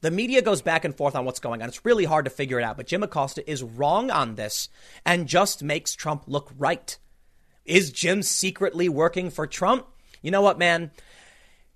[0.00, 1.68] the media goes back and forth on what's going on.
[1.68, 2.76] It's really hard to figure it out.
[2.76, 4.68] But Jim Acosta is wrong on this
[5.04, 6.96] and just makes Trump look right.
[7.64, 9.86] Is Jim secretly working for Trump?
[10.22, 10.90] You know what, man?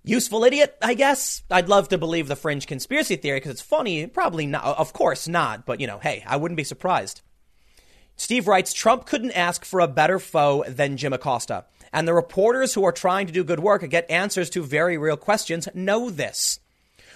[0.02, 1.42] Useful idiot, I guess.
[1.50, 4.06] I'd love to believe the fringe conspiracy theory because it's funny.
[4.06, 4.64] Probably not.
[4.64, 5.66] Of course not.
[5.66, 7.20] But, you know, hey, I wouldn't be surprised.
[8.16, 11.64] Steve writes Trump couldn't ask for a better foe than Jim Acosta.
[11.92, 14.96] And the reporters who are trying to do good work and get answers to very
[14.96, 16.60] real questions know this.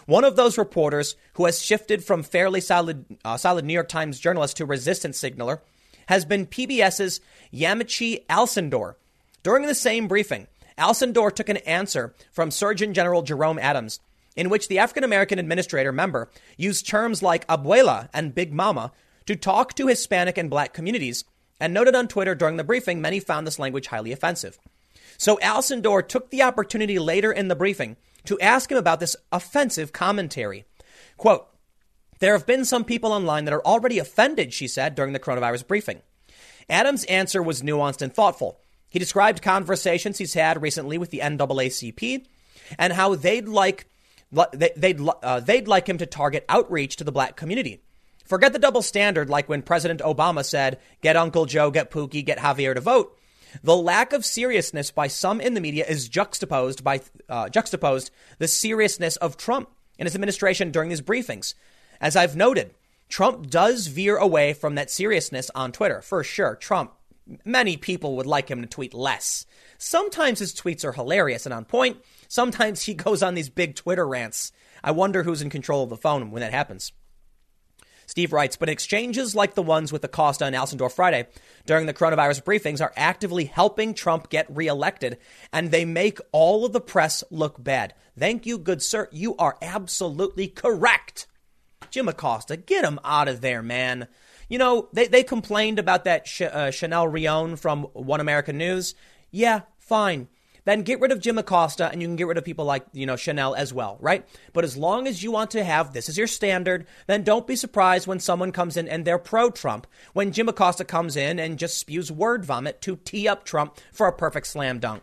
[0.06, 4.20] One of those reporters who has shifted from fairly solid, uh, solid New York Times
[4.20, 5.62] journalist to resistance signaler
[6.06, 7.20] has been PBS's
[7.52, 8.96] Yamiche Alcindor.
[9.42, 10.46] During the same briefing,
[10.78, 14.00] Alcindor took an answer from Surgeon General Jerome Adams,
[14.36, 18.92] in which the African American administrator member used terms like abuela and big mama
[19.26, 21.24] to talk to Hispanic and black communities,
[21.58, 24.58] and noted on Twitter during the briefing many found this language highly offensive.
[25.16, 29.92] So Alcindor took the opportunity later in the briefing to ask him about this offensive
[29.92, 30.64] commentary.
[31.16, 31.46] Quote,
[32.20, 35.66] there have been some people online that are already offended, she said during the coronavirus
[35.66, 36.00] briefing.
[36.68, 38.60] Adams' answer was nuanced and thoughtful.
[38.88, 42.26] He described conversations he's had recently with the NAACP
[42.78, 43.86] and how they'd like
[44.32, 47.82] they'd uh, they'd like him to target outreach to the black community.
[48.24, 52.38] Forget the double standard, like when President Obama said, "Get Uncle Joe, get Pookie, get
[52.38, 53.18] Javier to vote."
[53.62, 58.48] The lack of seriousness by some in the media is juxtaposed by uh, juxtaposed the
[58.48, 61.54] seriousness of Trump and his administration during these briefings.
[62.00, 62.74] As I've noted,
[63.08, 66.56] Trump does veer away from that seriousness on Twitter for sure.
[66.56, 66.92] Trump
[67.44, 69.46] Many people would like him to tweet less.
[69.78, 71.98] Sometimes his tweets are hilarious and on point.
[72.28, 74.52] Sometimes he goes on these big Twitter rants.
[74.82, 76.92] I wonder who's in control of the phone when that happens.
[78.06, 81.26] Steve writes, but exchanges like the ones with Acosta and Alcindor Friday
[81.66, 85.18] during the coronavirus briefings are actively helping Trump get reelected,
[85.52, 87.94] and they make all of the press look bad.
[88.18, 89.08] Thank you, good sir.
[89.12, 91.26] You are absolutely correct.
[91.90, 94.08] Jim Acosta, get him out of there, man.
[94.48, 98.94] You know, they, they complained about that Ch- uh, Chanel Rion from One American News.
[99.30, 100.28] Yeah, fine.
[100.64, 103.04] Then get rid of Jim Acosta and you can get rid of people like, you
[103.06, 104.26] know, Chanel as well, right?
[104.52, 107.56] But as long as you want to have this as your standard, then don't be
[107.56, 109.86] surprised when someone comes in and they're pro Trump.
[110.14, 114.06] When Jim Acosta comes in and just spews word vomit to tee up Trump for
[114.06, 115.02] a perfect slam dunk.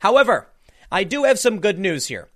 [0.00, 0.48] However,
[0.92, 2.28] I do have some good news here.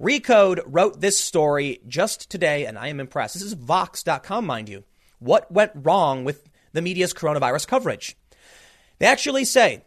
[0.00, 3.34] Recode wrote this story just today, and I am impressed.
[3.34, 4.84] This is Vox.com, mind you.
[5.18, 8.16] What went wrong with the media's coronavirus coverage?
[8.98, 9.84] They actually say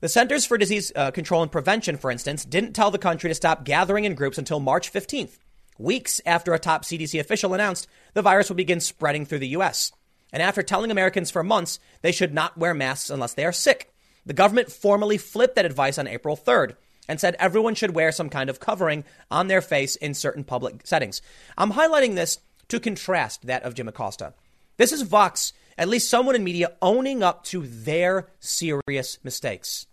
[0.00, 3.34] the Centers for Disease uh, Control and Prevention, for instance, didn't tell the country to
[3.34, 5.38] stop gathering in groups until March 15th,
[5.78, 9.92] weeks after a top CDC official announced the virus would begin spreading through the U.S.
[10.32, 13.92] And after telling Americans for months they should not wear masks unless they are sick,
[14.24, 16.76] the government formally flipped that advice on April 3rd
[17.08, 20.86] and said everyone should wear some kind of covering on their face in certain public
[20.86, 21.22] settings.
[21.56, 22.38] I'm highlighting this
[22.68, 24.34] to contrast that of Jim Acosta.
[24.76, 29.86] This is Vox, at least someone in media, owning up to their serious mistakes.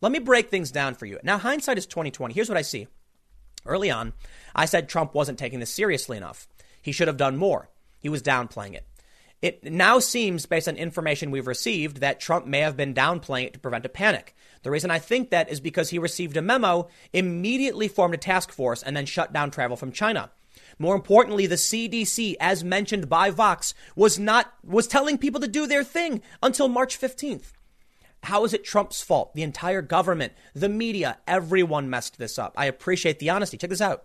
[0.00, 1.18] Let me break things down for you.
[1.22, 2.32] Now, hindsight is 2020.
[2.32, 2.86] Here's what I see.
[3.66, 4.12] Early on,
[4.54, 6.46] I said Trump wasn't taking this seriously enough.
[6.80, 7.68] He should have done more.
[7.98, 8.86] He was downplaying it.
[9.42, 13.52] It now seems, based on information we've received, that Trump may have been downplaying it
[13.54, 14.34] to prevent a panic.
[14.62, 18.50] The reason I think that is because he received a memo, immediately formed a task
[18.50, 20.30] force, and then shut down travel from China.
[20.78, 25.66] More importantly, the CDC, as mentioned by Vox, was not was telling people to do
[25.66, 27.52] their thing until March 15th.
[28.24, 29.34] How is it Trump's fault?
[29.34, 32.54] The entire government, the media, everyone messed this up.
[32.56, 33.56] I appreciate the honesty.
[33.56, 34.04] Check this out.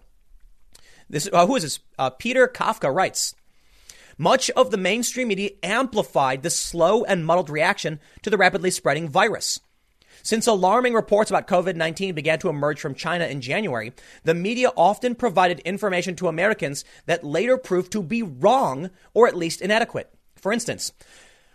[1.09, 1.79] This uh, who is this?
[1.99, 3.35] Uh, Peter Kafka writes.
[4.17, 9.09] Much of the mainstream media amplified the slow and muddled reaction to the rapidly spreading
[9.09, 9.59] virus.
[10.23, 13.93] Since alarming reports about COVID 19 began to emerge from China in January,
[14.23, 19.35] the media often provided information to Americans that later proved to be wrong or at
[19.35, 20.13] least inadequate.
[20.35, 20.91] For instance,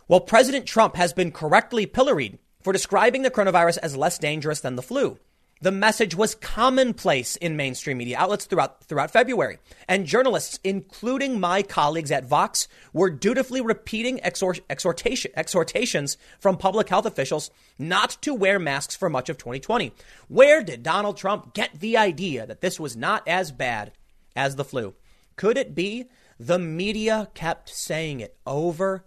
[0.07, 4.77] while President Trump has been correctly pilloried for describing the coronavirus as less dangerous than
[4.77, 5.19] the flu,
[5.61, 9.59] the message was commonplace in mainstream media outlets throughout, throughout February.
[9.89, 16.91] And journalists, including my colleagues at Vox, were dutifully repeating exhort, exhortation, exhortations from public
[16.91, 19.93] health officials not to wear masks for much of 2020.
[20.29, 23.93] Where did Donald Trump get the idea that this was not as bad
[24.35, 24.95] as the flu?
[25.37, 29.07] Could it be the media kept saying it over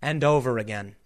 [0.00, 0.96] and over again?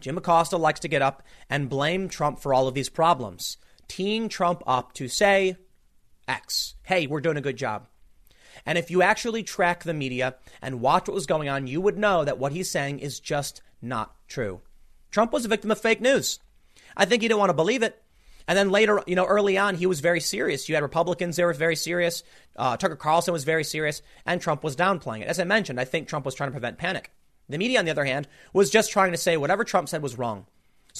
[0.00, 3.58] Jim Acosta likes to get up and blame Trump for all of these problems
[3.90, 5.56] teeing Trump up to say
[6.28, 6.76] X.
[6.84, 7.88] Hey, we're doing a good job.
[8.64, 11.98] And if you actually track the media and watch what was going on, you would
[11.98, 14.60] know that what he's saying is just not true.
[15.10, 16.38] Trump was a victim of fake news.
[16.96, 18.00] I think he didn't want to believe it.
[18.46, 20.68] And then later, you know, early on, he was very serious.
[20.68, 22.22] You had Republicans there were very serious.
[22.54, 25.28] Uh, Tucker Carlson was very serious, and Trump was downplaying it.
[25.28, 27.12] As I mentioned, I think Trump was trying to prevent panic.
[27.48, 30.16] The media, on the other hand, was just trying to say whatever Trump said was
[30.16, 30.46] wrong.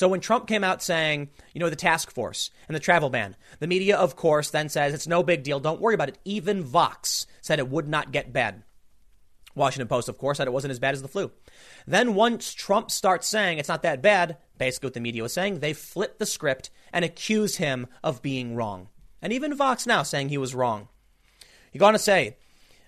[0.00, 3.36] So when Trump came out saying, you know, the task force and the travel ban,
[3.58, 5.60] the media, of course, then says it's no big deal.
[5.60, 6.16] Don't worry about it.
[6.24, 8.62] Even Vox said it would not get bad.
[9.54, 11.30] Washington Post, of course, said it wasn't as bad as the flu.
[11.86, 15.58] Then once Trump starts saying it's not that bad, basically what the media was saying,
[15.58, 18.88] they flip the script and accuse him of being wrong.
[19.20, 20.88] And even Vox now saying he was wrong.
[21.72, 22.38] He goes on to say,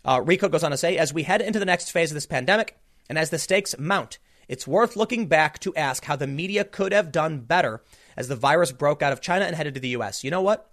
[0.03, 2.25] uh, Rico goes on to say, as we head into the next phase of this
[2.25, 2.79] pandemic
[3.11, 4.19] and as the stakes mount,
[4.49, 7.83] it's worth looking back to ask how the media could have done better
[8.17, 10.25] as the virus broke out of China and headed to the US.
[10.25, 10.71] You know what?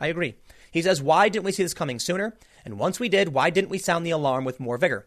[0.00, 0.34] I agree.
[0.70, 2.36] He says, why didn't we see this coming sooner?
[2.64, 5.06] And once we did, why didn't we sound the alarm with more vigor?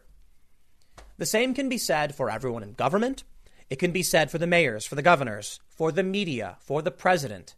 [1.18, 3.24] The same can be said for everyone in government.
[3.70, 6.90] It can be said for the mayors, for the governors, for the media, for the
[6.90, 7.54] president.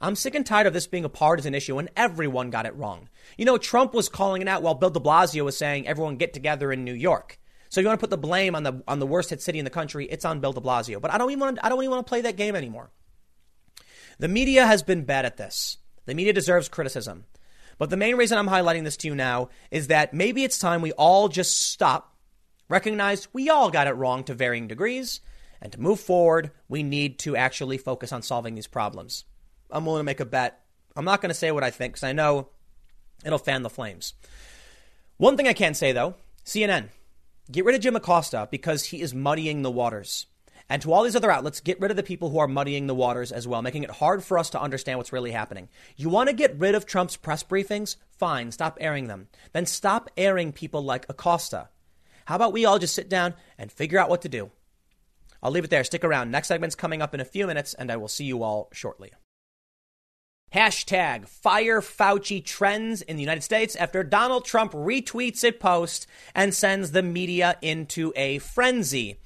[0.00, 3.08] I'm sick and tired of this being a partisan issue and everyone got it wrong.
[3.38, 6.34] You know, Trump was calling it out while Bill de Blasio was saying everyone get
[6.34, 7.38] together in New York.
[7.74, 9.64] So you want to put the blame on the on the worst hit city in
[9.64, 10.06] the country?
[10.06, 11.00] It's on Bill De Blasio.
[11.00, 12.92] But I don't even want to, I don't even want to play that game anymore.
[14.20, 15.78] The media has been bad at this.
[16.06, 17.24] The media deserves criticism.
[17.76, 20.82] But the main reason I'm highlighting this to you now is that maybe it's time
[20.82, 22.16] we all just stop,
[22.68, 25.20] recognize we all got it wrong to varying degrees,
[25.60, 29.24] and to move forward, we need to actually focus on solving these problems.
[29.68, 30.60] I'm willing to make a bet.
[30.94, 32.50] I'm not going to say what I think because I know
[33.24, 34.14] it'll fan the flames.
[35.16, 36.14] One thing I can say though
[36.44, 36.90] CNN,
[37.50, 40.26] Get rid of Jim Acosta because he is muddying the waters.
[40.70, 42.94] And to all these other outlets, get rid of the people who are muddying the
[42.94, 45.68] waters as well, making it hard for us to understand what's really happening.
[45.94, 47.96] You want to get rid of Trump's press briefings?
[48.18, 49.28] Fine, stop airing them.
[49.52, 51.68] Then stop airing people like Acosta.
[52.24, 54.50] How about we all just sit down and figure out what to do?
[55.42, 55.84] I'll leave it there.
[55.84, 56.30] Stick around.
[56.30, 59.12] Next segment's coming up in a few minutes, and I will see you all shortly.
[60.54, 66.54] Hashtag fire Fauci trends in the United States after Donald Trump retweets a post and
[66.54, 69.18] sends the media into a frenzy.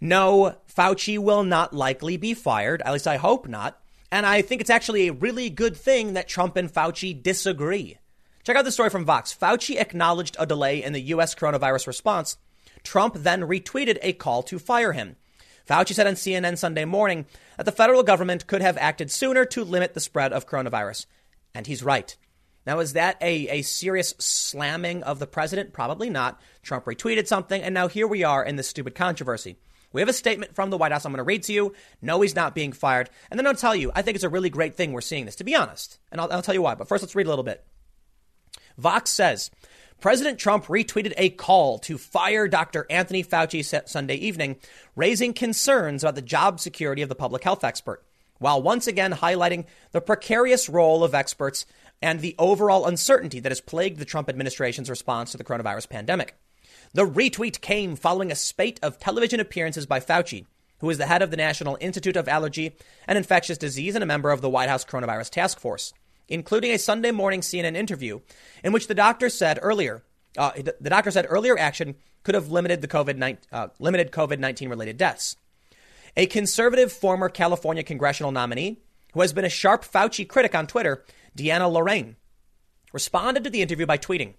[0.00, 2.80] No, Fauci will not likely be fired.
[2.82, 3.82] At least I hope not.
[4.12, 7.98] And I think it's actually a really good thing that Trump and Fauci disagree.
[8.44, 9.36] Check out the story from Vox.
[9.36, 11.34] Fauci acknowledged a delay in the U.S.
[11.34, 12.38] coronavirus response.
[12.84, 15.16] Trump then retweeted a call to fire him.
[15.68, 17.26] Fauci said on CNN Sunday morning
[17.58, 21.06] that the federal government could have acted sooner to limit the spread of coronavirus.
[21.54, 22.16] And he's right.
[22.66, 25.72] Now, is that a, a serious slamming of the president?
[25.72, 26.40] Probably not.
[26.62, 29.56] Trump retweeted something, and now here we are in this stupid controversy.
[29.92, 31.74] We have a statement from the White House I'm going to read to you.
[32.02, 33.08] No, he's not being fired.
[33.30, 35.36] And then I'll tell you, I think it's a really great thing we're seeing this,
[35.36, 35.98] to be honest.
[36.12, 36.74] And I'll, I'll tell you why.
[36.74, 37.64] But first, let's read a little bit.
[38.76, 39.50] Vox says
[40.00, 42.86] President Trump retweeted a call to fire Dr.
[42.88, 44.54] Anthony Fauci Sunday evening,
[44.94, 48.04] raising concerns about the job security of the public health expert,
[48.38, 51.66] while once again highlighting the precarious role of experts
[52.00, 56.36] and the overall uncertainty that has plagued the Trump administration's response to the coronavirus pandemic.
[56.92, 60.46] The retweet came following a spate of television appearances by Fauci,
[60.78, 62.76] who is the head of the National Institute of Allergy
[63.08, 65.92] and Infectious Disease and a member of the White House Coronavirus Task Force,
[66.28, 68.20] including a Sunday morning CNN interview
[68.62, 70.02] in which the doctor said earlier,
[70.36, 74.68] uh, the doctor said earlier action could have limited the COVID uh, limited COVID nineteen
[74.68, 75.36] related deaths.
[76.16, 78.80] A conservative former California congressional nominee
[79.14, 81.04] who has been a sharp Fauci critic on Twitter,
[81.36, 82.16] Deanna Lorraine,
[82.92, 84.34] responded to the interview by tweeting,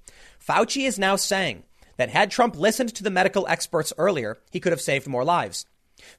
[0.45, 1.63] Fauci is now saying
[1.97, 5.65] that had Trump listened to the medical experts earlier, he could have saved more lives.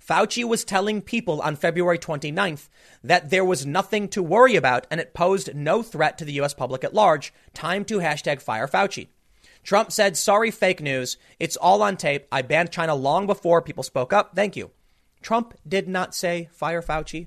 [0.05, 2.69] Fauci was telling people on February 29th
[3.03, 6.55] that there was nothing to worry about and it posed no threat to the U.S.
[6.55, 7.33] public at large.
[7.55, 9.09] Time to hashtag fire Fauci.
[9.63, 11.17] Trump said, sorry, fake news.
[11.39, 12.27] It's all on tape.
[12.33, 14.35] I banned China long before people spoke up.
[14.35, 14.71] Thank you.
[15.23, 17.27] Trump did not say fire Fauci.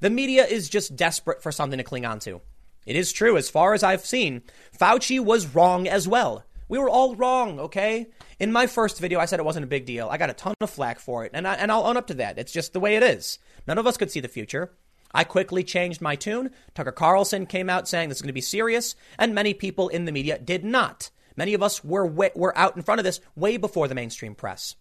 [0.00, 2.40] The media is just desperate for something to cling on to.
[2.86, 4.42] It is true, as far as I've seen,
[4.78, 6.44] Fauci was wrong as well.
[6.68, 8.06] We were all wrong, okay?
[8.42, 10.08] In my first video, I said it wasn't a big deal.
[10.08, 12.14] I got a ton of flack for it, and, I, and I'll own up to
[12.14, 12.40] that.
[12.40, 13.38] It's just the way it is.
[13.68, 14.72] None of us could see the future.
[15.14, 16.50] I quickly changed my tune.
[16.74, 20.06] Tucker Carlson came out saying this is going to be serious, and many people in
[20.06, 21.10] the media did not.
[21.36, 24.74] Many of us were, were out in front of this way before the mainstream press.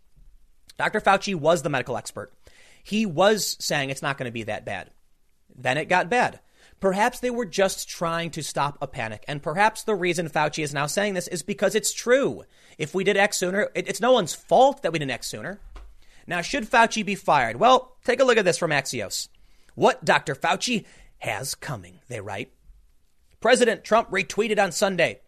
[0.80, 1.00] Dr.
[1.00, 2.34] Fauci was the medical expert.
[2.82, 4.90] He was saying it's not going to be that bad.
[5.56, 6.40] Then it got bad.
[6.82, 9.24] Perhaps they were just trying to stop a panic.
[9.28, 12.44] And perhaps the reason Fauci is now saying this is because it's true.
[12.80, 15.60] If we did X sooner, it's no one's fault that we didn't X sooner.
[16.26, 17.58] Now, should Fauci be fired?
[17.58, 19.30] Well, take a look at this from Axios.
[19.76, 20.34] What Dr.
[20.34, 20.86] Fauci
[21.20, 22.52] has coming, they write.
[23.40, 25.22] President Trump retweeted on Sunday,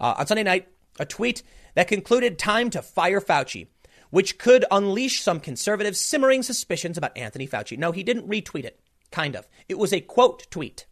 [0.00, 0.68] uh, on Sunday night,
[0.98, 1.44] a tweet
[1.74, 3.68] that concluded time to fire Fauci,
[4.10, 7.78] which could unleash some conservatives' simmering suspicions about Anthony Fauci.
[7.78, 8.80] No, he didn't retweet it.
[9.10, 9.48] Kind of.
[9.68, 10.86] It was a quote tweet.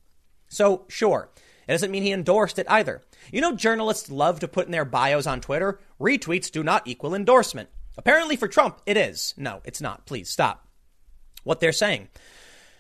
[0.48, 1.30] So, sure.
[1.66, 3.02] It doesn't mean he endorsed it either.
[3.32, 7.14] You know, journalists love to put in their bios on Twitter retweets do not equal
[7.14, 7.68] endorsement.
[7.98, 9.34] Apparently, for Trump, it is.
[9.36, 10.06] No, it's not.
[10.06, 10.68] Please stop.
[11.43, 12.09] What they're saying.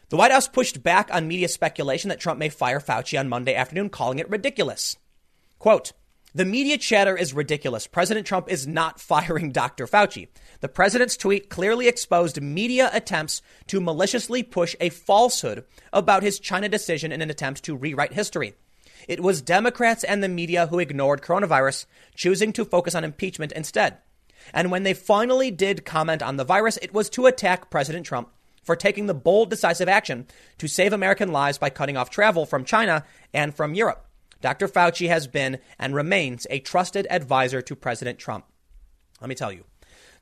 [0.08, 3.54] The White House pushed back on media speculation that Trump may fire Fauci on Monday
[3.54, 4.96] afternoon, calling it ridiculous.
[5.58, 5.92] Quote,
[6.36, 7.86] the media chatter is ridiculous.
[7.86, 9.86] President Trump is not firing Dr.
[9.86, 10.28] Fauci.
[10.60, 15.64] The president's tweet clearly exposed media attempts to maliciously push a falsehood
[15.94, 18.52] about his China decision in an attempt to rewrite history.
[19.08, 23.96] It was Democrats and the media who ignored coronavirus, choosing to focus on impeachment instead.
[24.52, 28.28] And when they finally did comment on the virus, it was to attack President Trump
[28.62, 30.26] for taking the bold, decisive action
[30.58, 34.05] to save American lives by cutting off travel from China and from Europe.
[34.46, 34.68] Dr.
[34.68, 38.44] Fauci has been and remains a trusted advisor to President Trump.
[39.20, 39.64] Let me tell you,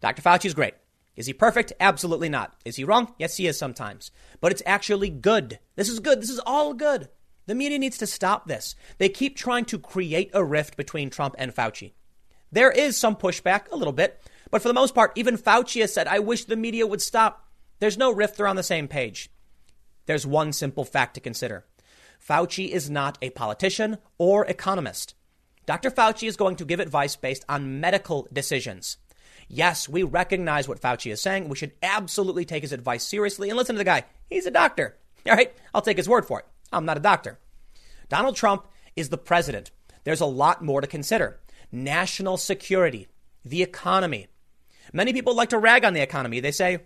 [0.00, 0.22] Dr.
[0.22, 0.72] Fauci is great.
[1.14, 1.74] Is he perfect?
[1.78, 2.56] Absolutely not.
[2.64, 3.12] Is he wrong?
[3.18, 4.10] Yes, he is sometimes.
[4.40, 5.58] But it's actually good.
[5.76, 6.22] This is good.
[6.22, 7.10] This is all good.
[7.44, 8.74] The media needs to stop this.
[8.96, 11.92] They keep trying to create a rift between Trump and Fauci.
[12.50, 15.92] There is some pushback, a little bit, but for the most part, even Fauci has
[15.92, 17.46] said, I wish the media would stop.
[17.78, 19.28] There's no rift, they're on the same page.
[20.06, 21.66] There's one simple fact to consider
[22.26, 25.14] Fauci is not a politician or economist.
[25.66, 25.90] Dr.
[25.90, 28.96] Fauci is going to give advice based on medical decisions.
[29.46, 31.48] Yes, we recognize what Fauci is saying.
[31.48, 34.04] We should absolutely take his advice seriously and listen to the guy.
[34.30, 34.96] He's a doctor.
[35.28, 36.46] All right, I'll take his word for it.
[36.72, 37.38] I'm not a doctor.
[38.08, 39.70] Donald Trump is the president.
[40.04, 41.40] There's a lot more to consider
[41.70, 43.08] national security,
[43.44, 44.28] the economy.
[44.94, 46.40] Many people like to rag on the economy.
[46.40, 46.78] They say,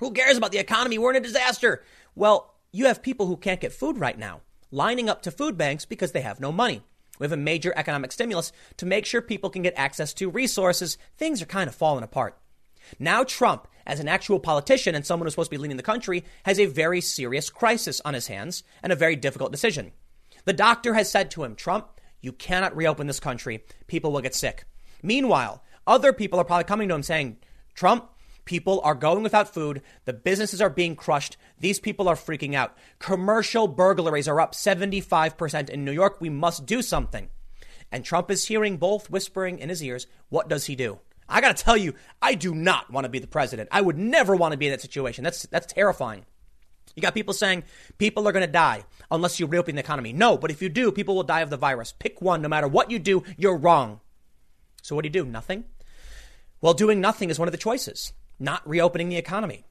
[0.00, 0.98] Who cares about the economy?
[0.98, 1.82] We're in a disaster.
[2.14, 5.84] Well, you have people who can't get food right now lining up to food banks
[5.84, 6.82] because they have no money.
[7.18, 10.98] We have a major economic stimulus to make sure people can get access to resources.
[11.16, 12.38] Things are kind of falling apart.
[12.98, 16.24] Now, Trump, as an actual politician and someone who's supposed to be leading the country,
[16.44, 19.92] has a very serious crisis on his hands and a very difficult decision.
[20.44, 21.88] The doctor has said to him, Trump,
[22.20, 23.64] you cannot reopen this country.
[23.86, 24.64] People will get sick.
[25.02, 27.38] Meanwhile, other people are probably coming to him saying,
[27.74, 28.10] Trump,
[28.46, 29.82] People are going without food.
[30.04, 31.36] The businesses are being crushed.
[31.58, 32.76] These people are freaking out.
[33.00, 36.20] Commercial burglaries are up 75% in New York.
[36.20, 37.28] We must do something.
[37.90, 40.06] And Trump is hearing both whispering in his ears.
[40.28, 41.00] What does he do?
[41.28, 43.68] I got to tell you, I do not want to be the president.
[43.72, 45.24] I would never want to be in that situation.
[45.24, 46.24] That's that's terrifying.
[46.94, 47.64] You got people saying
[47.98, 50.12] people are going to die unless you reopen the economy.
[50.12, 51.92] No, but if you do, people will die of the virus.
[51.98, 52.42] Pick one.
[52.42, 54.00] No matter what you do, you're wrong.
[54.82, 55.24] So what do you do?
[55.24, 55.64] Nothing?
[56.60, 59.64] Well, doing nothing is one of the choices not reopening the economy.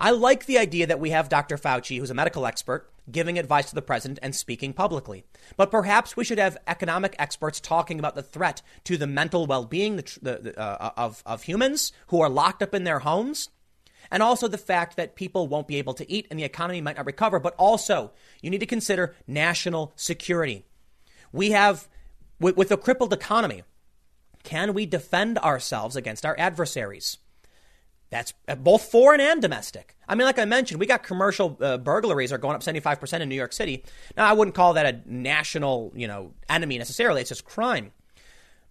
[0.00, 1.56] I like the idea that we have Dr.
[1.56, 5.24] Fauci, who's a medical expert, giving advice to the president and speaking publicly.
[5.56, 9.64] But perhaps we should have economic experts talking about the threat to the mental well
[9.64, 13.50] being uh, of, of humans who are locked up in their homes.
[14.10, 16.96] And also the fact that people won't be able to eat and the economy might
[16.96, 17.38] not recover.
[17.38, 18.12] But also,
[18.42, 20.64] you need to consider national security.
[21.32, 21.88] We have,
[22.38, 23.62] with, with a crippled economy,
[24.42, 27.18] Can we defend ourselves against our adversaries?
[28.14, 29.96] That's uh, both foreign and domestic.
[30.06, 33.28] I mean, like I mentioned, we got commercial uh, burglaries are going up 75% in
[33.28, 33.82] New York City.
[34.16, 37.22] Now, I wouldn't call that a national, you know, enemy necessarily.
[37.22, 37.90] It's just crime.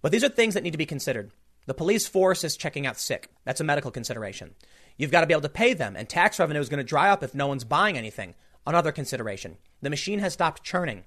[0.01, 1.31] But these are things that need to be considered.
[1.65, 3.31] The police force is checking out sick.
[3.43, 4.55] That's a medical consideration.
[4.95, 7.09] You've got to be able to pay them, and tax revenue is going to dry
[7.09, 8.35] up if no one's buying anything.
[8.65, 9.57] Another consideration.
[9.81, 11.03] The machine has stopped churning.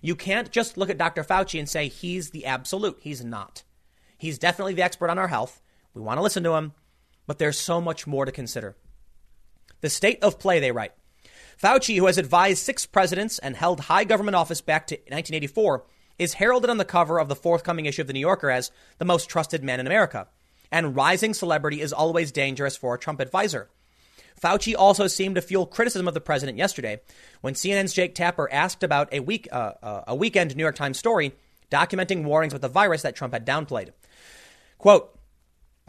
[0.00, 1.24] You can't just look at Dr.
[1.24, 2.98] Fauci and say he's the absolute.
[3.00, 3.64] He's not.
[4.16, 5.60] He's definitely the expert on our health.
[5.92, 6.74] We want to listen to him
[7.30, 8.74] but there's so much more to consider.
[9.82, 10.90] The state of play, they write.
[11.62, 15.84] Fauci, who has advised six presidents and held high government office back to 1984,
[16.18, 19.04] is heralded on the cover of the forthcoming issue of The New Yorker as the
[19.04, 20.26] most trusted man in America.
[20.72, 23.70] And rising celebrity is always dangerous for a Trump advisor.
[24.42, 27.00] Fauci also seemed to fuel criticism of the president yesterday
[27.42, 30.98] when CNN's Jake Tapper asked about a, week, uh, uh, a weekend New York Times
[30.98, 31.30] story
[31.70, 33.90] documenting warnings about the virus that Trump had downplayed.
[34.78, 35.16] Quote,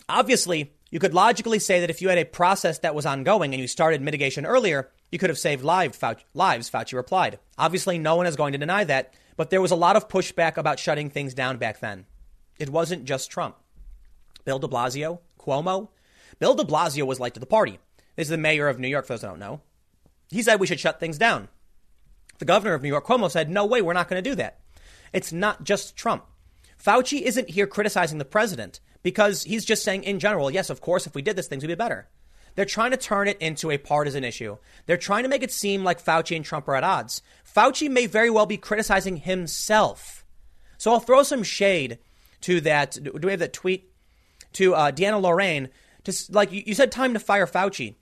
[0.08, 3.62] Obviously, you could logically say that if you had a process that was ongoing and
[3.62, 7.40] you started mitigation earlier, you could have saved lives, Fauci, replied.
[7.58, 10.58] Obviously, no one is going to deny that, but there was a lot of pushback
[10.58, 12.06] about shutting things down back then.
[12.60, 13.56] It wasn't just Trump.
[14.44, 15.88] Bill de Blasio, Cuomo.
[16.40, 17.80] Bill de Blasio was late to the party.
[18.18, 19.62] This is the mayor of New York, for those who don't know.
[20.30, 21.48] He said we should shut things down.
[22.40, 24.60] The governor of New York, Cuomo, said, no way, we're not going to do that.
[25.14, 26.26] It's not just Trump.
[26.84, 31.08] Fauci isn't here criticizing the president because he's just saying in general, yes, of course,
[31.08, 32.08] if we did this, things would be better.
[32.56, 34.58] They're trying to turn it into a partisan issue.
[34.86, 37.22] They're trying to make it seem like Fauci and Trump are at odds.
[37.46, 40.26] Fauci may very well be criticizing himself.
[40.78, 42.00] So I'll throw some shade
[42.42, 42.98] to that.
[43.02, 43.90] Do we have that tweet?
[44.54, 45.70] To uh, Deanna Lorraine.
[46.04, 47.96] To, like you said, time to fire Fauci.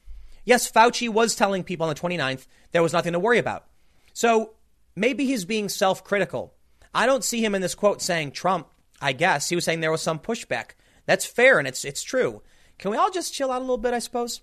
[0.46, 3.66] Yes, Fauci was telling people on the 29th there was nothing to worry about.
[4.14, 4.54] So
[4.96, 6.54] maybe he's being self critical.
[6.94, 8.68] I don't see him in this quote saying Trump,
[9.02, 9.50] I guess.
[9.50, 10.72] He was saying there was some pushback.
[11.10, 12.44] That's fair and it's it's true.
[12.78, 14.42] Can we all just chill out a little bit, I suppose?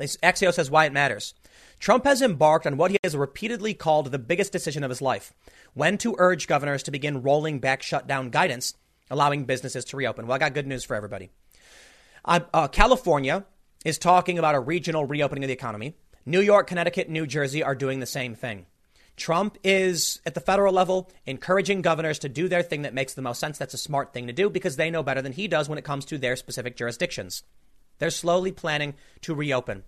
[0.00, 1.34] Axios says why it matters.
[1.78, 5.34] Trump has embarked on what he has repeatedly called the biggest decision of his life
[5.74, 8.72] when to urge governors to begin rolling back shutdown guidance,
[9.10, 10.26] allowing businesses to reopen.
[10.26, 11.28] Well, I got good news for everybody.
[12.24, 13.44] Uh, uh, California
[13.84, 15.94] is talking about a regional reopening of the economy.
[16.24, 18.64] New York, Connecticut, New Jersey are doing the same thing.
[19.16, 23.22] Trump is at the federal level encouraging governors to do their thing that makes the
[23.22, 23.56] most sense.
[23.58, 25.84] That's a smart thing to do because they know better than he does when it
[25.84, 27.42] comes to their specific jurisdictions.
[27.98, 29.84] They're slowly planning to reopen.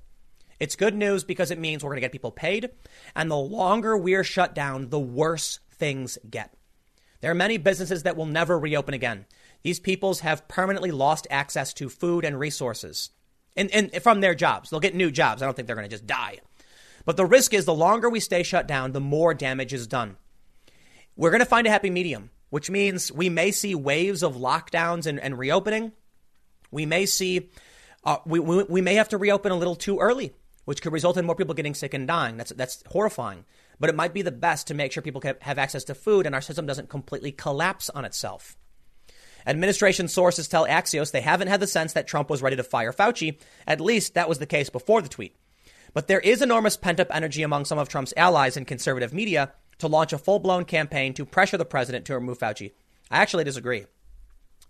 [0.58, 2.70] It's good news because it means we're going to get people paid.
[3.14, 6.54] And the longer we're shut down, the worse things get.
[7.20, 9.26] There are many businesses that will never reopen again.
[9.62, 13.10] These peoples have permanently lost access to food and resources
[13.56, 14.70] and, and from their jobs.
[14.70, 15.42] They'll get new jobs.
[15.42, 16.38] I don't think they're going to just die.
[17.08, 20.18] But the risk is the longer we stay shut down, the more damage is done.
[21.16, 25.06] We're going to find a happy medium, which means we may see waves of lockdowns
[25.06, 25.92] and, and reopening.
[26.70, 27.48] We may see,
[28.04, 30.34] uh, we, we, we may have to reopen a little too early,
[30.66, 32.36] which could result in more people getting sick and dying.
[32.36, 33.46] That's, that's horrifying.
[33.80, 36.34] But it might be the best to make sure people have access to food and
[36.34, 38.58] our system doesn't completely collapse on itself.
[39.46, 42.92] Administration sources tell Axios they haven't had the sense that Trump was ready to fire
[42.92, 43.38] Fauci.
[43.66, 45.34] At least that was the case before the tweet.
[45.94, 49.52] But there is enormous pent up energy among some of Trump's allies in conservative media
[49.78, 52.72] to launch a full blown campaign to pressure the president to remove Fauci.
[53.10, 53.86] I actually disagree.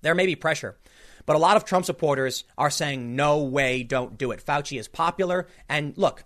[0.02, 0.78] There may be pressure,
[1.26, 4.44] but a lot of Trump supporters are saying, no way, don't do it.
[4.44, 5.48] Fauci is popular.
[5.68, 6.24] And look,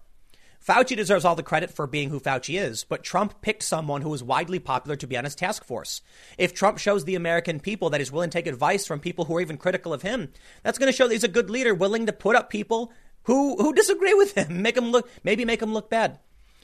[0.64, 4.14] Fauci deserves all the credit for being who Fauci is, but Trump picked someone who
[4.14, 6.02] is widely popular to be on his task force.
[6.38, 9.36] If Trump shows the American people that he's willing to take advice from people who
[9.36, 10.30] are even critical of him,
[10.62, 12.92] that's going to show that he's a good leader, willing to put up people
[13.24, 16.18] who who disagree with him, make him look maybe make him look bad.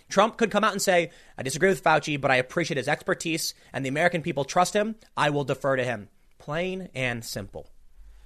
[0.08, 3.52] Trump could come out and say, I disagree with Fauci, but I appreciate his expertise
[3.72, 4.96] and the American people trust him.
[5.16, 6.08] I will defer to him.
[6.38, 7.68] Plain and simple.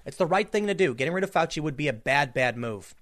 [0.06, 0.94] It's the right thing to do.
[0.94, 2.94] Getting rid of Fauci would be a bad, bad move.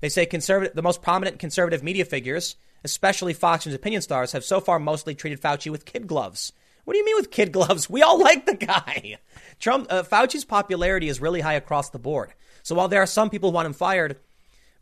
[0.00, 4.44] They say conservative, the most prominent conservative media figures, especially Fox News opinion stars, have
[4.44, 6.52] so far mostly treated Fauci with kid gloves.
[6.84, 7.88] What do you mean with kid gloves?
[7.88, 9.18] We all like the guy.
[9.58, 12.32] Trump, uh, Fauci's popularity is really high across the board.
[12.62, 14.18] So while there are some people who want him fired,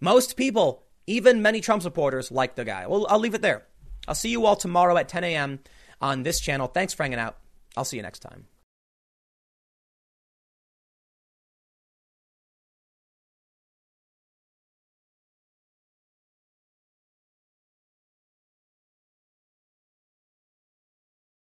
[0.02, 2.86] most people, even many Trump supporters, like the guy.
[2.88, 3.64] Well, I'll leave it there.
[4.08, 5.60] I'll see you all tomorrow at 10 a.m.
[6.00, 6.66] on this channel.
[6.66, 7.38] Thanks for hanging out.
[7.76, 8.46] I'll see you next time.